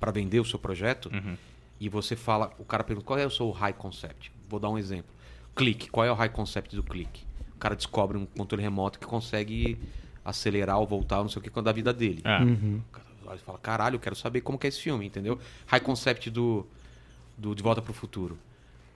[0.00, 1.34] para vender o seu projeto Uhum.
[1.80, 4.30] e você fala, o cara pergunta qual é o seu high concept.
[4.48, 5.12] Vou dar um exemplo.
[5.54, 7.22] Clique, qual é o high concept do clique?
[7.62, 9.78] O cara descobre um controle remoto que consegue
[10.24, 12.20] acelerar ou voltar, não sei o que, da vida dele.
[12.24, 12.38] É.
[12.42, 12.80] Uhum.
[12.88, 15.38] O cara olha e fala, caralho, eu quero saber como que é esse filme, entendeu?
[15.66, 16.66] High concept do,
[17.38, 18.36] do De Volta pro Futuro.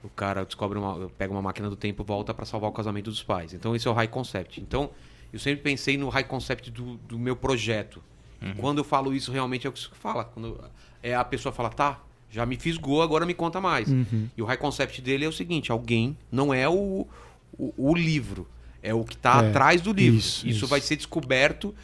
[0.02, 3.10] O cara descobre uma, pega uma máquina do tempo e volta pra salvar o casamento
[3.10, 3.54] dos pais.
[3.54, 4.60] Então esse é o high concept.
[4.60, 4.90] Então
[5.32, 8.02] eu sempre pensei no high concept do, do meu projeto.
[8.42, 10.24] E quando eu falo isso, realmente é o que você fala.
[10.24, 10.60] Quando
[11.02, 12.00] é a pessoa fala, tá,
[12.30, 13.88] já me fisgou, agora me conta mais.
[13.88, 14.28] Uhum.
[14.36, 17.06] E o high concept dele é o seguinte: alguém não é o,
[17.58, 18.46] o, o livro,
[18.88, 20.18] é o que está É, atrás do livro.
[20.18, 20.66] isso, Isso, isso.
[20.66, 21.74] vai ser descoberto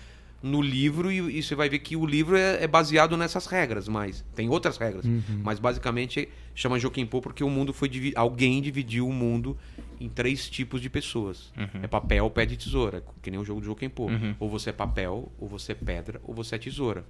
[0.43, 3.87] no livro e, e você vai ver que o livro é, é baseado nessas regras,
[3.87, 5.05] mas tem outras regras.
[5.05, 5.23] Uhum.
[5.43, 9.57] Mas basicamente chama Joaquim Pô porque o mundo foi divi- alguém dividiu o mundo
[10.01, 11.53] em três tipos de pessoas.
[11.81, 14.07] É papel, pé de tesoura, que nem o jogo do Joaquim Pô.
[14.07, 14.35] Uhum.
[14.41, 17.05] Ou você é papel, ou você é pedra, ou você é tesoura.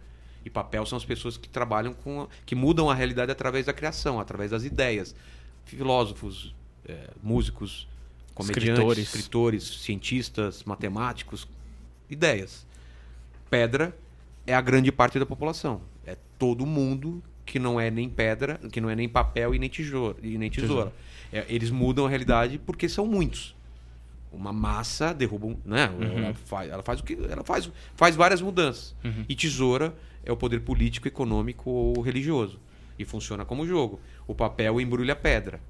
[0.45, 2.23] E papel são as pessoas que trabalham com.
[2.23, 5.15] a- que mudam a realidade através da criação, através das ideias.
[5.65, 6.55] Filósofos,
[6.87, 7.89] eh, músicos,
[8.35, 8.99] comediantes, Escritores.
[8.99, 9.63] escritores.
[9.83, 11.47] cientistas, matemáticos,
[12.09, 12.67] ideias.
[13.51, 13.97] Pedra
[14.47, 15.81] é a grande parte da população.
[16.07, 19.69] É todo mundo que não é nem pedra, que não é nem papel e nem
[19.69, 20.17] tesoura.
[20.23, 20.93] E nem tesoura.
[21.33, 23.55] É, eles mudam a realidade porque são muitos.
[24.33, 25.91] Uma massa derruba um, né?
[26.01, 28.95] Ela, faz, ela faz o que ela faz, faz várias mudanças.
[29.29, 32.59] E tesoura é o poder político, econômico ou religioso
[32.99, 34.01] e funciona como jogo.
[34.27, 35.61] O papel embrulha a pedra.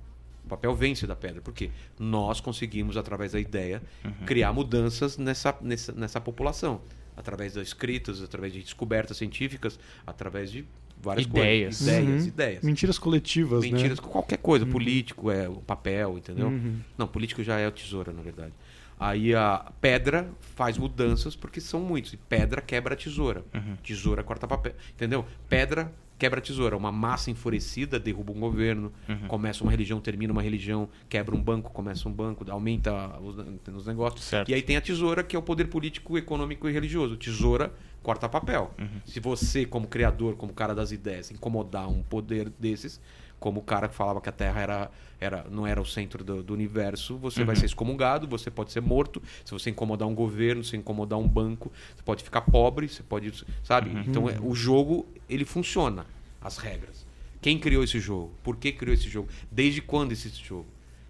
[0.56, 1.40] Papel vence da pedra.
[1.40, 1.70] Por quê?
[1.98, 3.82] Nós conseguimos, através da ideia,
[4.26, 6.80] criar mudanças nessa, nessa, nessa população.
[7.16, 10.64] Através das escritas, através de descobertas científicas, através de
[11.00, 11.78] várias Ideias.
[11.78, 11.80] coisas.
[11.98, 12.28] Ideias, Uhum.
[12.28, 12.62] ideias.
[12.64, 14.04] Mentiras coletivas, Mentiras né?
[14.04, 14.64] com qualquer coisa.
[14.66, 16.48] Político, é o papel, entendeu?
[16.48, 16.80] Uhum.
[16.96, 18.52] Não, político já é o tesoura, na verdade.
[19.00, 22.12] Aí a pedra faz mudanças porque são muitos.
[22.12, 23.44] E pedra quebra a tesoura.
[23.54, 23.76] Uhum.
[23.82, 24.74] Tesoura corta papel.
[24.94, 25.24] Entendeu?
[25.48, 25.92] Pedra
[26.22, 26.76] quebra a tesoura.
[26.76, 29.26] Uma massa enfurecida derruba um governo, Uhum.
[29.26, 33.36] começa uma religião, termina uma religião, quebra um banco, começa um banco, aumenta os,
[33.74, 34.22] os negócios.
[34.24, 34.48] Certo.
[34.48, 37.16] E aí tem a tesoura, que é o poder político, econômico e religioso.
[37.16, 37.72] Tesoura
[38.04, 38.70] corta papel.
[38.78, 38.86] Uhum.
[39.04, 43.00] Se você, como criador, como cara das ideias, incomodar um poder desses,
[43.40, 46.42] como o cara que falava que a Terra era, era, não era o centro do,
[46.44, 47.46] do universo, você Uhum.
[47.46, 49.20] vai ser excomungado, você pode ser morto.
[49.44, 53.32] Se você incomodar um governo, se incomodar um banco, você pode ficar pobre, você pode.
[53.64, 53.90] Sabe?
[53.90, 54.04] Uhum.
[54.06, 56.06] Então é, o jogo, ele funciona,
[56.42, 57.06] as regras.
[57.40, 58.32] Quem criou esse jogo?
[58.42, 59.28] Por que criou esse jogo?
[59.50, 60.66] Desde quando existe esse jogo?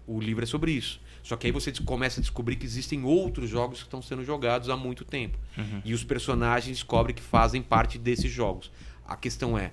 [0.07, 0.99] O livro é sobre isso.
[1.21, 4.69] Só que aí você começa a descobrir que existem outros jogos que estão sendo jogados
[4.69, 5.37] há muito tempo.
[5.85, 8.71] E os personagens descobrem que fazem parte desses jogos.
[9.07, 9.71] A questão é: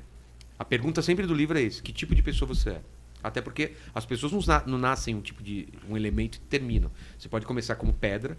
[0.58, 2.82] a pergunta sempre do livro é esse: que tipo de pessoa você é?
[3.22, 4.32] Até porque as pessoas
[4.66, 6.90] não nascem um tipo de um elemento e terminam.
[7.18, 8.38] Você pode começar como pedra,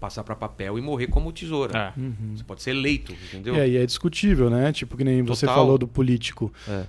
[0.00, 1.92] passar para papel e morrer como tesoura.
[1.96, 2.00] É.
[2.36, 3.54] Você pode ser eleito, entendeu?
[3.56, 4.72] E aí é discutível, né?
[4.72, 5.62] Tipo, que nem você Total.
[5.62, 6.52] falou do político.
[6.68, 6.84] É.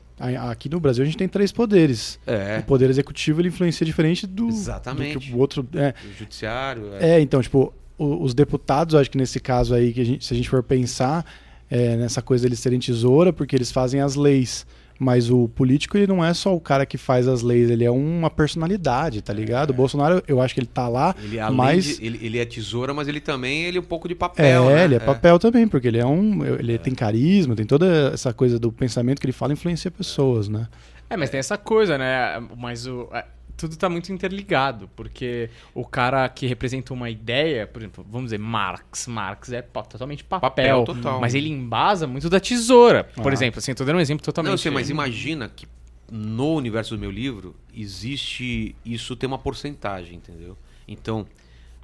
[0.49, 2.19] Aqui no Brasil a gente tem três poderes.
[2.27, 2.59] É.
[2.59, 5.13] O poder executivo ele influencia diferente do, Exatamente.
[5.13, 5.67] do que o outro.
[5.73, 6.93] É, O judiciário.
[6.99, 7.11] É.
[7.17, 10.25] É, então, tipo, o- os deputados, eu acho que nesse caso aí, que a gente-
[10.25, 11.25] se a gente for pensar
[11.71, 14.65] é, nessa coisa deles serem tesoura, porque eles fazem as leis.
[15.01, 17.89] Mas o político, ele não é só o cara que faz as leis, ele é
[17.91, 19.69] uma personalidade, tá ligado?
[19.69, 21.85] O Bolsonaro, eu acho que ele tá lá, Ele, além mas.
[21.97, 24.65] de- ele, ele é tesoura, mas ele também ele é um pouco de É, papel.
[24.65, 24.83] né?
[24.83, 26.45] ele é papel também, porque ele é um.
[26.45, 30.67] Ele tem carisma, tem toda essa coisa do pensamento que ele fala influencia pessoas, né?
[31.09, 32.39] É, mas tem essa coisa, né?
[32.57, 33.25] Mas o, é,
[33.59, 38.39] tudo tá muito interligado, porque o cara que representa uma ideia, por exemplo, vamos dizer,
[38.39, 39.05] Marx.
[39.07, 41.19] Marx é totalmente papel, Papel, total.
[41.19, 43.03] mas ele embasa muito da tesoura.
[43.03, 43.33] Por Ah.
[43.33, 44.47] exemplo, assim, eu tô dando um exemplo totalmente...
[44.49, 45.67] Não, eu sei, mas imagina que
[46.11, 48.75] no universo do meu livro existe.
[48.85, 50.57] Isso tem uma porcentagem, entendeu?
[50.87, 51.27] Então,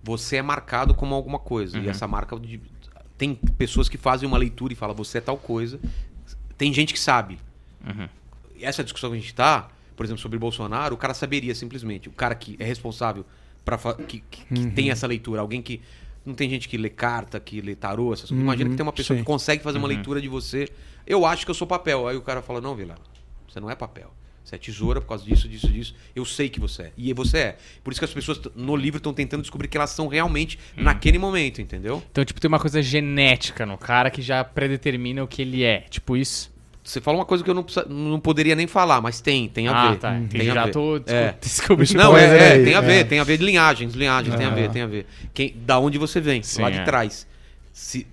[0.04, 1.78] você é marcado como alguma coisa.
[1.80, 2.40] E essa marca.
[2.40, 2.62] de-
[3.18, 5.80] tem pessoas que fazem uma leitura e falam, você é tal coisa.
[6.58, 7.38] Tem gente que sabe.
[7.86, 8.08] Uhum.
[8.58, 12.10] E essa discussão que a gente tá, por exemplo, sobre Bolsonaro, o cara saberia simplesmente.
[12.10, 13.26] O cara que é responsável
[13.64, 13.78] para
[14.08, 15.82] que, que, que tem essa leitura, alguém que.
[16.26, 18.44] Não tem gente que lê carta, que lê tarô, essas coisas.
[18.44, 19.22] Imagina que tem uma pessoa sim.
[19.22, 20.68] que consegue fazer uma leitura de você.
[21.06, 22.08] Eu acho que eu sou papel.
[22.08, 22.96] Aí o cara fala: Não, Vila,
[23.48, 24.12] você não é papel.
[24.46, 25.96] Você é tesoura por causa disso, disso, disso.
[26.16, 26.92] Eu sei que você é.
[26.96, 27.58] E você é.
[27.84, 31.18] Por isso que as pessoas no livro estão tentando descobrir que elas são realmente naquele
[31.18, 32.02] momento, entendeu?
[32.12, 35.82] Então, tipo, tem uma coisa genética no cara que já predetermina o que ele é.
[35.90, 36.55] Tipo isso.
[36.86, 39.68] Você fala uma coisa que eu não, precisa- não poderia nem falar, mas tem, tem
[39.68, 39.98] a ah, ver.
[39.98, 40.12] tá.
[40.12, 40.52] Tem Entendi.
[40.52, 40.72] a Já ver.
[40.72, 41.34] tô É.
[41.42, 41.96] descobrindo.
[41.98, 43.04] Não, é, é, aí, tem a ver, é.
[43.04, 44.72] tem a ver de linhagens, linhagens, tem a ver, Ah.
[44.72, 45.08] tem a ver.
[45.34, 46.84] Quem, da onde você vem, Sim, lá de é.
[46.84, 47.26] trás.
[47.74, 48.06] Se,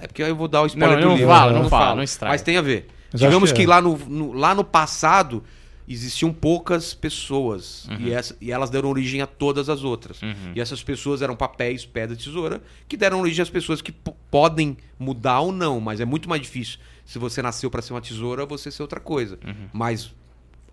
[0.00, 1.30] é porque aí eu vou dar o spoiler Não, do não livro.
[1.30, 2.32] fala, eu não fala, não estraga.
[2.34, 2.88] Mas tem a ver.
[3.12, 3.68] Mas Digamos que, que é.
[3.68, 5.44] lá, no, no- lá no passado
[5.88, 7.96] existiam poucas pessoas Uhum.
[8.00, 10.18] e, essa- e elas deram origem a todas as outras.
[10.52, 13.92] E essas pessoas eram papéis, pedra, tesoura, que deram origem às pessoas que
[14.30, 16.80] podem mudar ou não, mas é muito mais difícil.
[17.06, 19.38] Se você nasceu para ser uma tesoura, você ser outra coisa.
[19.46, 19.68] Uhum.
[19.72, 20.12] Mas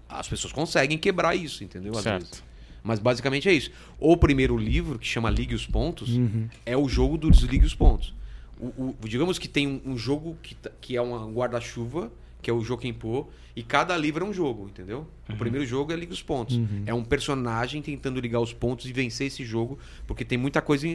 [0.10, 1.96] as pessoas conseguem quebrar isso, entendeu?
[1.96, 2.24] Às Certo.
[2.24, 2.44] vezes.
[2.84, 3.72] Mas basicamente é isso.
[3.98, 6.50] O primeiro livro, que chama Ligue os Pontos, Uhum.
[6.66, 8.14] é o jogo do Desligue os Pontos.
[8.60, 12.12] O, o- digamos que tem um, um jogo que, que é um guarda-chuva,
[12.44, 13.26] que é o Joaquim Pô,
[13.56, 15.08] e cada livro é um jogo, entendeu?
[15.30, 16.60] O primeiro jogo é Liga os Pontos.
[16.86, 20.86] É um personagem tentando ligar os pontos e vencer esse jogo, porque tem muita coisa.
[20.86, 20.92] Em,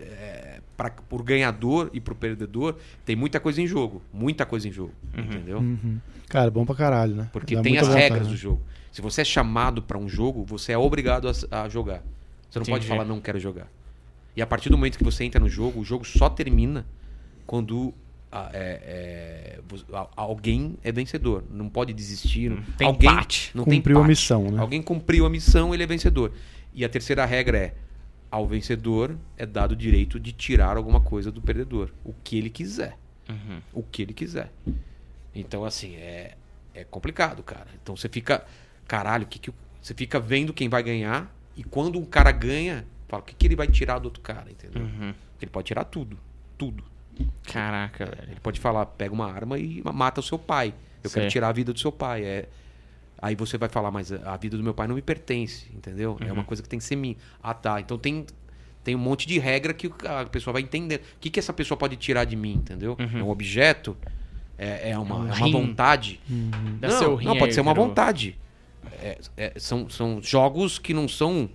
[0.00, 4.02] é, pra, por ganhador e pro perdedor, tem muita coisa em jogo.
[4.12, 5.58] Muita coisa em jogo, entendeu?
[5.58, 5.98] Uhum.
[6.28, 7.30] Cara, bom pra caralho, né?
[7.32, 8.32] Porque Dá tem as vontade, regras né?
[8.32, 8.60] do jogo.
[8.92, 12.02] Se você é chamado pra um jogo, você é obrigado a, a jogar.
[12.50, 13.66] Você não pode falar não quero jogar.
[14.36, 16.84] E a partir do momento que você entra no jogo, o jogo só termina
[17.46, 17.94] quando
[18.52, 19.58] é,
[19.92, 21.44] é, a- alguém é vencedor.
[21.50, 22.50] Não pode desistir.
[22.50, 23.50] não- tem alguém empate.
[23.54, 24.08] não tem Cumpriu a empate.
[24.10, 24.60] missão, né?
[24.60, 26.32] Alguém cumpriu a missão, ele é vencedor.
[26.74, 27.74] E a terceira regra é
[28.30, 32.48] ao vencedor é dado o direito de tirar alguma coisa do perdedor, o que ele
[32.48, 32.96] quiser
[33.28, 33.60] Uhum.
[33.74, 34.50] o que ele quiser.
[35.34, 36.34] Então, assim, é,
[36.74, 37.66] é complicado, cara.
[37.82, 38.44] Então você fica.
[38.88, 42.30] Caralho, o que que o- você fica vendo quem vai ganhar e quando um cara
[42.32, 44.82] ganha, fala, o que, que ele vai tirar do outro cara, entendeu?
[44.82, 45.14] Uhum.
[45.40, 46.18] Ele pode tirar tudo.
[46.58, 46.84] Tudo.
[47.44, 48.22] Caraca, velho.
[48.30, 50.74] Ele pode falar, pega uma arma e mata o seu pai.
[51.02, 52.24] Eu quero tirar a vida do seu pai.
[52.24, 52.48] É...
[53.20, 56.16] Aí você vai falar, mas a vida do meu pai não me pertence, entendeu?
[56.20, 56.32] É Uhum.
[56.34, 57.16] uma coisa que tem que ser minha.
[57.42, 57.80] Ah, tá.
[57.80, 58.24] Então tem,
[58.82, 60.96] tem um monte de regra que a pessoa vai entender.
[61.16, 62.96] O que, que essa pessoa pode tirar de mim, entendeu?
[62.98, 63.18] Uhum.
[63.20, 63.96] É um objeto?
[64.58, 66.20] É, é uma, Um é uma vontade?
[66.78, 68.38] Dá não, não, pode ser uma vontade.
[69.00, 71.48] É- é- são, são jogos que não são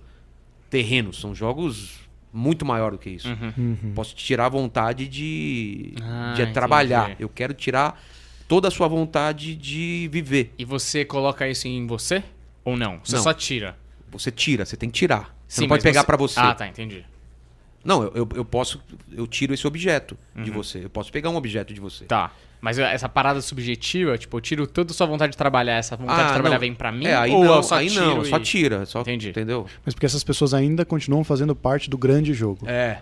[0.70, 3.28] terrenos, são jogos muito maior do que isso.
[3.28, 3.52] Uhum.
[3.56, 3.92] Uhum.
[3.94, 7.04] Posso tirar a vontade de, Ah, de trabalhar.
[7.10, 7.22] entendi.
[7.22, 8.00] Eu quero tirar
[8.46, 10.52] toda a sua vontade de viver.
[10.58, 12.22] E você coloca isso em você?
[12.64, 13.00] Ou não?
[13.02, 13.22] Você Não.
[13.22, 13.76] só tira?
[14.10, 15.34] Você tira, você tem que tirar.
[15.46, 16.38] Você Sim, não pode pegar pra você.
[16.40, 17.04] Ah, tá, entendi.
[17.84, 18.80] Não, eu, eu, eu posso.
[19.12, 20.56] Eu tiro esse objeto de Uhum.
[20.56, 20.84] você.
[20.84, 22.04] Eu posso pegar um objeto de você.
[22.04, 22.30] Tá.
[22.60, 26.20] Mas essa parada subjetiva, tipo, eu tiro toda a sua vontade de trabalhar, essa vontade
[26.22, 26.60] Ah, de trabalhar não.
[26.60, 27.06] vem pra mim?
[27.06, 28.24] É, aí ou não, eu só aí tiro não, e...
[28.26, 28.84] só tira.
[28.84, 29.28] Só, Entendi.
[29.30, 29.64] Entendeu?
[29.86, 32.68] Mas porque essas pessoas ainda continuam fazendo parte do grande jogo.
[32.68, 32.98] É,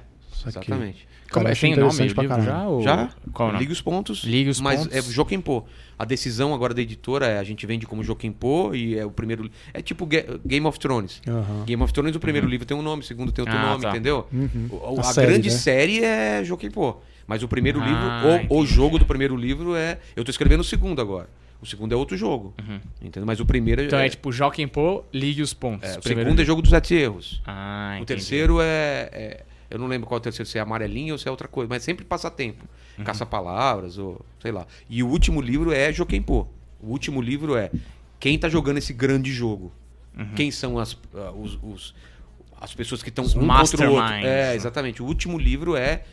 [0.47, 1.09] exatamente.
[1.31, 1.59] Como Cara, é?
[1.61, 2.69] Tem nome pra livro já?
[2.69, 2.83] Ou...
[2.83, 3.11] Já?
[3.33, 3.55] Qual?
[3.57, 4.23] Liga os pontos.
[4.25, 4.97] Liga os mas pontos.
[4.97, 5.65] é Joquempô.
[5.99, 9.51] A decisão agora da editora é a gente vende como Joquempô e é o primeiro.
[9.73, 11.23] É tipo Ga- Game of Thrones.
[11.27, 11.65] Aham.
[11.65, 13.83] Game of Thrones, o primeiro livro tem um nome, o segundo tem outro Ah, nome,
[13.83, 13.91] tá.
[13.91, 14.27] entendeu?
[14.33, 14.69] Uhum.
[14.71, 15.55] O- A A, série, grande né?
[15.57, 16.97] série é Joquempô.
[17.27, 19.99] Mas o primeiro Ah, livro, o, o jogo do primeiro livro é.
[20.15, 21.29] Eu tô escrevendo o segundo agora.
[21.61, 22.55] O segundo é outro jogo.
[23.03, 23.27] Entendeu?
[23.27, 24.09] Mas o primeiro Então é, é.
[24.11, 25.89] tipo, Joaquim Pô, ligue os pontos.
[25.89, 27.41] é, o segundo é jogo dos sete erros.
[27.47, 28.07] Ah, O entendi.
[28.07, 31.27] terceiro é, é- Eu não lembro qual é o terceiro, se é amarelinho ou se
[31.27, 32.65] é outra coisa, mas sempre passatempo.
[32.99, 33.05] Uhum.
[33.05, 34.67] Caça-palavras, ou sei lá.
[34.89, 36.47] E o último livro é Joquempô.
[36.81, 37.71] O último livro é
[38.21, 39.73] quem tá jogando esse grande jogo.
[40.17, 40.33] Uhum.
[40.35, 41.95] Quem são as, ah, os, os-
[42.61, 44.15] as pessoas que estão um contra o outro.
[44.15, 45.03] É, exatamente.
[45.03, 46.05] O último livro é.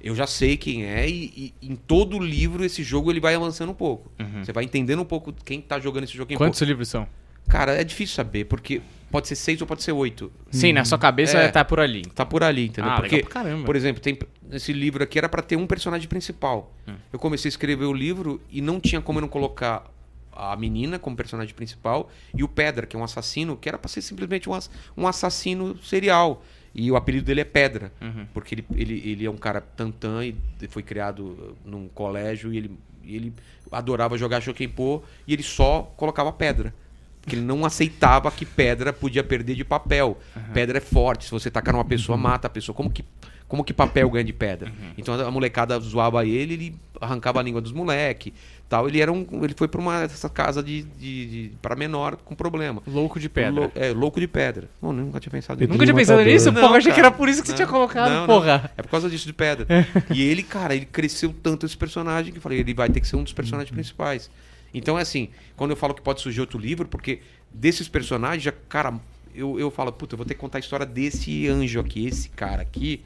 [0.00, 3.70] Eu já sei quem é, e, e em todo livro esse jogo ele vai avançando
[3.70, 4.12] um pouco.
[4.44, 6.30] Você vai entendendo um pouco quem tá jogando esse jogo.
[6.30, 6.38] Uhum.
[6.38, 7.04] Quantos livros são?
[7.48, 8.80] Cara, é difícil saber, porque
[9.10, 10.30] pode ser seis ou pode ser oito.
[10.50, 11.48] Sim, na sua cabeça É.
[11.48, 12.02] tá por ali.
[12.06, 12.90] Tá por ali, entendeu?
[12.90, 13.24] Ah, Porque,
[13.64, 14.18] por exemplo, tem
[14.52, 16.72] esse livro aqui era pra ter um personagem principal.
[16.86, 16.94] Hum.
[17.12, 19.84] Eu comecei a escrever o livro e não tinha como eu não colocar
[20.32, 23.88] a menina como personagem principal e o Pedra, que é um assassino, que era pra
[23.88, 26.42] ser simplesmente um, ass- um assassino serial.
[26.74, 28.26] E o apelido dele é Pedra, Uhum.
[28.32, 30.36] porque ele, ele, ele é um cara tantã e
[30.68, 32.70] foi criado num colégio e ele,
[33.04, 33.32] ele
[33.72, 36.72] adorava jogar Shokenpô e ele só colocava pedra.
[37.20, 40.18] Porque ele não aceitava que pedra podia perder de papel.
[40.54, 42.74] Pedra é forte, se você tacar numa pessoa, mata a pessoa.
[42.74, 43.04] Como que,
[43.46, 44.72] como que papel ganha de pedra?
[44.96, 48.32] Então a molecada zoava ele, ele arrancava a língua dos moleque.
[48.68, 48.86] Tal.
[48.86, 49.26] Ele era um.
[49.42, 52.82] Ele foi pra uma essa casa de, de, de para menor com problema.
[52.86, 53.62] Louco de pedra.
[53.62, 54.68] Lou- é, louco de pedra.
[54.80, 55.72] Não, nunca tinha pensado nisso.
[55.72, 56.52] Nunca tinha pensado nisso?
[56.52, 57.08] Não, porra, achei que cara.
[57.08, 58.26] era por isso que você Não, tinha colocado, não, não.
[58.26, 58.70] porra.
[58.76, 59.66] É por causa disso de pedra.
[60.14, 63.08] e ele, cara, ele cresceu tanto esse personagem que eu falei, ele vai ter que
[63.08, 64.30] ser um dos personagens principais.
[64.72, 67.20] Então é assim, quando eu falo que pode surgir outro livro, porque
[67.52, 68.94] desses personagens, já, cara,
[69.34, 72.28] eu, eu falo, puta, eu vou ter que contar a história desse anjo aqui, esse
[72.30, 73.00] cara aqui.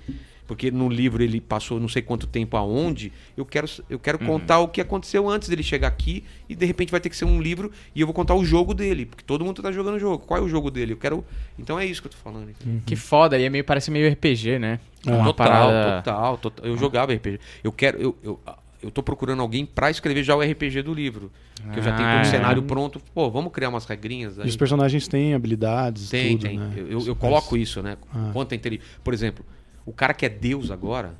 [0.44, 3.10] Porque no livro ele passou não sei quanto tempo aonde.
[3.36, 6.24] Eu quero, eu quero contar o que aconteceu antes dele chegar aqui.
[6.48, 8.74] E de repente vai ter que ser um livro e eu vou contar o jogo
[8.74, 9.06] dele.
[9.06, 10.18] Porque todo mundo tá jogando o jogo.
[10.26, 10.92] Qual é o jogo dele?
[10.92, 11.24] Eu quero.
[11.58, 12.50] Então é isso que eu tô falando.
[12.50, 12.82] entendeu?
[12.84, 14.80] Que foda, e é meio, parece meio RPG, né?
[15.06, 16.66] Uma total, parada- total, total.
[16.66, 17.38] Eu jogava RPG.
[17.62, 18.02] Eu quero.
[18.02, 18.40] Eu, eu,
[18.82, 21.30] eu tô procurando alguém pra escrever já o RPG do livro.
[21.72, 22.22] Que eu já tenho todo Ah.
[22.22, 23.00] o cenário pronto.
[23.14, 24.48] Pô, vamos criar umas regrinhas E aí.
[24.48, 26.58] os personagens têm habilidades, Tem, tudo, tem.
[26.58, 26.72] né?
[26.76, 27.96] Eu, eu, eu coloco isso, né?
[28.12, 28.30] Ah.
[28.32, 28.60] Quanto é.
[29.04, 29.44] Por exemplo,
[29.86, 31.14] o cara que é Deus agora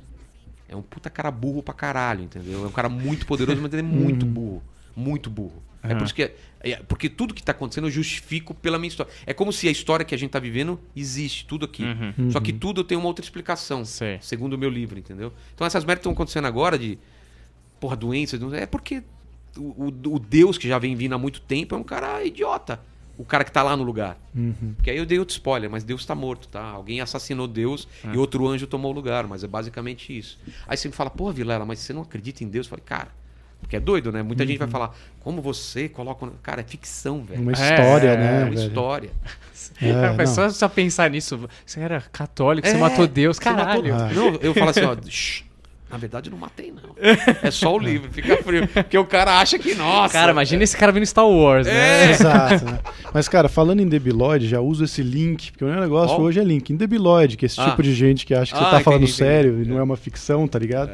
[0.67, 2.63] é um puta cara burro pra caralho, entendeu?
[2.63, 4.61] É um cara muito poderoso, mas ele é muito burro.
[4.95, 5.63] Muito burro.
[5.81, 6.23] É por isso que.
[6.23, 9.11] é- é- porque tudo que tá acontecendo eu justifico pela minha história.
[9.25, 11.83] É como se a história que a gente tá vivendo existe, tudo aqui.
[11.83, 12.31] Uhum.
[12.31, 13.83] Só que tudo tem uma outra explicação.
[14.21, 15.33] Segundo o meu livro, entendeu?
[15.53, 16.97] Então essas merdas estão acontecendo agora de.
[17.83, 18.39] Porra, doenças.
[18.53, 19.03] É porque
[19.57, 22.79] o, o- o Deus que já vem vindo há muito tempo é um cara idiota.
[23.17, 24.17] O cara que tá lá no lugar.
[24.33, 24.73] Uhum.
[24.77, 26.61] Porque aí eu dei outro spoiler, mas Deus tá morto, tá?
[26.63, 30.39] Alguém assassinou Deus e outro anjo tomou o lugar, mas é basicamente isso.
[30.65, 32.65] Aí você me fala, pô, Vilela, mas você não acredita em Deus?
[32.67, 33.09] Eu falei, cara,
[33.59, 34.23] porque é doido, né?
[34.23, 36.31] Muita gente vai falar, como você coloca.
[36.41, 37.41] Cara, é ficção, velho.
[37.41, 38.37] Uma É, história, É né?
[38.45, 38.67] uma velho?
[38.67, 39.11] história.
[39.81, 40.35] É, mas não.
[40.35, 41.49] só, só pensar nisso.
[41.65, 43.93] Você era católico, você É, matou Deus, você matou- caralho.
[43.95, 44.09] Ah.
[44.13, 44.95] Não, eu falo assim, ó.
[45.09, 45.43] "Shh,
[45.93, 46.95] Na verdade, não matei, não.
[47.43, 48.67] É só o livro, fica frio.
[48.67, 50.11] Porque o cara acha que, nossa.
[50.11, 52.09] Cara, imagina esse cara vindo Star Wars, né?
[52.09, 52.65] Exato.
[52.65, 52.79] né?
[53.13, 56.43] Mas, cara, falando em Debiloid, já uso esse link, porque o meu negócio hoje é
[56.43, 56.71] link.
[56.73, 57.69] Em Debiloid, que é esse Ah.
[57.69, 59.69] tipo de gente que acha que você Ah, tá falando entendi, sério entendi.
[59.69, 60.91] e não é uma ficção, tá ligado?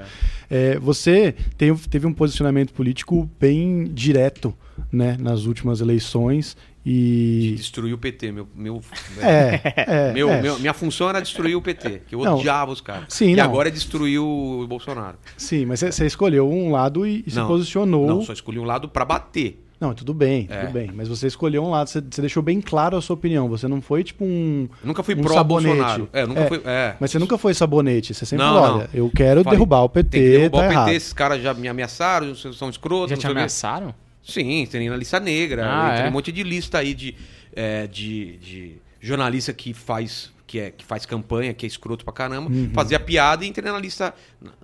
[0.52, 4.54] É, você tem- teve um posicionamento político bem direto,
[4.92, 6.58] né, nas últimas eleições.
[6.91, 7.53] E.
[7.55, 8.47] Destruiu o PT, meu.
[8.55, 8.82] meu
[9.21, 9.61] É,
[10.09, 10.41] é, Meu, é.
[10.41, 12.37] meu- minha função era destruir o PT, que eu Não.
[12.37, 13.05] odiava os caras.
[13.09, 13.43] Sim, e não.
[13.43, 15.17] agora é destruir o Bolsonaro.
[15.37, 17.47] Sim, mas você- escolheu um lado e, e se Não.
[17.47, 18.07] posicionou.
[18.07, 19.63] Não, só escolhi um lado pra bater.
[19.79, 20.61] Não, tudo bem, É.
[20.61, 20.91] tudo bem.
[20.93, 23.47] Mas você escolheu um lado, você, você deixou bem claro a sua opinião.
[23.47, 24.67] Você não foi tipo um.
[24.82, 25.79] Eu nunca fui Um pró-Bolsonaro.
[25.79, 26.09] sabonete.
[26.11, 26.61] É, nunca É, fui.
[26.66, 26.95] É.
[26.99, 28.13] Mas você nunca foi sabonete.
[28.13, 28.78] Você sempre Não, falou: não.
[28.79, 30.89] olha, eu quero Falei, derrubar o PT, Tem que derrubar tá o PT, errado.
[30.89, 33.11] esses caras já me ameaçaram, são escrotos.
[33.11, 33.93] Já não te ameaçaram?
[34.30, 35.66] Sim, tem na lista negra.
[35.68, 36.10] Ah, tem é?
[36.10, 37.16] um monte de lista aí de,
[37.56, 42.14] é, de, de jornalista que faz, que, é, que faz campanha, que é escroto pra
[42.14, 42.72] caramba, Uhum.
[42.74, 44.14] fazia piada e entrei na lista.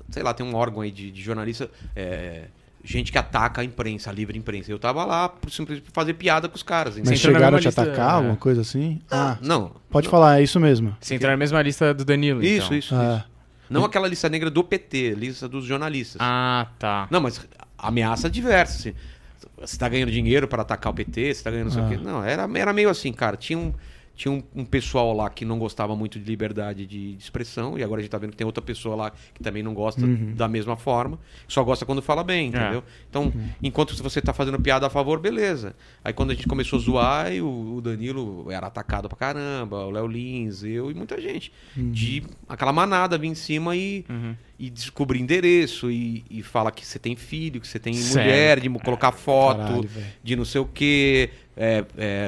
[0.10, 1.70] Sei lá, tem um órgão aí de, de jornalista.
[1.96, 2.46] é,
[2.88, 4.72] gente que ataca a imprensa, a livre imprensa.
[4.72, 6.96] Eu tava lá por simplesmente fazer piada com os caras.
[7.04, 8.14] Mas chegaram a te lista- atacar, é.
[8.18, 9.02] alguma coisa assim?
[9.10, 9.72] Ah, Não.
[9.90, 10.96] pode falar, é isso mesmo.
[11.02, 12.78] Você entrou na mesma lista do Danilo, Isso, então.
[12.78, 13.24] isso, Ah.
[13.26, 13.36] isso.
[13.72, 16.18] Não aquela lista negra do PT, lista dos jornalistas.
[16.22, 17.08] Ah, tá.
[17.10, 17.42] Não, mas
[17.76, 18.78] ameaça diversa.
[18.90, 18.94] Assim.
[19.58, 21.86] Você tá ganhando dinheiro para atacar o PT, você tá ganhando não sei Ah.
[21.86, 21.98] o quê.
[21.98, 23.38] Não, era, era meio assim, cara.
[23.38, 23.74] Tinha um,
[24.16, 27.84] tinha um, um pessoal lá que não gostava muito de liberdade de, de expressão, e
[27.84, 30.02] agora a gente tá vendo que tem outra pessoa lá que também não gosta
[30.36, 32.84] da mesma forma, só gosta quando fala bem, entendeu?
[33.10, 33.32] Então,
[33.62, 35.76] enquanto você tá fazendo piada a favor, beleza.
[36.04, 39.86] Aí quando a gente começou a zoar, e o, o Danilo era atacado pra caramba,
[39.86, 41.52] o Léo Lins, eu e muita gente.
[41.76, 44.06] De aquela manada vir em cima e,
[44.58, 48.26] e descobrir endereço, e, e fala que você tem filho, que você tem Certo.
[48.26, 49.90] mulher, de colocar foto, Caralho,
[50.24, 50.66] de não sei o
[51.56, 51.86] que,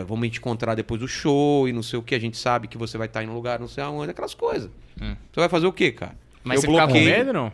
[0.08, 2.78] vamos te encontrar depois do show e não sei o que, a gente sabe que
[2.78, 4.70] você vai estar em um lugar, não sei aonde, aquelas coisas.
[5.02, 5.16] Hum.
[5.32, 6.16] Você vai fazer o quê, cara?
[6.44, 7.52] Mas você ficava com medo, não?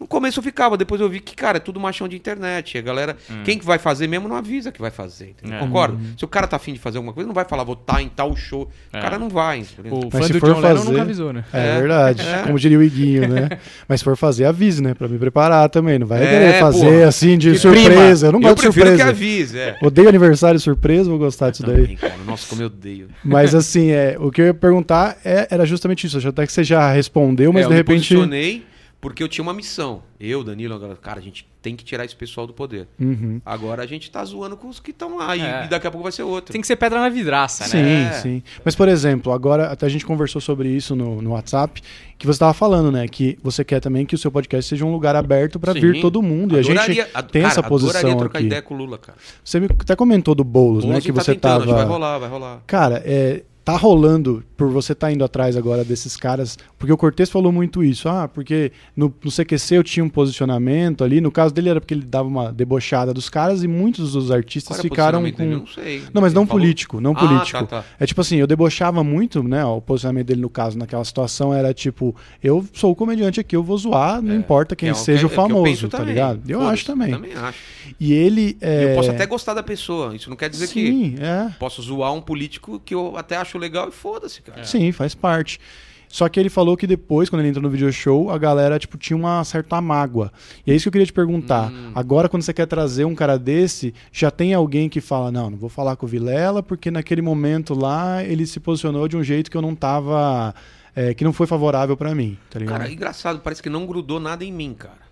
[0.00, 2.78] No começo eu ficava, depois eu vi que, cara, é tudo machão de internet.
[2.78, 5.56] A galera, quem que vai fazer mesmo não avisa que vai fazer, entendeu?
[5.56, 5.60] Hum.
[5.60, 5.66] É.
[5.66, 5.98] Concorda?
[6.16, 8.08] Se o cara tá afim de fazer alguma coisa, não vai falar, vou estar em
[8.08, 8.70] tal show.
[8.92, 8.98] É.
[8.98, 9.94] O cara não vai, entendeu?
[9.94, 11.44] O Mas se for John Lennon fazer- nunca avisou, né?
[11.52, 12.42] É, É, verdade, é.
[12.44, 13.48] como diria o Iguinho, né?
[13.88, 14.94] Mas se for fazer, avise, né?
[14.94, 15.98] Pra me preparar também.
[15.98, 17.08] Não vai É, querer fazer porra.
[17.08, 18.28] assim de Que surpresa.
[18.28, 19.10] Eu não eu gosto de prefiro que surpresa.
[19.10, 19.78] avise, é.
[19.82, 21.96] Odeio aniversário surpresa, vou gostar disso daí.
[21.96, 22.14] Cara.
[22.24, 23.08] Nossa, como eu odeio.
[23.24, 26.18] Mas assim, é, o que eu ia perguntar é- era justamente isso.
[26.18, 28.14] Acho até que você já respondeu, mas É, eu de me repente.
[28.14, 28.64] posicionei
[29.00, 30.02] porque eu tinha uma missão.
[30.18, 32.88] Eu, Danilo, a galera, cara, a gente tem que tirar esse pessoal do poder.
[32.98, 33.40] Uhum.
[33.46, 35.64] Agora a gente tá zoando com os que estão lá e- É.
[35.64, 36.50] e daqui a pouco vai ser outro.
[36.52, 38.08] Tem que ser pedra na vidraça, Sim, né?
[38.08, 38.12] É.
[38.14, 38.42] sim.
[38.64, 41.80] Mas, por exemplo, agora até a gente conversou sobre isso no, no WhatsApp,
[42.16, 43.06] que você estava falando, né?
[43.06, 45.80] Que você quer também que o seu podcast seja um lugar aberto para Sim.
[45.80, 46.56] vir todo mundo.
[46.56, 48.46] E a gente Adoraria- ad- tem cara, essa posição adoraria trocar aqui.
[48.46, 49.18] ideia com o Lula, cara.
[49.44, 50.90] Você me- até comentou do Boulos, né?
[50.92, 51.92] Boulos Que tá você tentando, que vai tava.
[51.92, 52.62] rolar, vai rolar.
[52.66, 57.28] Cara, é, tá rolando, por você estar indo atrás agora desses caras, porque o Cortez
[57.28, 61.52] falou muito isso, ah, porque no, no CQC eu tinha um posicionamento ali, no caso
[61.52, 65.30] dele era porque ele dava uma debochada dos caras e muitos dos artistas o ficaram
[65.32, 65.44] com...
[65.44, 66.02] Não sei.
[66.14, 66.60] Não, mas não falou?
[66.62, 67.58] político, não Ah, político.
[67.66, 67.84] tá, tá.
[68.00, 69.64] É tipo assim, eu debochava muito, né?
[69.64, 73.62] O posicionamento dele no caso, naquela situação, era tipo, eu sou o comediante aqui, eu
[73.62, 75.42] vou zoar, não É, importa quem que é o seja que- o é que eu
[75.42, 76.14] famoso, penso tá também.
[76.14, 76.40] ligado?
[76.48, 77.10] Eu acho também.
[77.10, 77.58] Também acho.
[78.00, 78.56] E ele.
[78.60, 78.92] É...
[78.92, 80.14] Eu posso até gostar da pessoa.
[80.16, 81.50] Isso não quer dizer que Sim, é.
[81.58, 84.64] posso zoar um político que eu até acho legal e foda-se, cara.
[84.64, 85.60] Sim, faz parte.
[86.08, 88.96] Só que ele falou que depois, quando ele entrou no video show, a galera tipo,
[88.96, 90.32] tinha uma certa mágoa.
[90.66, 91.70] E é isso que eu queria te perguntar.
[91.70, 91.92] Hum.
[91.94, 95.58] Agora, quando você quer trazer um cara desse, já tem alguém que fala: não, não
[95.58, 99.50] vou falar com o Vilela, porque naquele momento lá ele se posicionou de um jeito
[99.50, 100.54] que eu não tava.
[100.96, 102.78] é, que não foi favorável pra mim, tá ligado?
[102.78, 105.06] Cara, engraçado, parece que não grudou nada em mim, cara.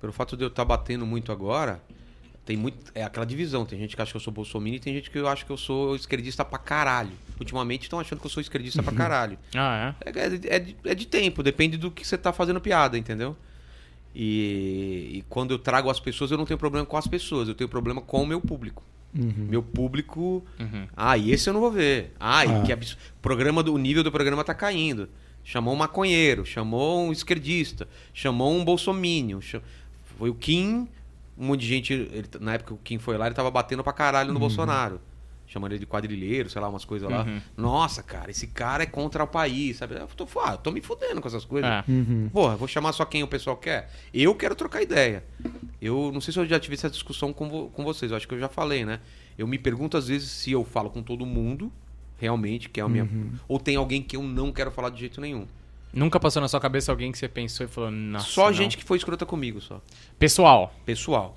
[0.00, 1.80] Pelo fato de eu estar batendo muito agora,
[2.44, 2.76] tem muito.
[2.94, 3.64] É aquela divisão.
[3.64, 5.50] Tem gente que acha que eu sou bolsominion e tem gente que eu acho que
[5.52, 7.12] eu sou esquerdista pra caralho.
[7.40, 8.84] Ultimamente estão achando que eu sou esquerdista Uhum.
[8.84, 9.38] pra caralho.
[9.54, 12.60] Ah, É, é de- é de, é de tempo, depende do que você tá fazendo
[12.60, 13.36] piada, entendeu?
[14.14, 17.54] E, e quando eu trago as pessoas, eu não tenho problema com as pessoas, eu
[17.54, 18.82] tenho problema com o meu público.
[19.16, 19.46] Uhum.
[19.48, 20.44] Meu público.
[20.58, 20.62] é?
[20.62, 20.86] Uhum.
[20.96, 22.12] Ah, e esse eu não vou ver.
[22.18, 22.62] Ai, Ah.
[22.62, 23.00] que absurdo.
[23.22, 25.08] Programa do, o nível do programa tá caindo.
[25.42, 29.40] Chamou um maconheiro, chamou um esquerdista, chamou um bolsomínio.
[29.42, 29.60] cha-
[30.18, 30.88] Foi o Kim,
[31.36, 31.92] um monte de gente.
[31.92, 35.00] ele- na época que o Kim foi lá, ele tava batendo pra caralho no Bolsonaro.
[35.46, 37.22] Chamando ele de quadrilheiro, sei lá, umas coisas lá.
[37.22, 37.40] Uhum.
[37.54, 39.94] Nossa, cara, esse cara é contra o país, sabe?
[39.94, 41.70] Eu tô, ah, tô me fudendo com essas coisas.
[41.70, 41.84] É.
[41.86, 42.30] Uhum.
[42.32, 43.90] Porra, vou chamar só quem o pessoal quer?
[44.12, 45.22] Eu quero trocar ideia.
[45.82, 48.26] Eu não sei se eu já tive essa discussão com, vo- com vocês, eu acho
[48.26, 49.00] que eu já falei, né?
[49.36, 51.70] Eu me pergunto às vezes se eu falo com todo mundo,
[52.18, 53.04] realmente, que é a minha.
[53.46, 55.46] Ou tem alguém que eu não quero falar de jeito nenhum.
[55.94, 58.26] Nunca passou na sua cabeça alguém que você pensou e falou, nossa.
[58.26, 58.52] só não.
[58.52, 59.80] gente que foi escrota comigo, só.
[60.18, 60.74] Pessoal.
[60.84, 61.36] Pessoal.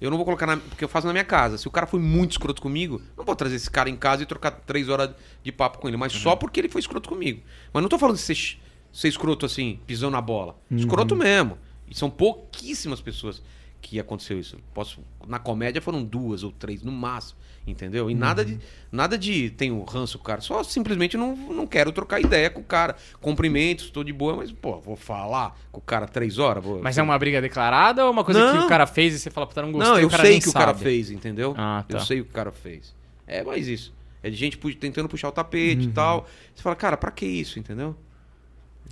[0.00, 0.56] Eu não vou colocar na.
[0.56, 1.58] Porque eu faço na minha casa.
[1.58, 4.26] Se o cara foi muito escroto comigo, não vou trazer esse cara em casa e
[4.26, 5.10] trocar três horas
[5.42, 5.96] de papo com ele.
[5.96, 7.42] Mas só porque ele foi escroto comigo.
[7.72, 8.58] Mas não tô falando de ser,
[8.92, 10.56] ser escroto assim, pisando na bola.
[10.70, 11.58] Escroto mesmo.
[11.88, 13.42] E são pouquíssimas pessoas
[13.80, 14.58] que aconteceu isso.
[14.74, 17.38] Posso, na comédia foram duas ou três, no máximo.
[17.66, 18.08] Entendeu?
[18.08, 18.58] E nada de.
[18.92, 20.40] Nada de tenho ranço cara.
[20.40, 22.94] Só simplesmente não, não quero trocar ideia com o cara.
[23.20, 26.62] Cumprimentos, tô de boa, mas, pô, vou falar com o cara três horas.
[26.62, 28.66] Vou, Mas é uma briga declarada ou uma coisa que Não.
[28.66, 30.48] o cara fez e você fala, puta, não gostei, não, eu o cara sei que
[30.48, 30.80] o cara sabe.
[30.80, 31.54] fez, entendeu?
[31.58, 31.98] Ah, tá.
[31.98, 32.94] Eu sei o que o cara fez.
[33.26, 33.92] É mais isso.
[34.22, 36.26] É de gente tentando puxar o tapete e tal.
[36.54, 37.96] Você fala, cara, pra que isso, entendeu?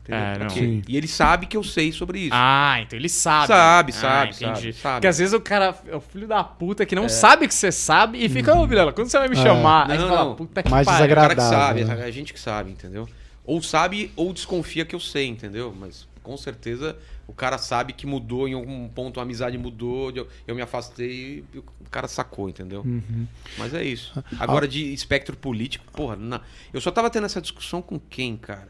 [0.08, 0.50] É, não.
[0.50, 0.82] Sim.
[0.86, 2.30] E ele sabe que eu sei sobre isso.
[2.32, 3.46] Ah, então ele sabe.
[3.46, 4.44] Sabe, Ah, sabe, entendi.
[4.54, 4.94] sabe, sabe.
[4.96, 7.72] Porque às vezes o cara é o filho da puta que não sabe que você
[7.72, 9.42] sabe e fica, ô Vilela, quando você vai me É.
[9.42, 9.90] chamar?
[9.90, 10.36] Aí Não, você fala, não.
[10.36, 11.04] puta que Mais pariu.
[11.04, 12.04] É o cara que desagradável, sabe, né?
[12.04, 13.08] é a gente que sabe, entendeu?
[13.46, 15.74] Ou sabe ou desconfia que eu sei, entendeu?
[15.78, 20.28] Mas com certeza o cara sabe que mudou em algum ponto, a amizade mudou, eu,
[20.46, 22.82] eu me afastei e o cara sacou, entendeu?
[22.84, 23.26] Uhum.
[23.56, 24.22] Mas é isso.
[24.38, 28.68] Agora de espectro político, porra, na- eu só tava tendo essa discussão com quem, cara?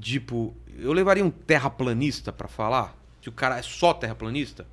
[0.00, 2.96] Tipo, eu levaria um terraplanista pra falar?
[3.22, 4.66] Se o cara é só terraplanista?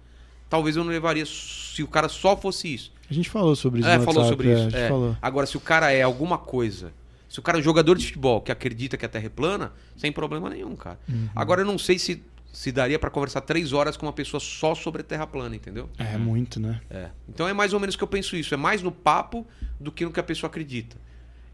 [0.50, 2.92] Talvez eu não levaria se o cara só fosse isso.
[3.10, 4.62] A gente falou sobre isso É, no falou WhatsApp, sobre é, isso.
[4.62, 4.88] a gente é.
[4.88, 5.18] falou.
[5.22, 6.92] Agora, se o cara é alguma coisa,
[7.28, 9.72] se o cara é um jogador de futebol que acredita que a Terra é plana,
[9.98, 11.00] sem problema nenhum, cara.
[11.08, 11.30] Uhum.
[11.36, 14.74] Agora, eu não sei se, se daria pra conversar três horas com uma pessoa só
[14.74, 15.90] sobre a Terra plana, entendeu?
[16.00, 16.82] É muito, né?
[16.90, 17.10] É.
[17.28, 18.54] Então é mais ou menos que eu penso isso.
[18.54, 19.46] É mais no papo
[19.80, 20.98] do que no que a pessoa acredita.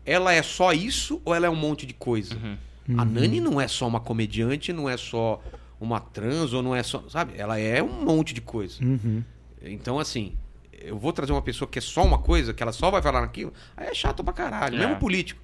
[0.05, 2.35] ela é só isso ou ela é um monte de coisa?
[2.35, 2.55] Uhum.
[2.97, 5.41] A Nani não é só uma comediante, não é só
[5.79, 7.03] uma trans, ou não é só.
[7.09, 7.33] Sabe?
[7.37, 8.83] Ela é um monte de coisa.
[8.83, 9.23] Uhum.
[9.61, 10.33] Então, assim,
[10.71, 13.21] eu vou trazer uma pessoa que é só uma coisa, que ela só vai falar
[13.21, 14.75] naquilo, aí é chato pra caralho.
[14.75, 14.79] É.
[14.79, 15.41] Mesmo político.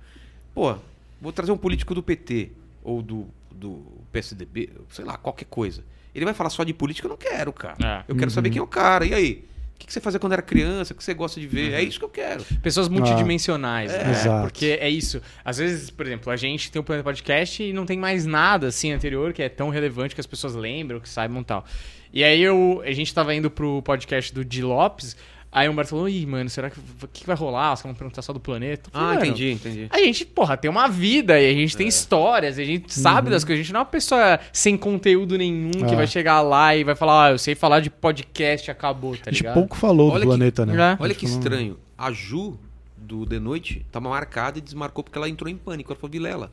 [0.53, 0.76] Pô,
[1.19, 2.51] vou trazer um político do PT
[2.84, 5.84] ou do, do PSDB, sei lá, qualquer coisa.
[6.13, 8.03] Ele vai falar só de política, eu não quero, cara.
[8.07, 8.11] É.
[8.11, 9.05] Eu quero saber quem é o cara.
[9.05, 9.45] E aí?
[9.84, 10.94] O que você fazia quando era criança?
[10.94, 11.74] O que você gosta de ver?
[11.74, 12.44] É isso que eu quero.
[12.62, 14.12] Pessoas multidimensionais, né?
[14.12, 14.44] Exato.
[14.44, 15.22] Porque é isso.
[15.44, 18.68] Às vezes, por exemplo, a gente tem o Planeta Podcast e não tem mais nada
[18.68, 21.66] assim anterior que é tão relevante que as pessoas lembram, que saibam e tal.
[22.14, 25.16] E aí eu, a gente tava indo pro podcast do Di Lopes,
[25.52, 27.73] aí o Humberto falou, ih, mano, será que o que, que vai rolar?
[27.73, 28.90] Os caras vão perguntar só do planeta?
[28.91, 29.88] Falei, Ah, "Mano, entendi, entendi.
[29.90, 31.78] A gente, porra, tem uma vida e a gente É.
[31.78, 33.60] tem histórias, e a gente sabe das coisas.
[33.60, 35.95] A gente não é uma pessoa sem conteúdo nenhum que É.
[35.95, 39.32] vai chegar lá e vai falar, ah, eu sei falar de podcast, acabou, tá A
[39.32, 39.53] gente ligado?
[39.56, 40.94] pouco falou Olha do que- planeta, né?
[40.94, 41.03] É.
[41.03, 41.78] Olha que estranho.
[41.98, 42.57] A Ju,
[42.98, 45.91] do The Noite, tava marcada e desmarcou porque ela entrou em pânico.
[45.91, 46.52] Ela falou, Vilela,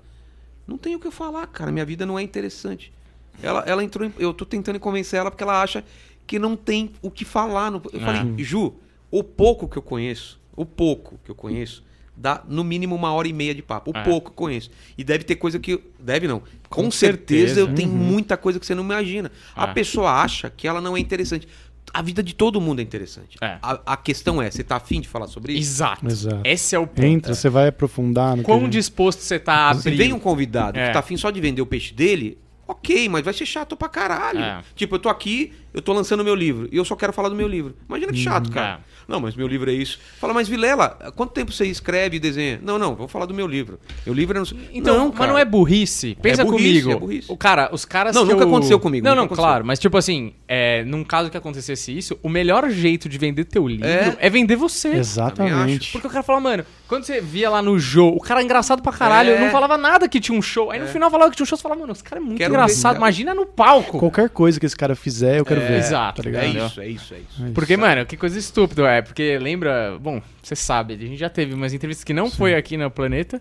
[0.67, 1.71] não tem o que eu falar, cara.
[1.71, 2.93] Minha vida não é interessante.
[3.41, 4.13] Ela, ela entrou em...
[4.19, 5.85] Eu tô tentando convencer ela porque ela acha
[6.27, 7.71] que não tem o que falar.
[7.71, 7.81] No...
[7.93, 8.75] Eu falei, Ju,
[9.11, 11.83] o pouco que eu conheço, o pouco que eu conheço,
[12.17, 13.93] dá no mínimo uma hora e meia de papo.
[13.95, 14.03] O É.
[14.03, 14.71] pouco que eu conheço.
[14.97, 15.81] E deve ter coisa que...
[16.01, 16.41] Deve não.
[16.69, 17.61] Com, Com certeza, certeza.
[17.61, 19.31] eu tenho muita coisa que você não imagina.
[19.55, 19.73] A É.
[19.73, 21.47] pessoa acha que ela não é interessante.
[21.95, 23.39] A vida de todo mundo é interessante.
[23.41, 23.57] É.
[23.63, 25.63] A, a questão é, você tá afim de falar sobre isso?
[25.71, 26.07] Exato.
[26.07, 26.41] Exato.
[26.45, 27.03] Esse é o ponto.
[27.07, 29.97] Entra, você vai aprofundar no que a Quão gente- disposto você tá a Se abrir.
[29.97, 30.89] vem um convidado É.
[30.89, 32.37] que tá afim só de vender o peixe dele,
[32.67, 34.41] ok, mas vai ser chato pra caralho.
[34.41, 34.63] É.
[34.75, 37.35] Tipo, eu tô aqui, eu tô lançando meu livro e eu só quero falar do
[37.35, 37.75] meu livro.
[37.89, 38.81] Imagina que chato, cara.
[39.09, 39.13] É.
[39.13, 39.99] Não, mas meu livro é isso.
[40.21, 42.61] Fala, mas Vilela, quanto tempo você escreve e desenha?
[42.63, 43.81] Não, não, vou falar do meu livro.
[44.05, 44.41] Meu livro é.
[44.41, 44.47] No...
[44.73, 46.17] Então, não, mas não é burrice.
[46.21, 46.91] Pensa burrice, comigo.
[46.93, 47.33] é burrice.
[47.33, 49.45] O cara, os caras Não, que nunca eu- aconteceu comigo, Não, não, aconteceu.
[49.45, 49.65] claro.
[49.65, 53.67] Mas tipo assim, é, num caso que acontecesse isso, o melhor jeito de vender teu
[53.67, 54.29] livro é, É.
[54.31, 54.89] vender você.
[54.89, 55.91] Exatamente.
[55.93, 58.83] Porque o cara fala, mano, quando você via lá no show, o cara é engraçado
[58.83, 59.41] pra caralho, É.
[59.41, 60.71] não falava nada que tinha um show.
[60.71, 62.39] Aí no final falava que tinha um show, você falava, mano, esse cara é muito
[62.39, 62.93] Quero engraçado.
[62.95, 62.99] ver.
[62.99, 63.99] Imagina no palco.
[63.99, 65.79] Qualquer coisa que esse cara fizer, eu quero ver.
[65.79, 66.23] exato.
[66.23, 67.15] Tá É é isso, é isso.
[67.15, 67.53] É isso.
[67.55, 68.98] Porque, mano, que coisa estúpida, é.
[69.03, 69.97] Porque lembra.
[70.01, 73.39] Bom, você sabe, a gente já teve umas entrevistas que não foi aqui no Planeta,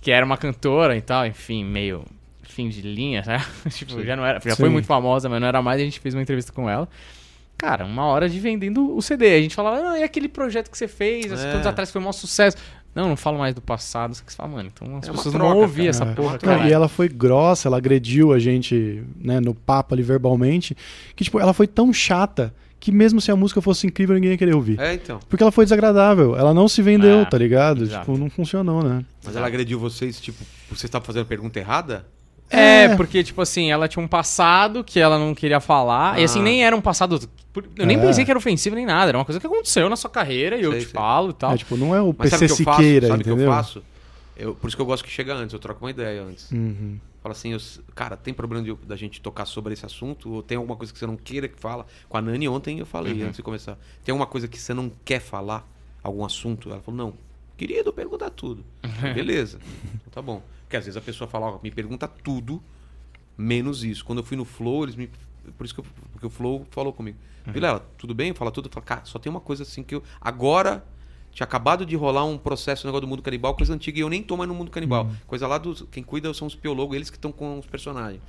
[0.00, 2.04] que era uma cantora e tal, enfim, meio
[2.42, 3.44] fim de linha, né?
[3.70, 4.40] tipo, já não era.
[4.44, 4.72] Já foi Sim.
[4.72, 6.88] muito famosa, mas não era mais, a gente fez uma entrevista com ela.
[7.58, 9.34] Cara, uma hora de vendendo o CD.
[9.34, 11.52] A gente falava, ah, e aquele projeto que você fez, há É.
[11.54, 12.56] anos atrás foi um maior sucesso.
[12.94, 14.14] Não, não falo mais do passado.
[14.14, 15.88] Você fala, mano, então as É pessoas não troca, vão ouvir cara.
[15.90, 16.14] essa É.
[16.14, 16.58] porra, Não, cara.
[16.60, 20.76] Não, e ela foi grossa, ela agrediu a gente, né, no papo ali verbalmente,
[21.14, 22.54] que tipo, ela foi tão chata
[22.86, 24.78] que mesmo se a música fosse incrível, ninguém ia querer ouvir.
[24.78, 25.18] É, então.
[25.28, 27.82] Porque ela foi desagradável, ela não se vendeu, É, tá ligado?
[27.82, 28.06] exato.
[28.06, 29.04] Tipo, não funcionou, né?
[29.24, 30.38] Mas ela agrediu vocês, tipo,
[30.70, 32.06] você estar fazendo a pergunta errada?
[32.48, 32.96] É, É.
[32.96, 36.20] porque, tipo assim, ela tinha um passado que ela não queria falar.
[36.20, 36.42] E assim, Ah.
[36.44, 37.18] nem era um passado.
[37.76, 38.00] Eu nem É.
[38.00, 39.08] pensei que era ofensivo nem nada.
[39.10, 40.92] Era uma coisa que aconteceu na sua carreira e eu Sei, te sei.
[40.92, 41.52] falo e tal.
[41.54, 42.76] É, tipo, não é o Mas PC sabe o que eu faço?
[42.82, 43.46] Siqueira, Sabe o que entendeu?
[43.48, 43.82] eu faço?
[44.36, 46.52] Eu, por isso que eu gosto que chega antes, eu troco uma ideia antes.
[46.52, 46.98] Uhum.
[47.26, 50.30] Fala assim, eu- cara, tem problema de, da gente tocar sobre esse assunto?
[50.30, 51.84] Ou tem alguma coisa que você não queira que fala?
[52.08, 53.22] Com a Nani ontem eu falei, Uhum.
[53.24, 53.76] antes de começar.
[54.04, 55.68] Tem alguma coisa que você não quer falar?
[56.04, 56.70] Algum assunto?
[56.70, 57.14] Ela falou, não.
[57.56, 58.64] Querido, pergunta tudo.
[59.12, 59.58] Beleza.
[59.96, 60.40] Então tá bom.
[60.62, 62.62] Porque às vezes a pessoa fala, ó, me pergunta tudo,
[63.36, 64.04] menos isso.
[64.04, 65.10] Quando eu fui no Flow, eles me...
[65.58, 67.18] Por isso que eu, porque o Flow falou comigo.
[67.46, 68.32] Vilela, tudo bem?
[68.34, 68.68] Fala tudo.
[68.68, 70.02] Eu falo, cara, só tem uma coisa assim que eu...
[70.20, 70.84] Agora...
[71.36, 74.08] Tinha acabado de rolar um processo, um negócio do mundo canibal, coisa antiga, e eu
[74.08, 75.10] nem tô mais no mundo canibal.
[75.26, 75.84] Coisa lá dos.
[75.92, 78.22] Quem cuida são os biólogos, eles que estão com os personagens.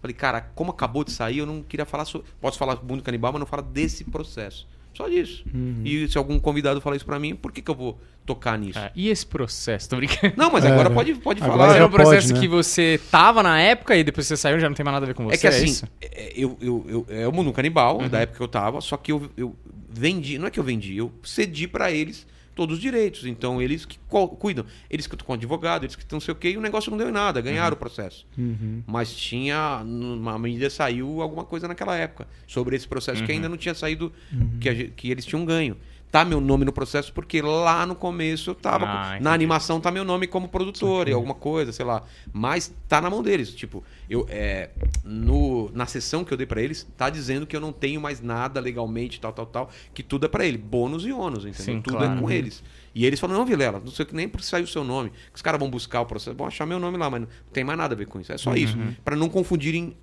[0.00, 2.26] Falei, cara, como acabou de sair, eu não queria falar sobre.
[2.40, 4.66] Posso falar do mundo canibal, mas não fala desse processo.
[4.94, 5.44] Só disso.
[5.84, 8.78] E se algum convidado falar isso pra mim, por que, que eu vou tocar nisso?
[8.78, 9.90] É, E esse processo?
[9.90, 10.32] Tô brincando.
[10.34, 10.94] Não, mas É, agora né?
[10.94, 11.66] pode, pode Agora falar.
[11.66, 12.40] Mas era um processo pode, né?
[12.40, 15.08] que você tava na época e depois você saiu já não tem mais nada a
[15.08, 15.34] ver com você.
[15.34, 15.86] É que assim, isso?
[16.00, 19.12] é, eu, eu, eu, é o mundo canibal, da época que eu tava, só que
[19.12, 19.54] eu, eu
[19.90, 23.24] vendi, não é que eu vendi, eu cedi pra eles todos os direitos.
[23.26, 23.98] Então, eles que
[24.38, 24.64] cuidam.
[24.88, 26.90] Eles que estão com advogado, eles que estão não sei o quê, e o negócio
[26.90, 28.26] não deu em nada, ganharam o processo.
[28.38, 28.82] Uhum.
[28.86, 33.56] Mas tinha, numa medida saiu alguma coisa naquela época sobre esse processo que ainda não
[33.56, 34.12] tinha saído,
[34.60, 35.76] que, a gen- que eles tinham ganho.
[36.14, 38.86] Tá meu nome no processo porque lá no começo eu tava.
[38.86, 42.04] Ah, na animação tá meu nome como produtor e alguma coisa, sei lá.
[42.32, 43.52] Mas tá na mão deles.
[43.52, 44.70] Tipo, eu, é,
[45.02, 48.20] no, na sessão que eu dei pra eles, tá dizendo que eu não tenho mais
[48.20, 49.70] nada legalmente, tal, tal, tal.
[49.92, 50.56] Que tudo é pra ele.
[50.56, 51.74] Bônus e ônus, entendeu?
[51.74, 52.16] Sim, tudo claro.
[52.16, 52.62] é com eles.
[52.94, 55.10] E eles falam, não, Vilela, não sei o que nem porque saiu o seu nome.
[55.10, 57.64] Que os caras vão buscar o processo, vão achar meu nome lá, mas não tem
[57.64, 58.30] mais nada a ver com isso.
[58.30, 58.78] É só isso.
[59.04, 59.96] Pra não confundirem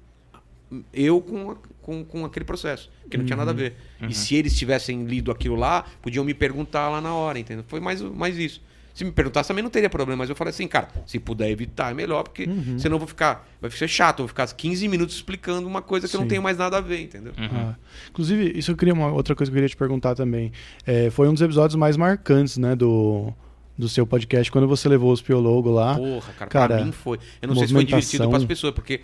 [0.93, 3.75] eu com, com, com aquele processo, que não tinha nada a ver.
[4.07, 7.63] E se eles tivessem lido aquilo lá, podiam me perguntar lá na hora, entendeu?
[7.67, 8.61] Foi mais, mais isso.
[8.93, 11.91] Se me perguntasse também não teria problema, mas eu falei assim, cara, se puder evitar
[11.91, 12.45] é melhor, porque
[12.77, 16.09] senão eu vou ficar, vai ser chato, eu vou ficar 15 minutos explicando uma coisa
[16.09, 16.29] que eu não Sim.
[16.29, 17.31] tenho mais nada a ver, entendeu?
[17.37, 17.75] Ah.
[18.09, 20.51] Inclusive, isso eu queria uma outra coisa que eu queria te perguntar também.
[20.85, 23.33] É, foi um dos episódios mais marcantes, né, do,
[23.77, 25.95] do seu podcast quando você levou os Piologo lá.
[25.95, 27.17] Porra, cara, Cara, pra mim foi.
[27.41, 28.29] Eu não sei se foi divertido movimentação.
[28.29, 29.01] pras pessoas, porque,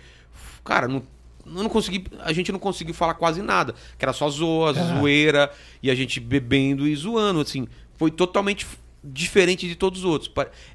[0.62, 1.02] cara, não,
[1.48, 3.74] não consegui, a gente não conseguiu falar quase nada.
[3.98, 4.98] Que era só zoa, É.
[4.98, 5.50] zoeira,
[5.82, 7.66] e a gente bebendo e zoando, assim.
[7.96, 8.66] Foi totalmente
[9.02, 10.30] diferente de todos os outros.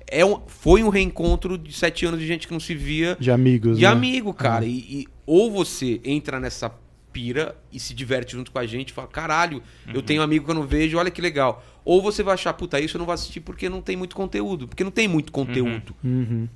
[0.08, 3.30] É um, foi um reencontro de sete anos de gente que não se via De
[3.32, 3.90] amigos, de né?
[3.90, 4.66] amigo, cara.
[4.66, 6.72] E, e ou você entra nessa
[7.12, 9.62] pira e se diverte junto com a gente, fala, caralho,
[9.94, 11.64] eu tenho um amigo que eu não vejo, olha que legal.
[11.86, 14.68] Ou você vai achar, puta, isso eu não vou assistir porque não tem muito conteúdo.
[14.68, 15.94] Porque não tem muito conteúdo.
[16.04, 16.48] Uhum.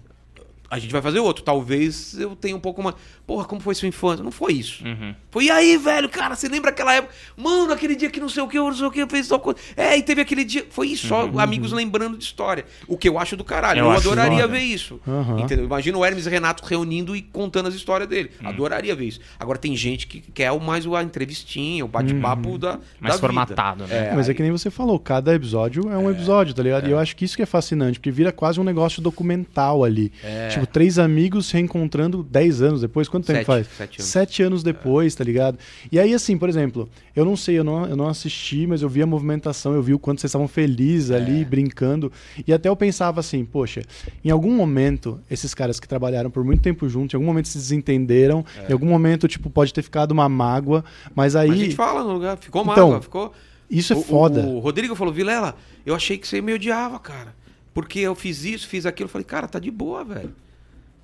[0.70, 1.44] A gente vai fazer outro.
[1.44, 2.96] Talvez eu tenha um pouco mais.
[3.26, 4.24] Porra, como foi sua infância?
[4.24, 4.86] Não foi isso.
[4.86, 5.14] Uhum.
[5.32, 7.14] Foi, e aí, velho, cara, você lembra aquela época?
[7.36, 9.28] Mano, aquele dia que não sei o que, eu não sei o que, eu fiz
[9.28, 9.60] tal coisa.
[9.76, 10.66] É, e teve aquele dia.
[10.70, 12.66] Foi isso, só amigos lembrando de história.
[12.88, 13.80] O que eu acho do caralho.
[13.80, 14.48] Eu Eu, adoraria foda.
[14.48, 15.00] ver isso.
[15.08, 15.40] Aham.
[15.40, 15.66] Entendeu?
[15.66, 18.32] Imagina o Hermes e Renato reunindo e contando as histórias dele.
[18.42, 18.48] Hum.
[18.48, 19.20] Adoraria ver isso.
[19.40, 22.74] Agora tem gente que quer o mais a entrevistinha, o bate-papo da.
[22.74, 22.80] Uhum.
[23.00, 23.96] Mais da formatado, vida.
[24.02, 24.10] né?
[24.10, 26.88] É, Mas é que nem você falou, cada episódio é um episódio, tá ligado?
[26.88, 30.12] E eu acho que isso que é fascinante, porque vira quase um negócio documental ali.
[30.50, 33.08] Tipo, três amigos reencontrando dez anos depois.
[33.08, 33.68] Quanto tempo Sete, faz?
[33.68, 34.12] sete anos.
[34.12, 35.60] Sete anos depois, tá ligado?
[35.92, 38.90] E aí, assim, por exemplo, eu não sei, eu não, eu não assisti, mas eu
[38.90, 42.12] vi a movimentação, eu vi o quanto vocês estavam felizes ali, brincando.
[42.48, 43.82] E até eu pensava assim, poxa,
[44.24, 47.58] em algum momento, esses caras que trabalharam por muito tempo juntos, em algum momento se
[47.58, 51.50] desentenderam, em algum momento, tipo, pode ter ficado uma mágoa, mas aí.
[51.50, 53.34] Mas a gente fala no lugar, ficou Então, mágoa, ficou.
[53.70, 54.42] Isso é O- foda.
[54.46, 55.56] O, Rodrigo falou, Vilela,
[55.86, 57.36] eu achei que você me odiava, cara.
[57.74, 59.06] Porque eu fiz isso, fiz aquilo.
[59.08, 60.34] Eu falei, cara, tá de boa, velho.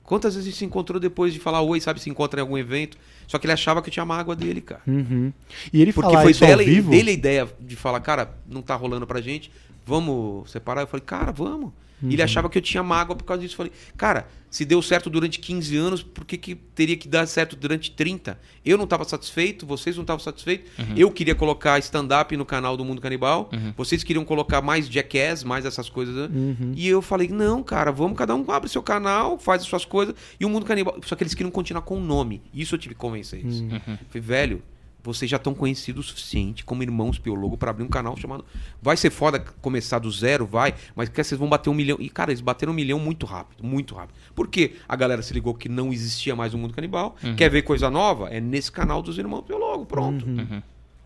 [0.03, 1.99] Quantas vezes a gente se encontrou depois de falar oi, sabe?
[1.99, 2.97] Se encontra em algum evento.
[3.25, 4.81] Só que ele achava que eu tinha mágoa dele, cara.
[4.85, 5.31] Uhum.
[5.71, 9.07] E ele Porque foi isso dela, dele a ideia de falar, cara, não tá rolando
[9.07, 9.49] pra gente,
[9.85, 10.81] vamos separar.
[10.81, 11.71] Eu falei, cara, vamos.
[12.03, 12.11] Uhum.
[12.11, 13.53] Ele achava que eu tinha mágoa por causa disso.
[13.53, 17.25] Eu falei, cara, se deu certo durante 15 anos, por que, que teria que dar
[17.25, 18.38] certo durante 30?
[18.63, 20.71] Eu não estava satisfeito, vocês não estavam satisfeitos.
[20.95, 23.49] Eu queria colocar stand-up no canal do Mundo Canibal.
[23.75, 26.15] Vocês queriam colocar mais jackass, mais essas coisas.
[26.15, 26.30] né?
[26.31, 26.73] Uhum.
[26.75, 30.13] E eu falei, não, cara, vamos, cada um abre seu canal, faz as suas coisas.
[30.39, 30.99] E o Mundo Canibal.
[31.03, 32.41] Só que eles queriam continuar com o nome.
[32.53, 33.59] Isso eu tive que convencer eles.
[33.61, 33.80] Uhum.
[34.09, 34.61] Falei, velho,
[35.03, 38.45] vocês já estão conhecidos o suficiente como irmãos Piologo para abrir um canal chamado.
[38.81, 41.97] Vai ser foda começar do zero, vai, mas que vocês vão bater um milhão.
[41.99, 44.15] E, cara, eles bateram um milhão muito rápido, muito rápido.
[44.34, 44.75] Por quê?
[44.88, 47.15] A galera se ligou que não existia mais o mundo canibal.
[47.35, 48.30] Quer ver coisa nova?
[48.30, 50.25] É nesse canal dos irmãos Piologo, pronto.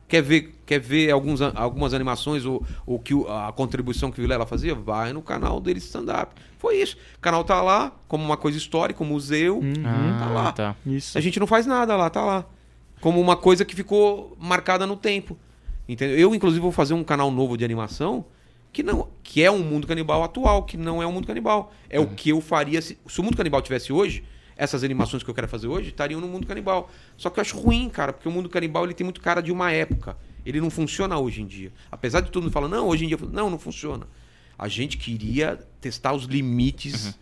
[0.08, 4.46] Quer ver, quer ver alguns, algumas animações ou, ou que a contribuição que o Vilela
[4.46, 4.74] fazia?
[4.74, 6.34] Vai no canal dele stand-up.
[6.58, 6.96] Foi isso.
[7.18, 9.60] O canal tá lá, como uma coisa histórica, um museu.
[10.20, 10.52] tá lá.
[10.54, 10.76] tá.
[10.86, 11.18] Isso.
[11.18, 12.46] A gente não faz nada lá, tá lá.
[13.02, 15.38] Como uma coisa que ficou marcada no tempo.
[15.88, 16.18] Entendeu?
[16.18, 18.26] Eu, inclusive, vou fazer um canal novo de animação
[18.78, 21.74] que não que é um mundo canibal atual, que não é um mundo canibal.
[21.90, 24.24] É o que eu faria se, se o mundo canibal tivesse hoje.
[24.56, 26.90] Essas animações que eu quero fazer hoje estariam no mundo canibal.
[27.16, 29.52] Só que eu acho ruim, cara, porque o mundo canibal ele tem muito cara de
[29.52, 30.18] uma época.
[30.46, 31.72] Ele não funciona hoje em dia.
[31.92, 33.18] Apesar de todo mundo falar, não, hoje em dia.
[33.32, 34.08] Não, não funciona.
[34.58, 37.18] A gente queria testar os limites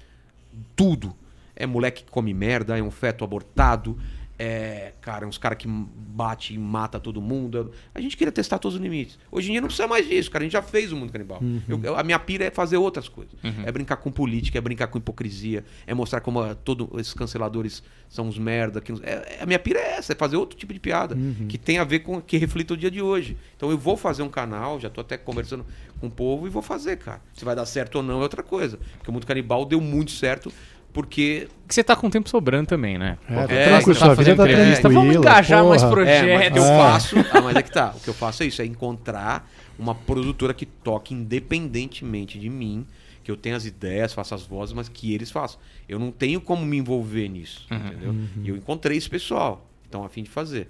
[0.75, 1.15] tudo.
[1.55, 3.97] É moleque que come merda, é um feto abortado,
[4.37, 7.71] é, cara, uns caras que bate e mata todo mundo.
[7.93, 9.17] A gente queria testar todos os limites.
[9.31, 10.43] Hoje em dia não precisa mais disso, cara.
[10.43, 11.39] A gente já fez o mundo canibal.
[11.67, 13.33] Eu- eu- a minha pira é fazer outras coisas.
[13.65, 17.81] É brincar com política, é brincar com hipocrisia, é mostrar como ah, todo, esses canceladores
[18.09, 18.81] são uns merda.
[18.81, 21.15] Que, é- é- a minha pira é essa, é fazer outro tipo de piada
[21.47, 23.37] que tem a ver com que reflita o dia de hoje.
[23.55, 25.65] Então eu vou fazer um canal, já tô até conversando
[25.99, 27.21] com o povo e vou fazer, cara.
[27.33, 28.77] Se vai dar certo ou não é outra coisa.
[28.97, 30.51] Porque o mundo canibal deu muito certo
[30.95, 33.17] porque Que você tá com tempo sobrando também, né?
[33.23, 35.93] É, tá Qualquer tranquilo, coisa, sua tá vida fazendo tá entrevista, Vamos engajar mais porra.
[35.93, 36.29] projetos.
[36.29, 36.77] É, mas o que eu É.
[36.77, 37.15] faço.
[37.31, 37.93] Ah, mas é que tá.
[37.95, 42.85] O que eu faço é isso: é encontrar uma produtora que toque independentemente de mim,
[43.23, 45.59] que eu tenha as ideias, faça as vozes, mas que eles façam.
[45.89, 48.15] Eu não tenho como me envolver nisso, entendeu?
[48.43, 50.69] E eu encontrei esse pessoal, então a fim de fazer.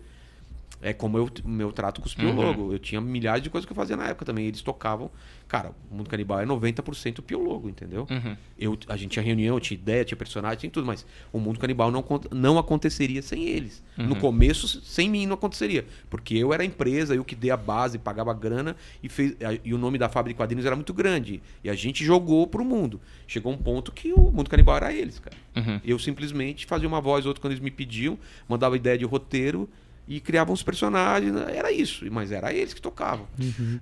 [0.81, 2.72] É como eu, meu trato com os piologos.
[2.73, 4.45] Eu tinha milhares de coisas que eu fazia na época também.
[4.45, 5.10] Eles tocavam.
[5.47, 8.07] Cara, o mundo canibal é 90% piologo, entendeu?
[8.10, 8.35] Uhum.
[8.57, 11.91] Eu, a gente tinha reunião, tinha ideia, tinha personagem, tinha tudo, mas o mundo canibal
[11.91, 13.84] não, não aconteceria sem eles.
[13.95, 15.85] No começo, sem mim, não aconteceria.
[16.10, 19.57] Porque eu era a empresa, eu que dei a base, pagava grana e, fez, a-
[19.64, 21.41] e o nome da fábrica de quadrinhos era muito grande.
[21.64, 22.99] E a gente jogou pro mundo.
[23.27, 25.38] Chegou um ponto que o mundo canibal era eles, cara.
[25.56, 25.80] Uhum.
[25.85, 28.18] Eu simplesmente fazia uma voz, outra quando eles me pediam,
[28.49, 29.69] mandava ideia de roteiro
[30.07, 31.36] e criava uns personagens.
[31.49, 33.27] Era isso, mas era eles que tocavam.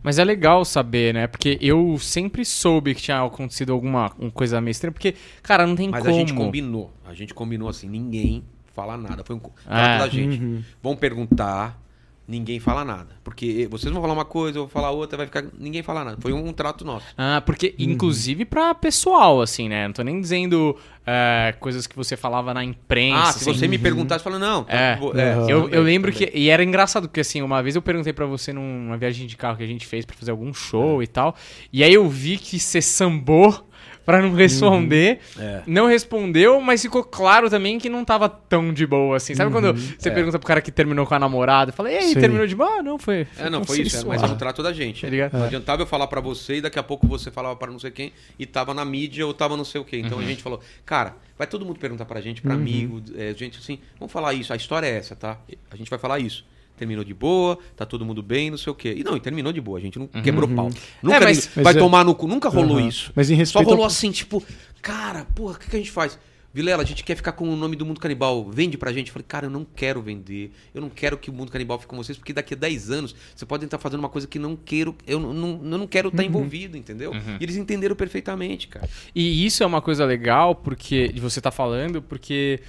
[0.01, 1.27] Mas é legal saber, né?
[1.27, 5.75] Porque eu sempre soube que tinha acontecido alguma uma coisa meio estranha, porque, cara, não
[5.75, 6.13] tem Mas como.
[6.13, 6.93] a gente combinou.
[7.05, 8.43] A gente combinou assim, ninguém
[8.73, 9.23] fala nada.
[9.23, 10.41] Foi um trato da gente.
[10.41, 10.63] Uhum.
[10.81, 11.79] Vão perguntar,
[12.25, 13.09] Ninguém fala nada.
[13.21, 15.43] Porque vocês vão falar uma coisa, eu vou falar outra, vai ficar.
[15.59, 16.17] Ninguém fala nada.
[16.21, 17.05] Foi um, trato nosso.
[17.17, 19.87] Ah, porque, inclusive, pra pessoal, assim, né?
[19.87, 20.73] Não tô nem dizendo
[21.05, 23.21] é, coisas que você falava na imprensa.
[23.23, 23.59] Ah, se assim.
[23.59, 24.63] você me perguntasse, fala, não.
[24.63, 26.29] tá, É, vou- é, Eu, também, eu lembro também.
[26.29, 26.37] que.
[26.37, 29.57] E era engraçado, porque assim, uma vez eu perguntei pra você numa viagem de carro
[29.57, 31.35] que a gente fez pra fazer algum show e tal.
[31.73, 33.67] E aí eu vi que você sambou
[34.05, 35.19] pra não responder.
[35.39, 35.61] É.
[35.65, 39.33] Não respondeu, mas ficou claro também que não tava tão de boa assim.
[39.35, 40.11] Sabe quando você É.
[40.11, 41.71] pergunta pro cara que terminou com a namorada?
[41.71, 42.19] Fala, e aí, Sim.
[42.19, 42.79] terminou de boa?
[42.79, 43.27] Ah, não, foi.
[43.37, 43.97] É, não, foi isso.
[43.97, 45.01] é, mas é um trato da gente.
[45.01, 45.33] Tá ligado?
[45.37, 47.91] Não adiantava eu falar pra você e daqui a pouco você falava pra não sei
[47.91, 49.97] quem e tava na mídia ou tava não sei o quê.
[49.97, 53.57] Então a gente falou, cara, vai todo mundo perguntar pra gente, pra amigo, é, gente
[53.59, 55.37] assim, vamos falar isso, a história é essa, tá?
[55.71, 56.45] A gente vai falar isso.
[56.77, 58.93] Terminou de boa, tá todo mundo bem, não sei o quê.
[58.97, 60.69] E não, e terminou de boa, a gente não quebrou pau.
[61.01, 62.87] Nunca É, mas- vai mas é- tomar no cu, nunca rolou Aham.
[62.87, 63.11] isso.
[63.15, 64.43] Mas em Só respeito rolou ao- assim, tipo,
[64.81, 66.17] cara, porra, o que, que a gente faz?
[66.55, 69.07] Vilela, a gente quer ficar com o nome do Mundo Canibal, vende pra gente.
[69.07, 70.51] Eu falei, cara, eu não quero vender.
[70.71, 73.15] Eu não quero que o Mundo Canibal fique com vocês, porque daqui a 10 anos
[73.35, 76.09] você pode estar fazendo uma coisa que não quero, eu não, não, eu não quero
[76.09, 77.11] estar envolvido, entendeu?
[77.39, 78.87] E eles entenderam perfeitamente, cara.
[79.15, 82.59] E isso é uma coisa legal porque de você tá falando, porque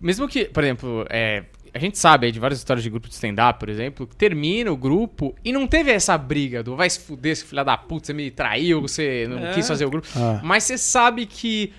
[0.00, 3.14] mesmo que, por exemplo, é, a gente sabe aí de várias histórias de grupo de
[3.14, 7.00] stand-up, por exemplo, que termina o grupo e não teve essa briga do vai se
[7.00, 9.54] fuder, seu filho da puta, você me traiu, você não É.
[9.54, 10.06] quis fazer o grupo.
[10.16, 10.40] Ah.
[10.42, 11.72] Mas você sabe que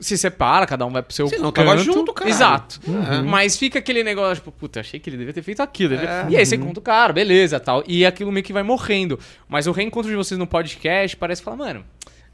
[0.00, 2.32] se separa, cada um vai pro seu Sim, não, tava junto, caralho.
[2.32, 2.80] Exato.
[2.86, 3.24] Uhum.
[3.24, 5.94] Mas fica aquele negócio, tipo, puta, achei que ele devia ter feito aquilo.
[5.94, 6.26] É.
[6.28, 7.82] E aí você conta o cara, beleza, tal.
[7.86, 9.18] E aquilo meio que vai morrendo.
[9.48, 11.84] Mas o reencontro de vocês no podcast parece falar, mano,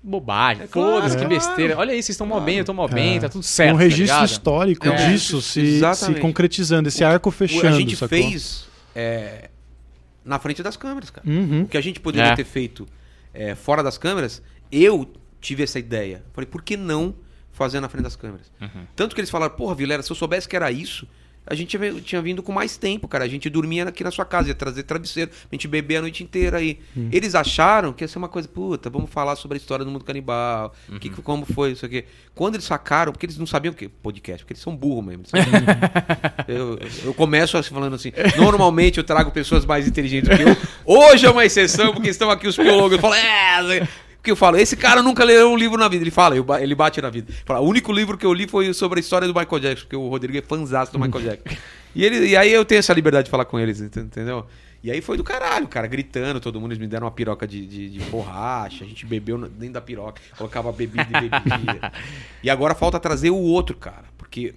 [0.05, 1.28] bobagem, É claro, foda-se, que é.
[1.28, 1.78] besteira.
[1.78, 3.20] Olha aí, vocês estão mó bem, eu tô mó bem, É.
[3.20, 3.74] tá tudo certo.
[3.74, 4.26] um tá registro ligado?
[4.26, 7.68] histórico É disso se, se concretizando, esse arco O- fechando.
[7.68, 8.09] a gente sacou?
[8.18, 9.48] fez é,
[10.24, 11.26] na frente das câmeras, cara.
[11.28, 11.62] Uhum.
[11.62, 12.36] O que a gente poderia É.
[12.36, 12.86] ter feito
[13.32, 14.40] é, fora das câmeras,
[14.70, 15.10] eu
[15.40, 16.22] tive essa ideia.
[16.32, 17.14] Falei, por que não
[17.51, 18.52] fazer na frente das câmeras?
[18.94, 21.06] Tanto que eles falaram, porra, Vilera, se eu soubesse que era isso,
[21.46, 23.24] a gente tinha, vindo com mais tempo, cara.
[23.24, 26.22] A gente dormia aqui na sua casa, ia trazer travesseiro, a gente bebia a noite
[26.22, 26.78] inteira aí.
[27.12, 30.04] Eles acharam que ia ser uma coisa, puta, vamos falar sobre a história do mundo
[30.04, 32.04] canibal, que, como foi isso aqui.
[32.34, 35.24] Quando eles sacaram, porque eles não sabiam o que podcast, porque eles são burros mesmo.
[36.48, 38.12] eu, eu começo assim, falando assim.
[38.36, 40.56] Normalmente eu trago pessoas mais inteligentes que eu.
[40.84, 42.92] Hoje é uma exceção, porque estão aqui os biólogos.
[42.92, 43.88] Eu falo, é.
[44.24, 46.02] Porque eu falo, esse cara nunca leu um livro na vida.
[46.02, 47.30] Ele fala, ele bate na vida.
[47.44, 49.96] Fala, o único livro que eu li foi sobre a história do Michael Jackson, porque
[49.96, 51.59] o Rodrigo é fãzaço do Michael Jackson.
[51.94, 54.46] E, ele, e aí eu tenho essa liberdade de falar com eles, ent- entendeu?
[54.82, 57.66] E aí foi do caralho, cara, gritando, todo mundo, eles me deram uma piroca de,
[57.66, 61.92] de, de borracha, a gente bebeu dentro da piroca, colocava bebida e bebia.
[62.42, 64.55] e agora falta trazer o outro, cara, porque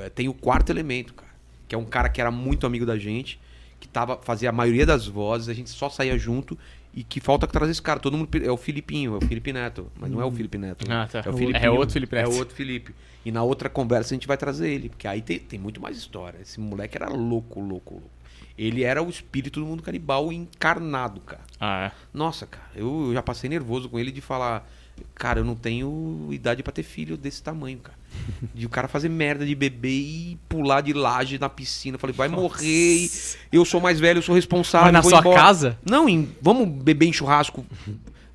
[0.00, 1.30] é, tem o quarto elemento, cara,
[1.68, 3.38] que é um cara que era muito amigo da gente,
[3.78, 6.56] que tava, fazia a maioria das vozes, a gente só saía junto,
[6.92, 8.00] e que falta trazer esse cara.
[8.00, 8.28] Todo mundo.
[8.44, 9.90] É o Filipinho, é o Felipe Neto.
[9.98, 10.88] Mas não é o Felipe Neto.
[10.88, 10.94] né?
[10.94, 11.22] Ah, tá.
[11.24, 12.30] É o É outro Felipe Neto.
[12.30, 12.94] É outro Felipe.
[13.24, 14.88] E na outra conversa a gente vai trazer ele.
[14.88, 16.38] Porque aí tem, tem muito mais história.
[16.40, 18.10] Esse moleque era louco, louco, louco.
[18.58, 21.42] Ele era o espírito do mundo canibal encarnado, cara.
[21.58, 21.92] Ah, é.
[22.12, 24.68] Nossa, cara, eu, eu já passei nervoso com ele de falar,
[25.14, 27.98] cara, eu não tenho idade pra ter filho desse tamanho, cara.
[28.54, 31.94] De o cara fazer merda de beber e pular de laje na piscina.
[31.96, 32.64] Eu falei, vai morrer.
[33.06, 33.10] e
[33.52, 34.86] Eu sou mais velho, eu sou responsável.
[34.86, 35.40] Mas na vou sua embora.
[35.40, 35.78] casa?
[35.88, 37.64] Não, em- vamos beber em churrasco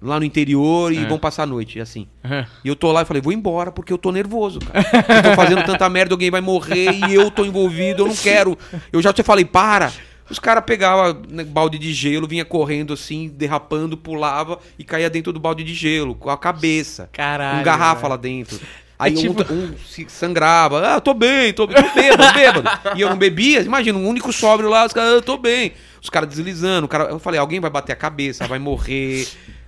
[0.02, 1.04] lá no interior e É.
[1.06, 2.08] vamos passar a noite, assim.
[2.64, 4.80] E eu tô lá e falei, vou embora porque eu tô nervoso, cara.
[5.18, 8.58] Eu tô fazendo tanta merda, alguém vai morrer e eu tô envolvido, eu não quero.
[8.92, 9.92] Eu já te falei, para.
[10.30, 15.32] Os caras pegavam né, balde de gelo, vinha correndo assim, derrapando, pulava e caía dentro
[15.32, 17.08] do balde de gelo, com a cabeça.
[17.14, 18.10] Caralho, Com garrafa velho.
[18.10, 18.60] lá dentro.
[18.98, 22.70] Aí É tipo- um, um se sangrava, ah, tô bem, tô, tô bêbado, bêbado.
[22.96, 25.74] E eu não bebia, imagina, um único sóbrio lá, os caras, ah, tô bem.
[26.02, 29.28] Os caras deslizando, o cara, eu falei, alguém vai bater a cabeça, vai morrer.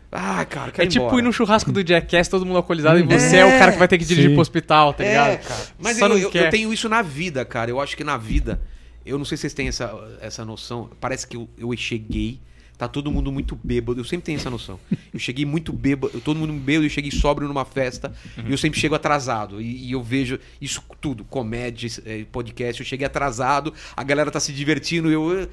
[0.10, 1.20] Ah, cara, É quero ir tipo embora.
[1.20, 3.88] ir no churrasco do Jackass, todo mundo alcoolizado, e você é, o cara que vai
[3.90, 4.36] ter que dirigir Sim.
[4.36, 5.32] pro hospital, tá ligado?
[5.32, 5.62] É, cara.
[5.78, 7.70] Mas eu, eu- eu tenho isso na vida, cara.
[7.70, 8.62] Eu acho que na vida.
[9.06, 10.90] Eu não sei se vocês têm essa, essa noção.
[11.02, 12.40] Parece que eu, eu cheguei.
[12.78, 14.00] Tá todo mundo muito bêbado.
[14.00, 14.80] Eu sempre tenho essa noção.
[15.14, 18.14] Eu cheguei muito bêbado, todo mundo bêbado, eu cheguei sóbrio numa festa
[18.48, 19.60] e eu sempre chego atrasado.
[19.60, 22.80] E, e eu vejo isso tudo, comédia, eh, podcast.
[22.82, 25.10] Eu cheguei atrasado, a galera tá se divertindo.
[25.10, 25.50] Eu.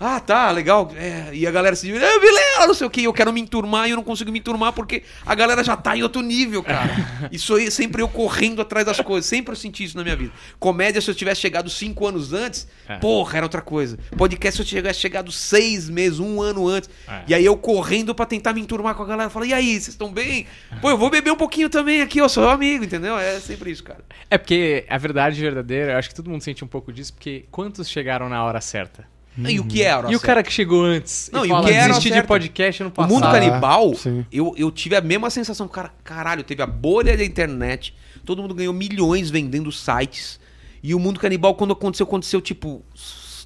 [0.00, 0.92] Ah, tá, legal.
[0.96, 2.06] É, e a galera se diverte.
[2.06, 3.02] Ah, Vilela, não sei o que.
[3.02, 5.96] Eu quero me enturmar e eu não consigo me enturmar porque a galera já tá
[5.96, 6.88] em outro nível, cara.
[7.32, 9.26] Isso aí, sempre eu correndo atrás das coisas.
[9.28, 10.32] Sempre eu senti isso na minha vida.
[10.60, 12.96] Comédia, se eu tivesse chegado cinco anos antes, É.
[12.98, 13.98] porra, era outra coisa.
[14.16, 16.88] Podcast, se eu tivesse chegado seis meses, um ano antes.
[17.08, 17.22] É.
[17.28, 19.30] E aí eu correndo pra tentar me enturmar com a galera.
[19.30, 20.46] Fala, e aí, vocês estão bem?
[20.80, 23.18] Pô, eu vou beber um pouquinho também aqui, eu sou amigo, entendeu?
[23.18, 24.04] É sempre isso, cara.
[24.30, 27.44] É porque a verdade verdadeira, eu acho que todo mundo sente um pouco disso, porque
[27.50, 29.06] quantos chegaram na hora certa?
[29.46, 31.52] E o que é a hora e o cara que chegou antes Não, e e
[31.52, 32.26] o fala, que era desistir de certo?
[32.26, 33.12] podcast ano O passado.
[33.14, 34.26] mundo Ah, canibal, sim.
[34.32, 35.68] eu, eu tive a mesma sensação.
[35.68, 37.94] Cara, caralho, teve a bolha da internet.
[38.24, 40.40] Todo mundo ganhou milhões vendendo sites.
[40.82, 42.84] E o mundo canibal, quando aconteceu, aconteceu tipo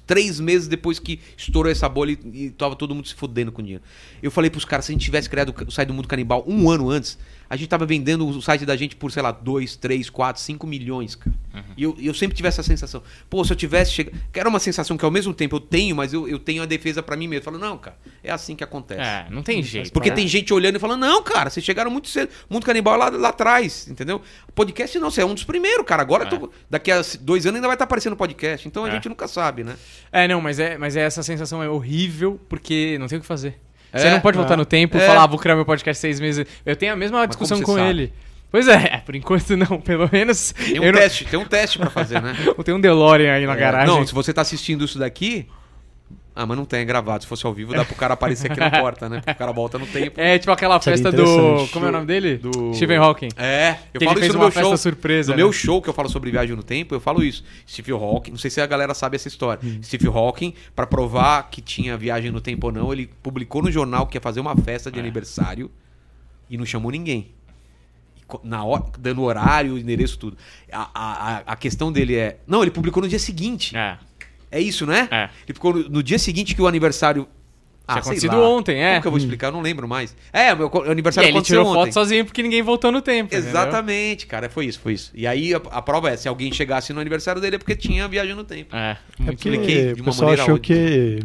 [0.05, 3.61] três meses depois que estourou essa bolha e, e tava todo mundo se fudendo com
[3.61, 3.83] dinheiro.
[4.21, 6.69] Eu falei pros caras, se a gente tivesse criado o site do Mundo Canibal um
[6.69, 7.17] ano antes,
[7.53, 10.65] a gente tava vendendo o site da gente por, sei lá, 2, 3, 4, 5
[10.65, 11.35] milhões, cara.
[11.77, 13.03] E eu, eu sempre tive essa sensação.
[13.29, 14.17] Pô, se eu tivesse chegado.
[14.31, 16.65] Que era uma sensação que ao mesmo tempo eu tenho, mas eu, eu tenho a
[16.65, 17.41] defesa pra mim mesmo.
[17.41, 19.01] Eu falo, não, cara, é assim que acontece.
[19.01, 19.91] É, não tem jeito.
[19.93, 20.15] Porque né?
[20.15, 22.29] tem gente olhando e falando, não, cara, vocês chegaram muito cedo.
[22.49, 24.19] Mundo Canibal é lá, lá atrás, entendeu?
[24.55, 26.01] Podcast não, você é um dos primeiros, cara.
[26.01, 28.67] Agora, tu- daqui a dois anos ainda vai estar aparecendo podcast.
[28.67, 28.91] Então a É.
[28.93, 29.75] gente nunca sabe, né?
[30.11, 33.27] É, não, mas é, mas é essa sensação é horrível porque não tem o que
[33.27, 33.59] fazer.
[33.93, 33.99] É?
[33.99, 34.57] Você não pode voltar É.
[34.57, 35.05] no tempo e É.
[35.05, 36.45] falar, ah, vou criar meu podcast seis meses.
[36.65, 37.89] Eu tenho a mesma Mas discussão com sabe?
[37.89, 38.13] ele.
[38.51, 40.51] Pois é, por enquanto não, pelo menos.
[40.53, 42.35] Tem um eu não- teste, tem um teste pra fazer, né?
[42.57, 43.87] Eu tenho um DeLorean aí na É, garagem.
[43.95, 45.47] Não, se você tá assistindo isso daqui.
[46.35, 47.23] Ah, mas não tem, é gravado.
[47.23, 49.17] Se fosse ao vivo, dá pro cara aparecer aqui na porta, né?
[49.17, 50.19] Porque o cara volta no tempo.
[50.19, 51.67] É tipo aquela Seria festa do.
[51.71, 52.37] Como é o nome dele?
[52.37, 53.29] Do- Stephen Hawking.
[53.37, 54.77] É, eu Que falo isso no uma meu festa show.
[54.77, 55.43] surpresa, No né?
[55.43, 57.43] meu show que eu falo sobre viagem no tempo, eu falo isso.
[57.69, 59.59] Steve Hawking, não sei se a galera sabe essa história.
[59.83, 64.07] Steve Hawking, pra provar que tinha viagem no tempo ou não, ele publicou no jornal
[64.07, 65.69] que ia fazer uma festa de aniversário
[66.49, 67.31] e não chamou ninguém.
[68.43, 70.35] Na hora, dando horário, endereço, tudo.
[70.71, 72.39] A, a- a questão dele é.
[72.47, 73.77] Não, ele publicou no dia seguinte.
[73.77, 73.97] É.
[74.53, 75.09] É isso, né?
[75.11, 75.29] É.
[75.47, 77.27] Ele ficou no, no dia seguinte que o aniversário.
[77.85, 78.89] Tinha sei acontecido ontem, é.
[78.91, 79.47] Como que eu vou explicar?
[79.47, 80.15] Eu não lembro mais.
[80.31, 81.91] É, o meu E aniversário aí ele aconteceu tirou ontem.
[81.91, 83.33] foto sozinho porque ninguém voltou no tempo.
[83.33, 83.49] entendeu?
[83.49, 84.49] Exatamente, cara.
[84.49, 85.11] Foi isso, foi isso.
[85.13, 88.07] E aí a, a prova é: se alguém chegasse no aniversário dele é porque tinha
[88.07, 88.73] viagem no tempo.
[88.73, 88.91] É.
[88.91, 90.73] É porque expliquei de o uma pessoal maneira achou onde- que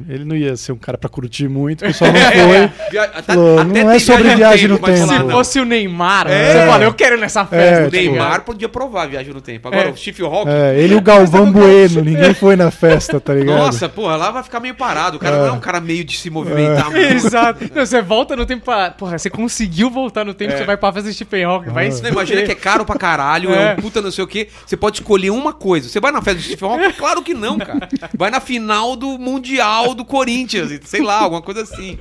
[0.08, 2.90] ele não ia ser um cara pra curtir muito, o pessoal não foi.
[2.90, 4.98] Via- até- Falou, até não é sobre viagem no tempo.
[4.98, 5.30] falar, Se não.
[5.30, 6.52] fosse o Neymar, É.
[6.52, 7.84] você fala, eu quero ir nessa festa.
[7.84, 7.90] É, O?
[7.90, 9.68] Neymar podia provar a viagem no tempo.
[9.68, 9.92] Agora É.
[9.92, 10.50] o Hawking.
[10.50, 13.56] É, ele e o Galvão Bueno, ninguém foi na festa, tá ligado?
[13.58, 15.16] Nossa, porra, lá vai ficar meio parado.
[15.18, 15.38] O cara É.
[15.40, 17.12] não é um cara meio de se movimentar muito.
[17.12, 17.70] Exato.
[17.74, 18.90] Não, você volta no tempo pra.
[18.90, 20.58] Porra, você conseguiu voltar no tempo, É.
[20.58, 21.70] você vai pra festa de Stephen Hawking.
[21.70, 23.72] Vai não imagina que é caro pra caralho, é.
[23.72, 23.72] É.
[23.78, 24.48] um puta não sei o quê.
[24.66, 25.88] Você pode escolher uma coisa.
[25.88, 26.92] Você vai na festa do Stephen Hawking?
[26.96, 27.88] Claro que não, cara.
[28.16, 31.98] Vai na final do Mundial do Corinthians, sei lá, alguma coisa assim.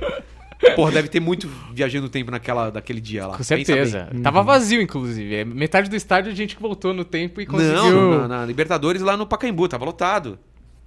[0.74, 3.36] Porra, deve ter muito viajando no tempo naquela, daquele dia lá.
[3.36, 4.08] Com certeza.
[4.24, 5.32] Tava vazio, inclusive.
[5.36, 7.76] É, Metade do estádio a gente que voltou no tempo e conseguiu.
[7.76, 10.36] Não, na, na Libertadores lá no Pacaembu, tava lotado.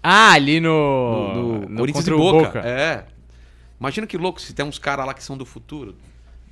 [0.03, 1.43] Ah, ali No, no.
[1.61, 2.59] no no Corinthians e o Boca.
[2.65, 3.05] É.
[3.81, 5.95] Imagina que louco se tem uns caras lá que são do futuro.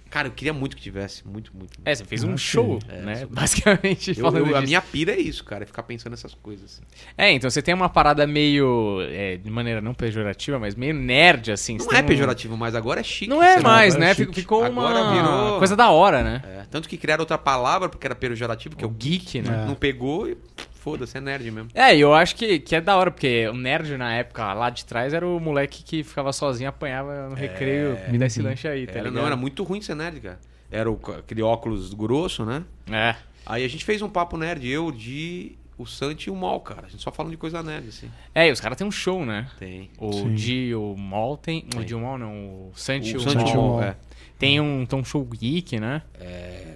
[0.09, 1.23] Cara, eu queria muito que tivesse.
[1.23, 1.77] Muito, muito.
[1.77, 1.81] muito.
[1.87, 3.15] É, você fez um show, é, né?
[3.17, 5.61] sou- Basicamente, Eu- falando eu- a minha pira é isso, cara.
[5.63, 6.65] É ficar pensando nessas coisas.
[6.65, 6.81] assim.
[7.15, 8.97] É, então você tem uma parada meio.
[9.07, 11.77] é, de maneira não pejorativa, mas meio nerd, assim.
[11.77, 13.29] Não é um- pejorativo mais, agora é chique.
[13.29, 14.15] Não é mais, é né?
[14.15, 14.33] chique.
[14.33, 16.41] Ficou Agora uma virou- coisa da hora, né?
[16.43, 19.61] É, tanto que criaram outra palavra, porque era pejorativo, que é o geek, né?
[19.61, 19.67] É.
[19.67, 20.35] Não pegou e
[20.79, 21.69] foda-se, é nerd mesmo.
[21.73, 24.69] É, e eu acho que, que é da hora, porque o nerd na época lá
[24.69, 28.67] de trás era o moleque que ficava sozinho, apanhava no recreio, me dá esse lanche
[28.67, 29.13] aí, tá Era, ligado?
[29.15, 30.39] não, era muito ruim ser nerd, cara.
[30.71, 32.63] Era o- aquele óculos grosso, né?
[32.91, 33.15] É.
[33.45, 36.59] Aí a gente fez um papo nerd, eu, o Di, o Santi e o Mal,
[36.59, 36.85] cara.
[36.85, 38.09] A gente só falando de coisa nerd, assim.
[38.35, 39.47] É, e os caras têm um show, né?
[39.57, 39.89] Tem.
[39.97, 40.35] O Sim.
[40.35, 41.59] Di, o Mol tem.
[41.59, 41.83] O Tem.
[41.85, 43.61] Di, o Mol não, o Santi e o o, Santi e o.
[43.61, 43.95] Mal, é.
[44.37, 46.01] Tem um, tem um show geek, né?
[46.19, 46.75] É,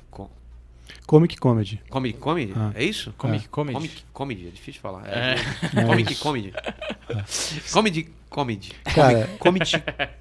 [1.05, 1.81] Comic Comedy.
[1.89, 2.53] Comic Comedy?
[2.55, 2.71] Ah.
[2.75, 3.13] É isso?
[3.17, 3.75] Comic Comedy.
[3.75, 5.07] Comic Comedy, é difícil de falar.
[5.07, 5.35] É.
[5.75, 5.84] É.
[5.85, 6.53] Comic Comedy.
[7.71, 8.71] Comedy Comedy.
[8.84, 9.71] Cara- Comedy.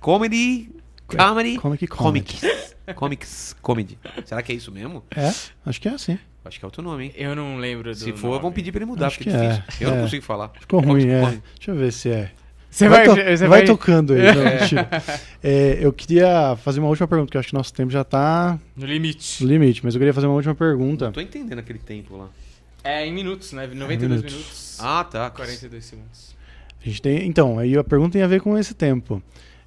[0.00, 0.70] Comedy.
[1.06, 1.58] Comedy.
[1.58, 1.86] Comic Comedy.
[1.86, 2.76] Comics.
[2.94, 3.98] Comics Comedy.
[4.24, 5.04] Será que é isso mesmo?
[5.14, 5.32] É,
[5.66, 6.18] acho que é assim.
[6.44, 7.12] Acho que é outro nome, hein?
[7.16, 7.94] Eu não lembro do.
[7.96, 8.38] Se for, nome.
[8.40, 9.86] vamos pedir pra ele mudar, Acho porque é que é, difícil.
[9.86, 10.02] Eu não é.
[10.02, 10.50] consigo falar.
[10.58, 11.20] Ficou ruim, é.
[11.56, 12.32] Deixa eu ver se é.
[12.72, 14.22] Você vai, vai, to- você vai vai tocando aí.
[14.34, 14.88] Não, mentira.
[15.44, 18.58] É, eu queria fazer uma última pergunta, porque eu acho que nosso tempo já tá
[18.74, 19.44] no limite.
[19.44, 21.04] no limite, mas eu queria fazer uma última pergunta.
[21.04, 22.28] Não tô entendendo aquele tempo lá.
[22.82, 23.66] É em minutos, né?
[23.66, 24.32] 92 minutos.
[24.32, 24.78] minutos.
[24.80, 25.28] Ah, tá.
[25.30, 26.34] 42 segundos.
[26.84, 29.22] A gente tem, então, aí a pergunta tem a ver com esse tempo.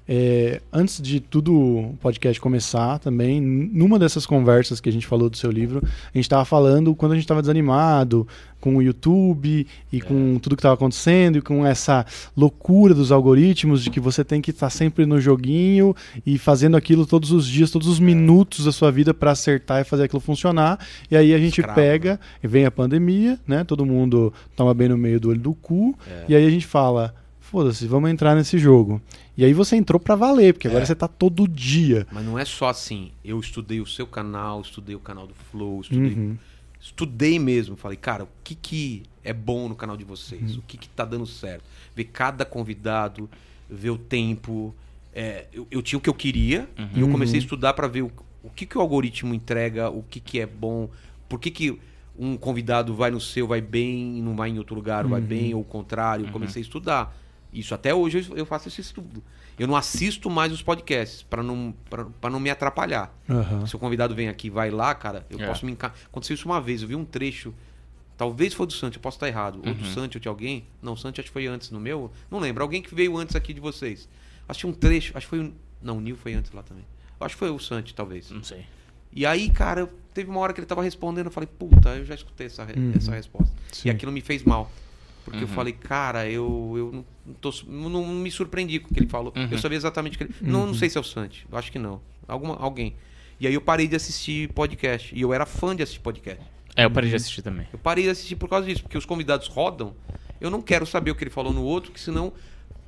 [0.08, 5.28] É, antes de tudo o podcast começar também, numa dessas conversas que a gente falou
[5.28, 8.26] do seu livro, a gente estava falando quando a gente estava desanimado
[8.60, 12.06] com o YouTube e com tudo que estava acontecendo e com essa
[12.36, 17.06] loucura dos algoritmos de que você tem que estar sempre no joguinho e fazendo aquilo
[17.06, 20.78] todos os dias, todos os minutos da sua vida para acertar e fazer aquilo funcionar.
[21.10, 23.64] E aí a gente Escravo, pega e vem a pandemia, né?
[23.64, 25.96] Todo mundo toma bem no meio do olho do cu.
[26.08, 26.24] É.
[26.28, 29.00] E aí a gente fala, foda-se, vamos entrar nesse jogo.
[29.36, 30.86] E aí você entrou pra valer, porque agora É.
[30.86, 32.06] você tá todo dia.
[32.10, 33.10] Mas não é só assim.
[33.24, 36.36] Eu estudei o seu canal, estudei o canal do Flow, estudei, Uhum.
[36.80, 37.76] estudei mesmo.
[37.76, 40.52] Falei, cara, o que que é bom no canal de vocês?
[40.54, 40.58] Uhum.
[40.60, 41.64] O que que tá dando certo?
[41.94, 43.28] Ver cada convidado,
[43.68, 44.74] ver o tempo.
[45.14, 47.44] É, eu, eu tinha o que eu queria e eu comecei a Uhum.
[47.44, 50.88] estudar pra ver o, o que que o algoritmo entrega, o que que é bom,
[51.28, 51.78] por que que
[52.18, 55.26] um convidado vai no seu, vai bem e não vai em outro lugar, vai Uhum.
[55.26, 56.24] bem, ou o contrário.
[56.26, 57.14] Eu comecei a estudar.
[57.58, 59.22] Isso até hoje eu- faço esse estudo.
[59.58, 63.12] Eu não assisto mais os podcasts pra não, pra, pra não me atrapalhar.
[63.28, 63.66] Aham.
[63.66, 65.46] Se o convidado vem aqui e vai lá, cara, eu É.
[65.46, 65.92] posso me enca...
[66.06, 67.54] Aconteceu isso uma vez, eu vi um trecho
[68.18, 69.60] Talvez foi do Santi, eu posso estar errado.
[69.62, 69.74] Ou Uhum.
[69.74, 70.64] do Santi ou de alguém.
[70.80, 72.10] Não, o Santi acho que foi antes no meu.
[72.30, 72.62] Não lembro.
[72.62, 74.08] Alguém que veio antes aqui de vocês.
[74.48, 75.12] Acho que um trecho.
[75.14, 75.52] Acho que foi o.
[75.82, 76.82] Não, o Nil foi antes lá também.
[77.20, 78.30] Eu Acho que foi o Santi, talvez.
[78.30, 78.64] Não sei.
[79.12, 82.06] E aí, cara, eu- teve uma hora que ele tava respondendo, eu falei, puta, eu
[82.06, 82.92] já escutei essa, re- Uhum.
[82.96, 83.52] essa resposta.
[83.70, 83.88] Sim.
[83.88, 84.70] E aquilo me fez mal.
[85.26, 85.54] Porque eu Uhum.
[85.54, 89.32] falei, cara, eu, eu não, tô, não, não me surpreendi com o que ele falou.
[89.36, 89.48] Uhum.
[89.50, 90.34] Eu sabia exatamente o que ele.
[90.40, 90.66] Não, Uhum.
[90.68, 92.00] não sei se é o Santi, eu acho que não.
[92.28, 92.94] Alguma, alguém.
[93.38, 95.14] E aí eu parei de assistir podcast.
[95.14, 96.40] E eu era fã de assistir podcast.
[96.76, 97.66] É, eu parei de assistir também.
[97.72, 99.94] Eu parei de assistir por causa disso, porque os convidados rodam.
[100.40, 102.32] Eu não quero saber o que ele falou no outro, que senão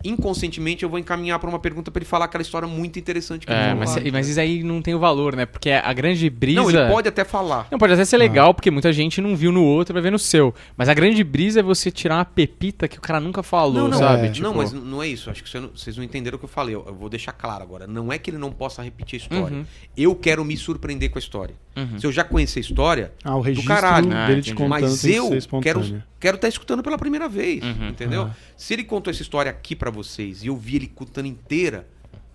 [0.04, 3.52] inconscientemente eu vou encaminhar para uma pergunta para ele falar aquela história muito interessante que
[3.52, 5.46] ele É, mas, mas isso aí não tem o valor, né?
[5.46, 6.60] Porque a grande brisa.
[6.60, 7.66] Não, ele pode até falar.
[7.70, 10.18] Não, pode até ser legal, porque muita gente não viu no outro, vai ver no
[10.18, 10.54] seu.
[10.76, 13.88] Mas a grande brisa é você tirar uma pepita que o cara nunca falou, Não,
[13.88, 14.26] não, sabe?
[14.26, 14.30] é.
[14.30, 15.30] Tipo, não, mas não é isso.
[15.30, 16.74] Acho que você não- vocês não entenderam o que eu falei.
[16.74, 17.86] Eu, eu vou deixar claro agora.
[17.86, 19.56] Não é que ele não possa repetir a história.
[19.58, 19.64] Uhum.
[19.96, 21.54] Eu quero me surpreender com a história.
[21.76, 21.98] Uhum.
[21.98, 24.08] Se eu já conhecer a história, Ah, o registro caralho.
[24.12, 25.82] Ah, dele te contando mas eu que ser espontâneo.
[25.84, 27.90] quero quero estar escutando pela primeira vez, Uhum.
[27.90, 28.22] entendeu?
[28.24, 28.30] Ah.
[28.56, 31.86] Se ele contou essa história aqui pra vocês e eu vi ele contando inteira,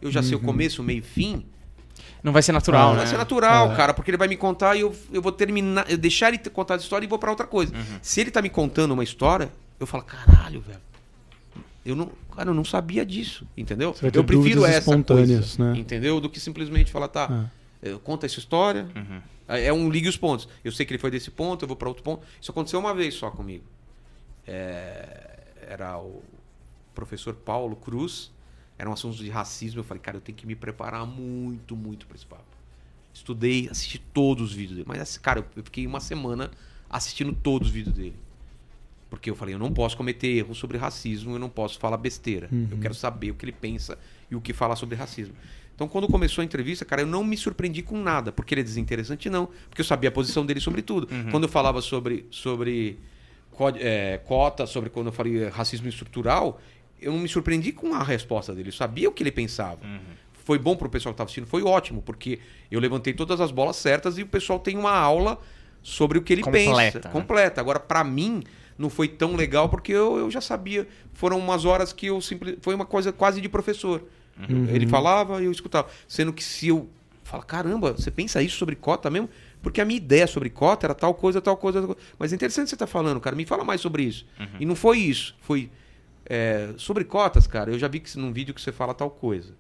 [0.02, 1.46] eu já sei o começo, o meio e fim.
[2.24, 2.98] Não vai ser natural, Ah, né?
[3.00, 3.76] Vai ser natural, É.
[3.76, 6.50] cara, porque ele vai me contar e eu, eu vou terminar, eu deixar ele ter
[6.50, 7.76] contado a história e vou pra outra coisa.
[7.76, 8.00] Uhum.
[8.02, 10.80] Se ele tá me contando uma história, eu falo, caralho, velho.
[11.86, 13.94] Eu não, cara, eu não sabia disso, entendeu?
[13.94, 15.80] Você vai ter Eu prefiro essa espontâneas, coisa, né?
[15.80, 16.20] entendeu?
[16.22, 17.46] Do que simplesmente falar, tá, Ah.
[17.82, 19.22] eu conta essa história, Uhum.
[19.50, 20.48] é é um ligue os pontos.
[20.64, 22.26] Eu sei que ele foi desse ponto, eu vou pra outro ponto.
[22.42, 23.66] Isso aconteceu uma vez só comigo.
[24.48, 26.22] É, era o
[26.94, 28.32] professor Paulo Cruz,
[28.78, 29.80] era um assunto de racismo.
[29.80, 32.44] Eu falei, cara, eu tenho que me preparar muito, muito pra esse papo.
[33.14, 34.88] Estudei, assisti todos os vídeos dele.
[34.88, 36.50] Mas, assim, cara, eu fiquei uma semana
[36.90, 38.16] assistindo todos os vídeos dele.
[39.10, 42.50] Porque eu falei, eu não posso cometer erros sobre racismo, eu não posso falar besteira.
[42.52, 42.68] Uhum.
[42.72, 43.98] Eu quero saber o que ele pensa
[44.32, 45.36] e o que falar sobre racismo.
[45.76, 48.32] Então, quando começou a entrevista, cara, eu não me surpreendi com nada.
[48.32, 49.48] Porque ele é desinteressante, não.
[49.70, 51.08] Porque eu sabia a posição dele sobre tudo.
[51.30, 53.00] Quando eu falava sobre, sobre
[53.80, 56.60] é, cota, sobre quando eu falei racismo estrutural,
[57.04, 58.70] eu não me surpreendi com a resposta dele.
[58.70, 59.80] Eu sabia o que ele pensava.
[60.32, 61.48] Foi bom pro pessoal que estava assistindo?
[61.48, 62.40] Foi ótimo, porque
[62.70, 65.40] eu levantei todas as bolas certas e o pessoal tem uma aula
[65.82, 67.00] sobre o que ele Completa, pensa.
[67.08, 67.12] né?
[67.12, 67.62] Completa.
[67.62, 68.44] Agora, pra mim,
[68.78, 70.88] não foi tão legal porque eu, eu já sabia.
[71.14, 72.62] Foram umas horas que eu simplesmente.
[72.62, 74.04] Foi uma coisa quase de professor.
[74.38, 74.68] Uhum.
[74.70, 75.88] Ele falava e eu escutava.
[76.08, 76.90] Sendo que se eu.
[77.24, 79.30] Fala, caramba, você pensa isso sobre cota mesmo?
[79.62, 81.80] Porque a minha ideia sobre cota era tal coisa, tal coisa.
[81.80, 82.02] Tal coisa.
[82.20, 83.34] Mas é interessante você estar falando, cara.
[83.34, 84.26] Me fala mais sobre isso.
[84.60, 85.36] E não foi isso.
[85.40, 85.70] Foi.
[86.26, 89.54] É, sobre cotas, cara, eu já vi que num vídeo que você fala tal coisa.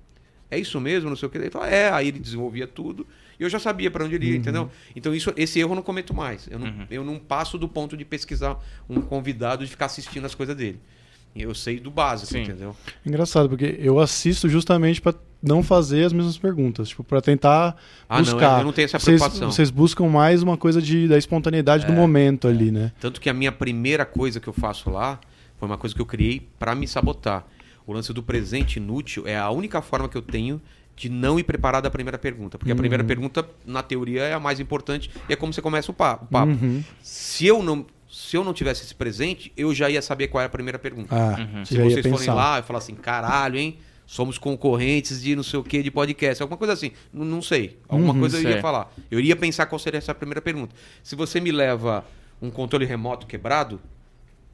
[0.49, 1.37] É isso mesmo, não sei o que.
[1.37, 3.07] Ele fala, é, aí ele desenvolvia tudo.
[3.39, 4.69] E eu já sabia para onde ele ia, entendeu?
[4.95, 6.47] Então isso, esse erro eu não cometo mais.
[6.49, 10.35] Eu não, eu não passo do ponto de pesquisar um convidado de ficar assistindo as
[10.35, 10.79] coisas dele.
[11.35, 12.43] Eu sei do básico, Sim.
[12.43, 12.75] entendeu?
[13.03, 17.75] Engraçado, porque eu assisto justamente pra não fazer as mesmas perguntas, tipo, para tentar
[18.07, 18.59] Ah, não, buscar.
[18.59, 19.51] eu não tenho essa vocês, preocupação.
[19.51, 22.91] vocês buscam mais uma coisa de, da espontaneidade do momento ali, né?
[22.99, 25.19] Tanto que a minha primeira coisa que eu faço lá
[25.63, 27.45] foi uma coisa que eu criei para me sabotar.
[27.87, 30.61] O lance do presente inútil é a única forma que eu tenho
[30.95, 32.57] de não ir preparar da primeira pergunta.
[32.57, 35.89] Porque a primeira pergunta, na teoria, é a mais importante e é como você começa
[35.89, 36.25] o papo.
[36.25, 36.51] o papo.
[36.51, 36.83] Uhum.
[37.01, 40.47] Se, eu não, se eu não tivesse esse presente, eu já ia saber qual era
[40.47, 41.15] a primeira pergunta.
[41.15, 41.65] Ah, Uhum.
[41.65, 43.77] Se ia vocês forem lá e falar assim, caralho, hein?
[44.05, 46.41] Somos concorrentes de não sei o que de podcast.
[46.43, 46.91] Alguma coisa assim.
[47.13, 47.79] N- não sei.
[47.87, 48.51] Alguma Uhum, coisa eu sei.
[48.51, 48.93] iria falar.
[49.09, 50.75] Eu iria pensar qual seria essa primeira pergunta.
[51.01, 52.05] Se você me leva
[52.41, 53.79] um controle remoto quebrado,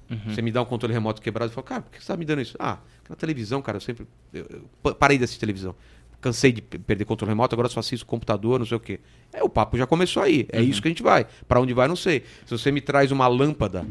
[0.10, 0.18] Uhum.
[0.34, 2.26] você me dá um controle remoto quebrado e fala, cara, por que você tá me
[2.26, 2.56] dando isso?
[2.60, 2.80] Ah,
[3.10, 4.08] na televisão, cara, eu sempre.
[4.34, 5.76] Eu, eu pa- parei de assistir televisão.
[6.22, 9.00] Cansei de pe- perder controle remoto, agora só assisto computador, não sei o quê.
[9.32, 10.48] É, o papo já começou aí.
[10.52, 11.26] É isso que a gente vai.
[11.48, 12.24] Pra onde vai, não sei.
[12.46, 13.86] Se você me traz uma lâmpada.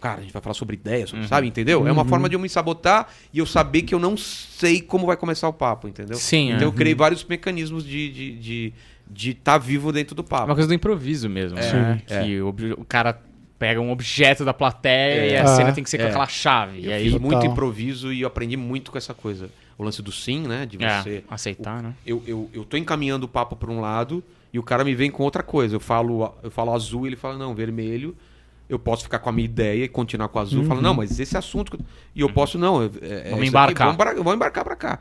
[0.00, 1.46] Cara, a gente vai falar sobre ideias, sobre- sabe?
[1.46, 1.86] Entendeu?
[1.86, 5.06] É uma forma de eu me sabotar e eu saber que eu não sei como
[5.06, 6.16] vai começar o papo, entendeu?
[6.16, 6.64] Sim, Então é.
[6.64, 8.72] eu criei vários mecanismos de estar de, de,
[9.08, 10.46] de tá vivo dentro do É papo.
[10.46, 12.02] uma coisa do improviso mesmo, É, né?
[12.08, 12.24] é.
[12.24, 12.48] Que o,
[12.78, 13.20] o cara
[13.62, 15.30] pega um objeto da plateia É.
[15.30, 16.08] e a Ah, cena tem que ser com é.
[16.08, 16.80] aquela chave.
[16.80, 17.52] E Eu aí fiz muito Total.
[17.52, 19.48] improviso e eu aprendi muito com essa coisa.
[19.78, 20.66] O lance do sim, né?
[20.66, 21.24] De é, você.
[21.30, 21.94] aceitar, né?
[22.04, 24.20] Eu, eu, eu tô encaminhando o papo para um lado
[24.52, 25.76] e o cara me vem com outra coisa.
[25.76, 28.16] Eu falo, eu falo azul ele fala, não, vermelho.
[28.68, 30.62] Eu posso ficar com a minha ideia e continuar com o azul.
[30.62, 31.70] Eu falo, não, mas esse assunto.
[31.70, 31.86] que eu-"
[32.16, 32.82] E eu posso, não.
[32.82, 33.30] é- é- é Uhum.
[33.32, 33.88] Vamos embarcar.
[33.90, 34.98] aqui, vamos, vamos embarcar pra cá.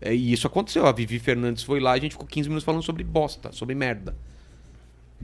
[0.00, 0.86] É, e isso aconteceu.
[0.86, 3.74] A Vivi Fernandes foi lá e a gente ficou 15 minutos falando sobre bosta, sobre
[3.74, 4.14] merda.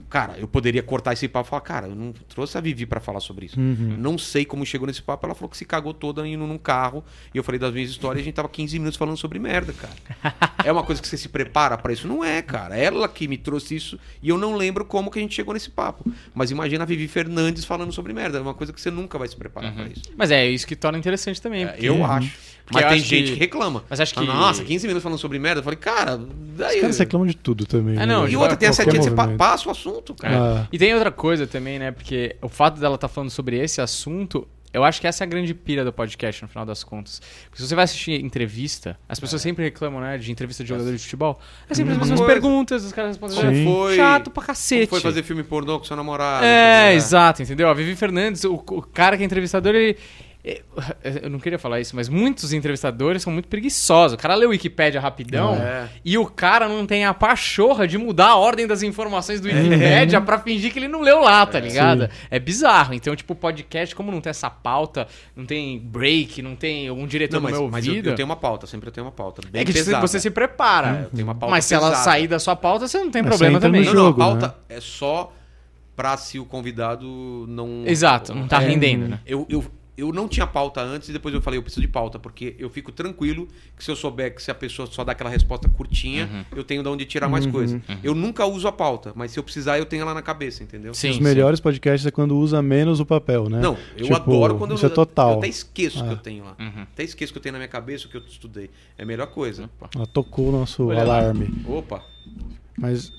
[0.09, 2.99] Cara, eu poderia cortar esse papo e falar, cara, eu não trouxe a Vivi pra
[2.99, 3.59] falar sobre isso.
[3.59, 3.95] Uhum.
[3.97, 5.25] Não sei como chegou nesse papo.
[5.25, 7.03] Ela falou que se cagou toda indo num carro.
[7.33, 9.73] E eu falei das minhas histórias e a gente tava 15 minutos falando sobre merda,
[9.73, 10.33] cara.
[10.65, 12.07] é uma coisa que você se prepara pra isso?
[12.07, 12.75] Não é, cara.
[12.77, 15.69] Ela que me trouxe isso e eu não lembro como que a gente chegou nesse
[15.69, 16.09] papo.
[16.33, 18.37] Mas imagina a Vivi Fernandes falando sobre merda.
[18.37, 20.03] É uma coisa que você nunca vai se preparar pra isso.
[20.17, 21.63] Mas é isso que torna interessante também.
[21.63, 22.31] É, porque- eu acho.
[22.65, 23.39] Porque Mas tem gente que- que...
[23.39, 23.83] reclama.
[23.89, 25.59] Mas acho que- Nossa, 15 minutos falando sobre merda.
[25.59, 26.17] Eu falei, cara,
[26.57, 26.75] daí.
[26.77, 27.95] Os caras reclamam de tudo também.
[27.95, 28.05] É, né?
[28.05, 30.13] não, E de outra, tem essa tia, você passa o assunto.
[30.19, 30.21] É.
[30.21, 30.61] cara.
[30.63, 30.67] Ah.
[30.71, 31.91] E tem outra coisa também, né?
[31.91, 35.27] Porque o fato dela estar falando sobre esse assunto, eu acho que essa é a
[35.27, 37.21] grande pira do podcast, no final das contas.
[37.49, 40.91] Porque se você vai assistir entrevista, as pessoas sempre reclamam, né, de entrevista de jogador
[40.93, 41.39] de futebol.
[41.69, 42.33] É sempre as Mesma mesmas coisa.
[42.33, 43.35] perguntas, os caras respondem.
[43.37, 43.65] Como Sim.
[43.65, 43.95] foi?
[43.97, 44.87] Chato pra Como cacete.
[44.89, 46.45] foi fazer filme pornô com seu namorado?
[46.45, 47.67] É, exato, entendeu?
[47.67, 49.97] A Vivi Fernandes, o, o cara que é entrevistador, ele.
[50.43, 50.61] É,
[51.23, 54.15] Eu não queria falar isso, mas muitos entrevistadores são muito preguiçosos.
[54.15, 55.87] O cara lê o Wikipédia rapidão É.
[56.03, 60.19] e o cara não tem a pachorra de mudar a ordem das informações do Wikipédia
[60.21, 62.09] pra fingir que ele não leu lá, tá ligado?
[62.29, 62.93] É bizarro.
[62.93, 67.35] Então, tipo, podcast, como não tem essa pauta, não tem break, não tem algum diretor
[67.35, 68.09] Não, no mas, meu mas eu, ouvido.
[68.09, 69.41] eu tenho uma pauta, sempre eu tenho uma pauta.
[69.49, 70.07] Bem É que você- pesada.
[70.07, 70.87] você se prepara.
[71.01, 72.03] É, eu tenho uma pauta Mas se ela pesada.
[72.03, 73.83] sair da sua pauta, você não tem Mas problema no também.
[73.85, 74.39] Não, jogo, não, a né?
[74.41, 75.31] pauta é só
[75.95, 77.83] pra se o convidado não.
[77.85, 79.19] Exato, não tá É, rendendo, né?
[79.25, 79.63] Eu, eu,
[80.01, 82.69] eu não tinha pauta antes e depois eu falei, eu preciso de pauta, porque eu
[82.69, 83.47] fico tranquilo
[83.77, 86.57] que se eu souber que se a pessoa só dá aquela resposta curtinha, Uhum.
[86.57, 87.81] eu tenho de onde tirar mais coisa.
[88.03, 90.93] Eu nunca uso a pauta, mas se eu precisar, eu tenho ela na cabeça, entendeu?
[90.93, 91.23] Sim, Os sim.
[91.23, 93.59] melhores podcasts é quando usa menos o papel, né?
[93.59, 95.31] Não, eu Tipo, adoro quando isso eu, é total.
[95.33, 96.13] eu até esqueço o que Ah.
[96.13, 96.55] eu tenho lá.
[96.59, 96.81] Uhum.
[96.83, 98.69] Até esqueço que eu tenho na minha cabeça, o que eu estudei.
[98.97, 99.69] É a melhor coisa.
[99.95, 101.19] Ela tocou o nosso Olha lá.
[101.19, 101.49] alarme.
[101.67, 102.03] Opa.
[102.77, 103.11] Mas,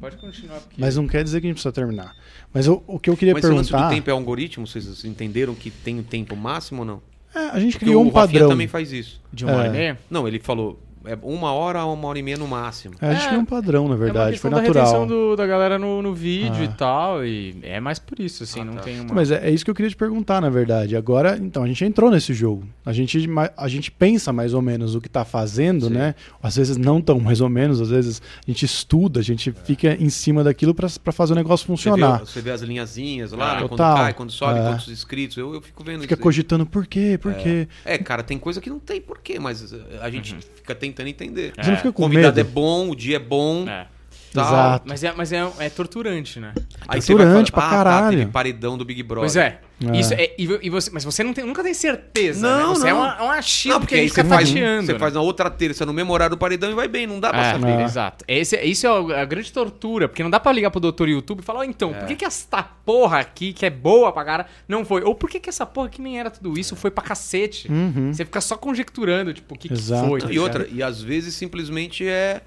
[0.00, 0.80] Pode continuar, porque...
[0.80, 2.16] mas não quer dizer que a gente precisa terminar.
[2.54, 3.88] Mas o, o que eu queria Mas lance perguntar.
[3.88, 4.66] do tempo é algoritmo?
[4.66, 7.02] Vocês entenderam que tem o tempo máximo ou não?
[7.34, 8.48] É, a gente Porque criou o um Rafinha padrão.
[8.48, 9.20] também faz isso.
[9.32, 9.72] De uma hora e É.
[9.72, 9.98] meia?
[10.10, 12.94] Não, ele falou é uma hora a uma hora e meia no máximo.
[13.00, 14.30] É, a gente É, um padrão, na é uma verdade.
[14.32, 14.84] questão Foi da natural.
[14.86, 16.64] retenção do- da galera no, no vídeo Ah.
[16.64, 18.80] e tal, e é mais por isso, assim, Ah, não tá.
[18.82, 19.14] tem uma...
[19.14, 20.96] Mas é, é isso que eu queria te perguntar, na verdade.
[20.96, 22.64] Agora, então, a gente entrou nesse jogo.
[22.84, 23.18] A gente,
[23.56, 25.92] a gente pensa mais ou menos o que tá fazendo, Sim.
[25.94, 26.14] né?
[26.42, 29.94] Às vezes não tão mais ou menos, às vezes a gente estuda, a gente fica
[29.94, 32.18] em cima daquilo pra pra fazer o negócio Você funcionar.
[32.18, 33.96] vê, você vê as linhazinhas lá, né, quando Total.
[33.96, 34.62] cai, quando sobe, É.
[34.64, 35.36] quantos inscritos.
[35.36, 36.20] Eu, eu fico vendo Fica isso.
[36.20, 36.22] aí.
[36.24, 37.68] cogitando por quê, por quê.
[37.84, 41.52] É, cara, tem coisa que não tem porquê, mas eh, a gente fica tentando entender.
[41.60, 42.48] Você não fica O com convidado medo?
[42.48, 43.68] é bom, o dia é bom.
[43.68, 43.86] É.
[44.32, 44.46] tal.
[44.46, 44.84] Exato.
[44.88, 46.52] Mas, é, mas é, é torturante, né?
[46.88, 48.18] Aí você vai Torturante falar, pra ah, tá, caralho.
[48.18, 49.22] teve paredão do Big Brother.
[49.22, 49.60] Pois é.
[49.82, 49.98] É.
[49.98, 52.74] Isso é e, e você, mas você não tem, nunca tem certeza, Não, né?
[52.74, 52.98] Você é não.
[52.98, 54.98] uma, é um achismo Não, porque aí você fica faz, você né?
[54.98, 57.46] faz na outra terça no mesmo horário do paredão e vai bem, não dá pra
[57.46, 57.68] É, saber.
[57.80, 57.82] É.
[57.84, 58.24] Exato.
[58.28, 61.42] Esse, isso é a grande tortura, porque não dá pra ligar pro doutor YouTube e
[61.42, 61.94] falar, ó, então, É.
[61.94, 65.02] por que, que esta porra aqui, que é boa pra cara, não foi?
[65.02, 67.70] Ou por que, que essa porra que nem era tudo isso foi pra cacete?
[67.72, 68.12] Uhum.
[68.12, 70.08] Você fica só conjecturando, tipo, o que, que Exato.
[70.08, 70.20] foi.
[70.20, 72.42] Tá e outra, e às vezes simplesmente é.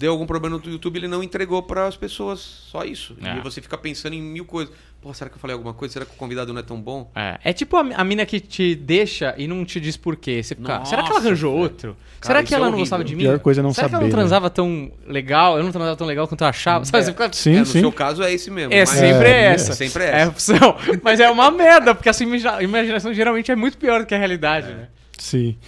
[0.00, 2.38] Deu algum problema no YouTube, ele não entregou para as pessoas.
[2.40, 3.14] Só isso.
[3.22, 3.36] É.
[3.36, 4.72] E você fica pensando em mil coisas.
[5.02, 5.92] Pô, será que eu falei alguma coisa?
[5.92, 7.10] Será que o convidado não é tão bom?
[7.14, 10.42] É, é tipo a, a mina que te deixa e não te diz por quê.
[10.42, 11.62] Você fica, Nossa, será que ela arranjou velho.
[11.64, 11.96] outro?
[12.18, 12.80] Cara, será que é ela não horrível.
[12.84, 13.24] gostava de mim?
[13.24, 14.22] Pior coisa é não será que ela saber, não né?
[14.22, 15.58] transava tão legal?
[15.58, 16.82] Eu não transava tão legal quanto eu achava?
[16.86, 17.04] Sabe?
[17.04, 17.80] Você fica, Sim, é, no sim.
[17.80, 18.72] seu caso é esse mesmo.
[18.72, 19.72] É mas- sempre É, essa.
[19.72, 20.30] é sempre É a essa.
[20.32, 20.76] opção.
[21.02, 22.24] Mas é uma merda, porque a sua
[22.62, 24.88] imaginação geralmente é muito pior do que a realidade, né?
[25.18, 25.58] Sim.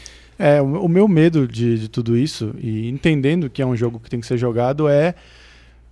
[0.43, 4.01] É, o, o meu medo de, de tudo isso, e entendendo que é um jogo
[4.01, 5.15] que tem que ser jogado, é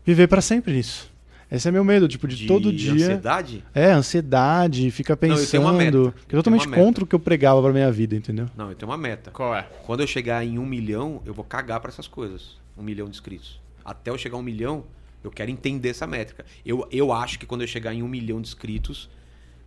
[0.04, 1.08] viver pra sempre nisso.
[1.50, 2.92] Esse é meu medo, tipo, de, todo dia.
[2.92, 3.64] ansiedade?
[3.74, 5.50] É, ansiedade, fica Não, eu pensando.
[5.50, 5.90] tenho uma meta.
[5.90, 6.82] que é Eu tenho totalmente uma meta.
[6.84, 8.46] contra o que eu pregava pra minha vida, entendeu?
[8.56, 9.30] Não, eu tenho uma meta.
[9.30, 9.62] Qual é?
[9.84, 12.56] Quando eu chegar em um milhão, eu vou cagar pra essas coisas.
[12.78, 13.60] Um milhão de inscritos.
[13.84, 14.84] Até eu chegar a um milhão,
[15.24, 16.44] eu quero entender essa métrica.
[16.64, 19.08] Eu, eu acho que quando eu chegar em um milhão de inscritos,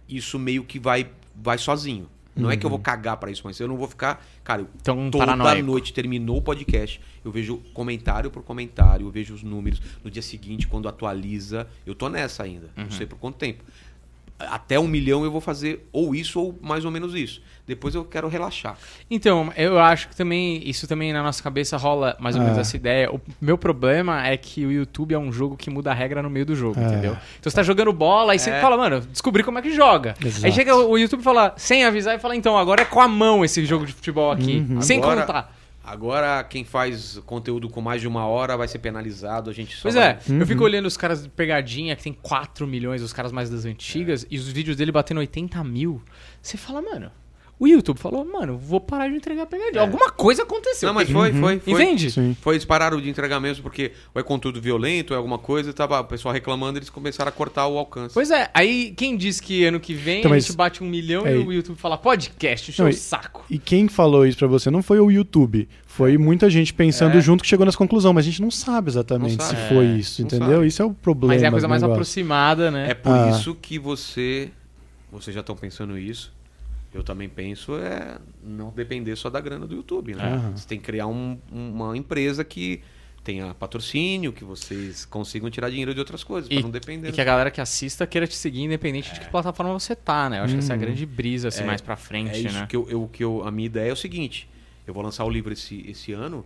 [0.08, 2.08] isso meio que vai, vai sozinho.
[2.36, 4.26] Não é que eu vou cagar pra isso, mas eu não vou ficar.
[4.44, 5.62] Cara, Então, toda paranoico.
[5.64, 9.82] noite terminou o podcast, eu vejo comentário por comentário, eu vejo os números.
[10.04, 12.70] No dia seguinte, quando atualiza, eu tô nessa ainda.
[12.76, 13.64] Não sei por quanto tempo.
[14.50, 17.42] Até um milhão eu vou fazer ou isso ou mais ou menos isso.
[17.66, 18.78] Depois eu quero relaxar.
[19.10, 22.46] Então, eu acho que também, isso também na nossa cabeça rola mais ou É.
[22.46, 23.10] menos essa ideia.
[23.10, 26.30] O meu problema é que o YouTube é um jogo que muda a regra no
[26.30, 26.84] meio do jogo, É.
[26.84, 27.12] entendeu?
[27.40, 28.60] Então você tá jogando bola, aí você É.
[28.60, 30.14] fala, mano, descobri como é que joga.
[30.24, 30.46] Exato.
[30.46, 33.08] Aí chega o YouTube e fala, sem avisar, e fala, então, agora é com a
[33.08, 34.66] mão esse jogo de futebol aqui.
[34.70, 34.82] Uhum.
[34.82, 35.56] Sem Agora- contar.
[35.84, 39.50] Agora, quem faz conteúdo com mais de uma hora vai ser penalizado.
[39.50, 42.14] A gente só Pois vai- é, eu fico olhando os caras de pegadinha, que tem
[42.14, 46.02] 4 milhões, os caras mais das antigas, e os vídeos dele batendo 80 mil.
[46.42, 47.12] Você fala, mano,
[47.60, 49.82] o YouTube falou, mano, vou parar de entregar pegadinha.
[49.82, 50.88] Alguma coisa aconteceu.
[50.88, 51.74] Não, mas foi, foi, foi.
[51.74, 52.12] Entende?
[52.12, 52.36] Sim.
[52.42, 55.72] Foi, eles pararam de entregar mesmo porque ou é conteúdo violento, ou é alguma coisa,
[55.72, 58.14] tava o pessoal reclamando, eles começaram a cortar o alcance.
[58.14, 60.88] Pois é, aí quem diz que ano que vem Então, a mas- gente bate um
[60.88, 63.46] milhão É, e o YouTube fala podcast, encheu Não, o e- saco.
[63.50, 67.22] E quem falou isso pra você não foi o YouTube, foi muita gente pensando É.
[67.22, 69.62] junto que chegou nessa conclusão, mas a gente não sabe exatamente Não sabe.
[69.62, 70.50] se foi É, isso, entendeu?
[70.56, 70.68] sabe.
[70.68, 71.34] Isso é o problema.
[71.34, 71.94] Mas é a coisa mais negócio.
[72.02, 72.90] aproximada, né?
[72.90, 73.30] É por Ah.
[73.30, 74.50] isso que você.
[75.12, 76.34] Vocês já estão pensando isso.
[76.94, 80.28] Eu também penso é não depender só da grana do YouTube, né?
[80.36, 80.56] Aham.
[80.56, 82.82] Você tem que criar um- uma empresa que
[83.24, 87.10] tenha patrocínio, que vocês consigam tirar dinheiro de outras coisas, E, pra não depender.
[87.10, 90.30] e que a galera que assista queira te seguir, independente de que plataforma você tá,
[90.30, 90.40] né?
[90.40, 90.82] Eu acho que essa é a Uhum.
[90.86, 92.68] grande brisa, assim, É, mais pra frente, É isso né?
[92.68, 94.48] que eu, eu- que eu, a minha ideia é o seguinte:
[94.86, 96.46] eu vou lançar o livro esse, esse ano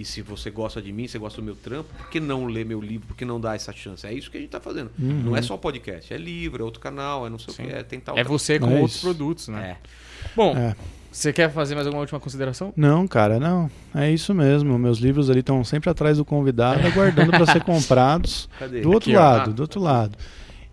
[0.00, 2.64] E se você gosta de mim, você gosta do meu trampo, por que não ler
[2.64, 3.08] meu livro?
[3.08, 4.06] Por que não dar essa chance?
[4.06, 4.90] É isso que a gente tá fazendo.
[4.96, 7.82] Não é só podcast, é livro, é outro canal, é não sei o que, é
[7.82, 9.00] tentar É outra- você com É outros isso.
[9.06, 9.76] produtos, né?
[9.82, 9.88] É.
[10.36, 10.76] Bom, É.
[11.10, 12.72] você quer fazer mais alguma última consideração?
[12.76, 13.68] Não, cara, não.
[13.92, 14.78] É isso mesmo.
[14.78, 18.48] Meus livros ali estão sempre atrás do convidado, aguardando para ser comprados.
[18.56, 18.82] Cadê?
[18.82, 19.20] Do outro Aqui, ó.
[19.20, 20.16] lado, Ah, do outro lado.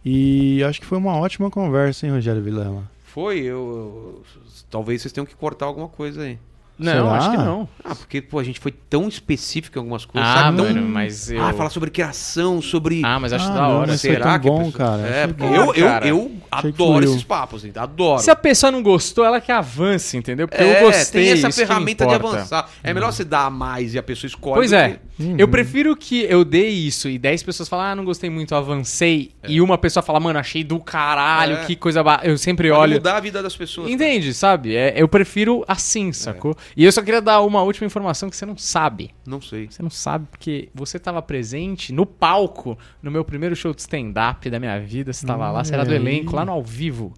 [0.06, 2.84] E acho que foi uma ótima conversa, hein, Rogério Vilela?
[3.06, 4.24] Foi, eu, eu-
[4.70, 6.38] Talvez vocês tenham que cortar alguma coisa aí.
[6.78, 7.12] Não, Será?
[7.18, 7.70] acho que não.
[7.84, 10.30] Ah, porque, pô, a gente foi tão específico em algumas coisas.
[10.30, 10.58] Ah, sabe?
[10.58, 11.42] Tão- mano, mas eu...
[11.42, 13.02] Ah, falar sobre criação, sobre.
[13.06, 13.98] Ah, mas acho Ah, da não, hora.
[13.98, 15.08] Será tão que bom, pessoa- cara.
[15.08, 16.08] É, porque eu, eu, cara.
[16.08, 18.22] eu adoro esses papos, gente, adoro.
[18.22, 20.48] Se a pessoa não gostou, ela que avance, entendeu?
[20.48, 21.24] Porque É, eu gostei.
[21.26, 22.70] tem essa ferramenta de avançar.
[22.84, 24.56] É melhor você dar a mais e a pessoa escolhe.
[24.56, 24.90] Pois é.
[24.90, 25.36] que- Uhum.
[25.38, 29.32] Eu prefiro que eu dê isso e 10 pessoas falam, ah, não gostei muito, avancei.
[29.48, 31.64] E uma pessoa fala, mano, achei do caralho, É.
[31.66, 32.04] que coisa.
[32.04, 32.20] Ba...
[32.22, 32.94] Eu sempre Pode olho.
[32.96, 33.90] mudar a vida das pessoas.
[33.90, 34.76] Entende, sabe?
[34.76, 36.54] É, eu prefiro assim, sacou?
[36.76, 39.12] E eu só queria dar uma última informação que você não sabe.
[39.26, 39.68] Não sei.
[39.70, 44.50] Você não sabe porque você estava presente no palco no meu primeiro show de stand-up
[44.50, 45.12] da minha vida.
[45.12, 47.14] Você estava lá, você era do elenco, lá no ao vivo.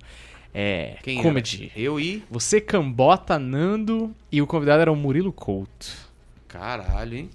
[0.53, 0.97] É.
[1.03, 1.71] Quem comedy.
[1.71, 1.79] era?
[1.79, 2.23] Eu e.
[2.31, 5.87] Você, Cambota, Nando e o convidado era o Murilo Couto.
[6.47, 7.29] Caralho, hein?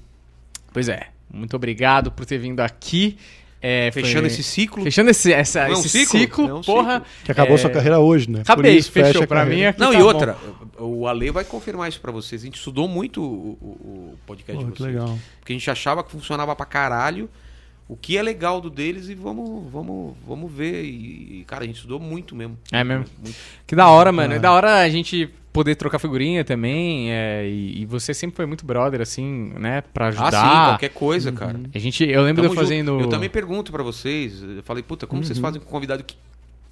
[0.72, 1.08] Pois é.
[1.32, 3.16] Muito obrigado por ter vindo aqui.
[3.62, 4.82] É, foi- Fechando esse ciclo.
[4.82, 6.18] Fechando esse, essa, Não é esse ciclo?
[6.18, 6.94] ciclo, É um porra.
[6.94, 7.06] ciclo.
[7.24, 8.40] Que acabou é, sua carreira hoje, né?
[8.40, 9.26] Acabei, isso, fecha fechou.
[9.26, 10.04] Pra mim aqui Não, tá e bom.
[10.06, 10.36] outra,
[10.78, 12.42] o Ale vai confirmar isso pra vocês.
[12.42, 13.26] A gente estudou muito o,
[13.60, 13.66] o-
[14.14, 14.92] o podcast Pô, de vocês.
[14.94, 15.16] legal.
[15.38, 17.30] Porque a gente achava que funcionava pra caralho.
[17.88, 20.82] O que é legal do deles e vamos, vamos, vamos ver.
[20.84, 22.56] E, cara, a gente estudou muito mesmo.
[22.72, 23.04] É mesmo?
[23.22, 23.36] Muito.
[23.66, 24.32] Que da hora, mano.
[24.32, 24.36] Ah.
[24.36, 27.10] É da hora a gente poder trocar figurinha também.
[27.12, 29.82] é, e, e você sempre foi muito brother, assim, né?
[29.92, 30.30] Pra Ah, ajudar.
[30.30, 31.60] sim, qualquer coisa, cara.
[31.74, 32.92] A gente, eu lembro de Tamo eu fazendo.
[32.92, 33.04] junto.
[33.04, 34.42] Eu também pergunto pra vocês.
[34.42, 35.26] Eu falei, puta, como Uhum.
[35.26, 36.16] vocês fazem com um convidado que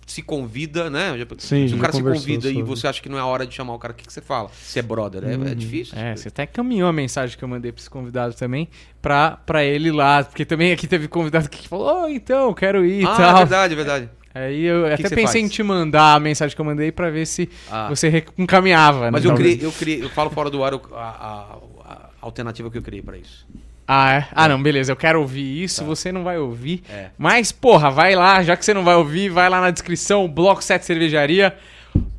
[0.07, 1.16] se convida, né?
[1.16, 2.62] Já- Sim, se o cara se convida e sobre.
[2.65, 4.20] você acha que não é a hora de chamar o cara, o que, que você
[4.20, 4.51] fala?
[4.52, 5.97] Se é brother, é, é difícil.
[5.97, 8.66] É, você até caminhou a mensagem que eu mandei pra esse convidado também,
[9.01, 13.02] pra, pra ele lá, porque também aqui teve convidado que falou, oh, então, quero ir
[13.02, 13.35] e ah, tal.
[13.36, 14.09] é verdade, é verdade.
[14.35, 15.44] Aí eu que até você pensei faz?
[15.44, 17.89] em te mandar a mensagem que eu mandei pra ver se Ah.
[17.89, 19.11] você encaminhava.
[19.11, 22.70] Mas né, eu criei, eu criei, eu falo fora do ar a, a- a alternativa
[22.70, 23.47] que eu criei pra isso.
[23.93, 24.28] Ah, é?
[24.32, 26.78] Ah, não, beleza, eu quero ouvir isso, você não vai ouvir.
[26.78, 26.93] Tá.
[26.94, 27.11] É.
[27.19, 30.62] Mas, porra, vai lá, já que você não vai ouvir, vai lá na descrição, Bloco
[30.62, 31.57] 7 Cervejaria,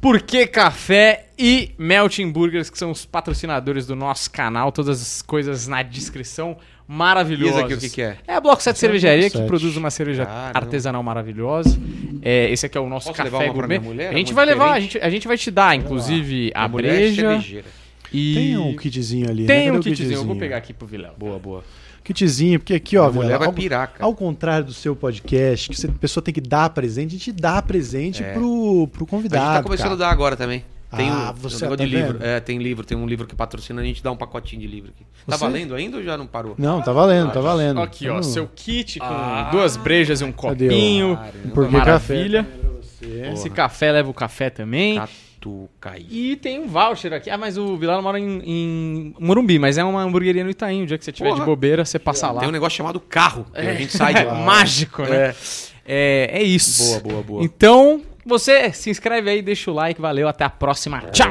[0.02, 5.66] Porque Café e Melting Burgers, que são os patrocinadores do nosso canal, todas as coisas
[5.66, 6.58] na descrição,
[6.92, 7.56] Maravilhosas.
[7.56, 8.18] esse aqui o que, que é?
[8.28, 9.48] É a Bloco 7 Esse é o Cervejaria, que 7.
[9.48, 10.60] produz uma cerveja Caramba.
[10.60, 11.80] artesanal maravilhosa.
[12.22, 13.80] É, esse aqui é o nosso Posso café gourmet.
[13.80, 14.10] mulher?
[14.14, 14.94] a gente Uma vai levar, a diferente?
[14.94, 17.40] gente, a gente vai te dar, inclusive, a é breja.
[18.12, 18.34] e...
[18.36, 19.48] Tem um kitzinho ali, né?
[19.48, 21.16] Tem Cadê um o kitzinho, eu vou pegar aqui pro Vilela.
[21.18, 21.64] Boa, boa.
[22.04, 24.04] Kitzinho, porque aqui, ó, mulher Vilela, vai ao, pirar, cara.
[24.04, 27.32] ao contrário do seu podcast, que você- a pessoa tem que dar presente, a gente
[27.32, 28.34] dá presente É.
[28.34, 29.46] pro, pro A convidado.
[29.46, 29.96] gente tá começando cara.
[29.96, 30.66] a dar agora também.
[30.96, 32.20] Tem Ah, um, você um negócio tá de livro.
[32.22, 34.92] É, tem livro, tem um livro que patrocina, a gente dá um pacotinho de livro
[34.94, 35.06] aqui.
[35.26, 36.56] Tá Você- valendo ainda ou já não parou?
[36.58, 37.82] Não, tá valendo, tá valendo.
[37.82, 38.24] Aqui, ó, Hum.
[38.24, 39.50] seu kit com Ah.
[39.52, 41.18] duas brejas e um copinho.
[41.54, 42.44] Porque maravilha.
[42.44, 43.32] café.
[43.34, 44.96] Esse café leva o café também.
[45.42, 46.06] Catucaí.
[46.10, 47.30] E tem um voucher aqui.
[47.30, 50.84] Ah, mas o Vilela mora em, em Morumbi, mas é uma hamburgueria no Itaim.
[50.84, 51.40] O dia que você tiver Porra.
[51.40, 52.42] de bobeira, você passa lá.
[52.42, 53.46] Tem um negócio chamado carro.
[53.54, 55.34] que a gente sai É de mágico, né?
[55.84, 57.00] É, é isso.
[57.00, 57.44] Boa, boa, boa.
[57.44, 60.02] Então, você se inscreve aí, deixa o like.
[60.02, 61.02] Valeu, até a próxima.
[61.12, 61.30] Tchau!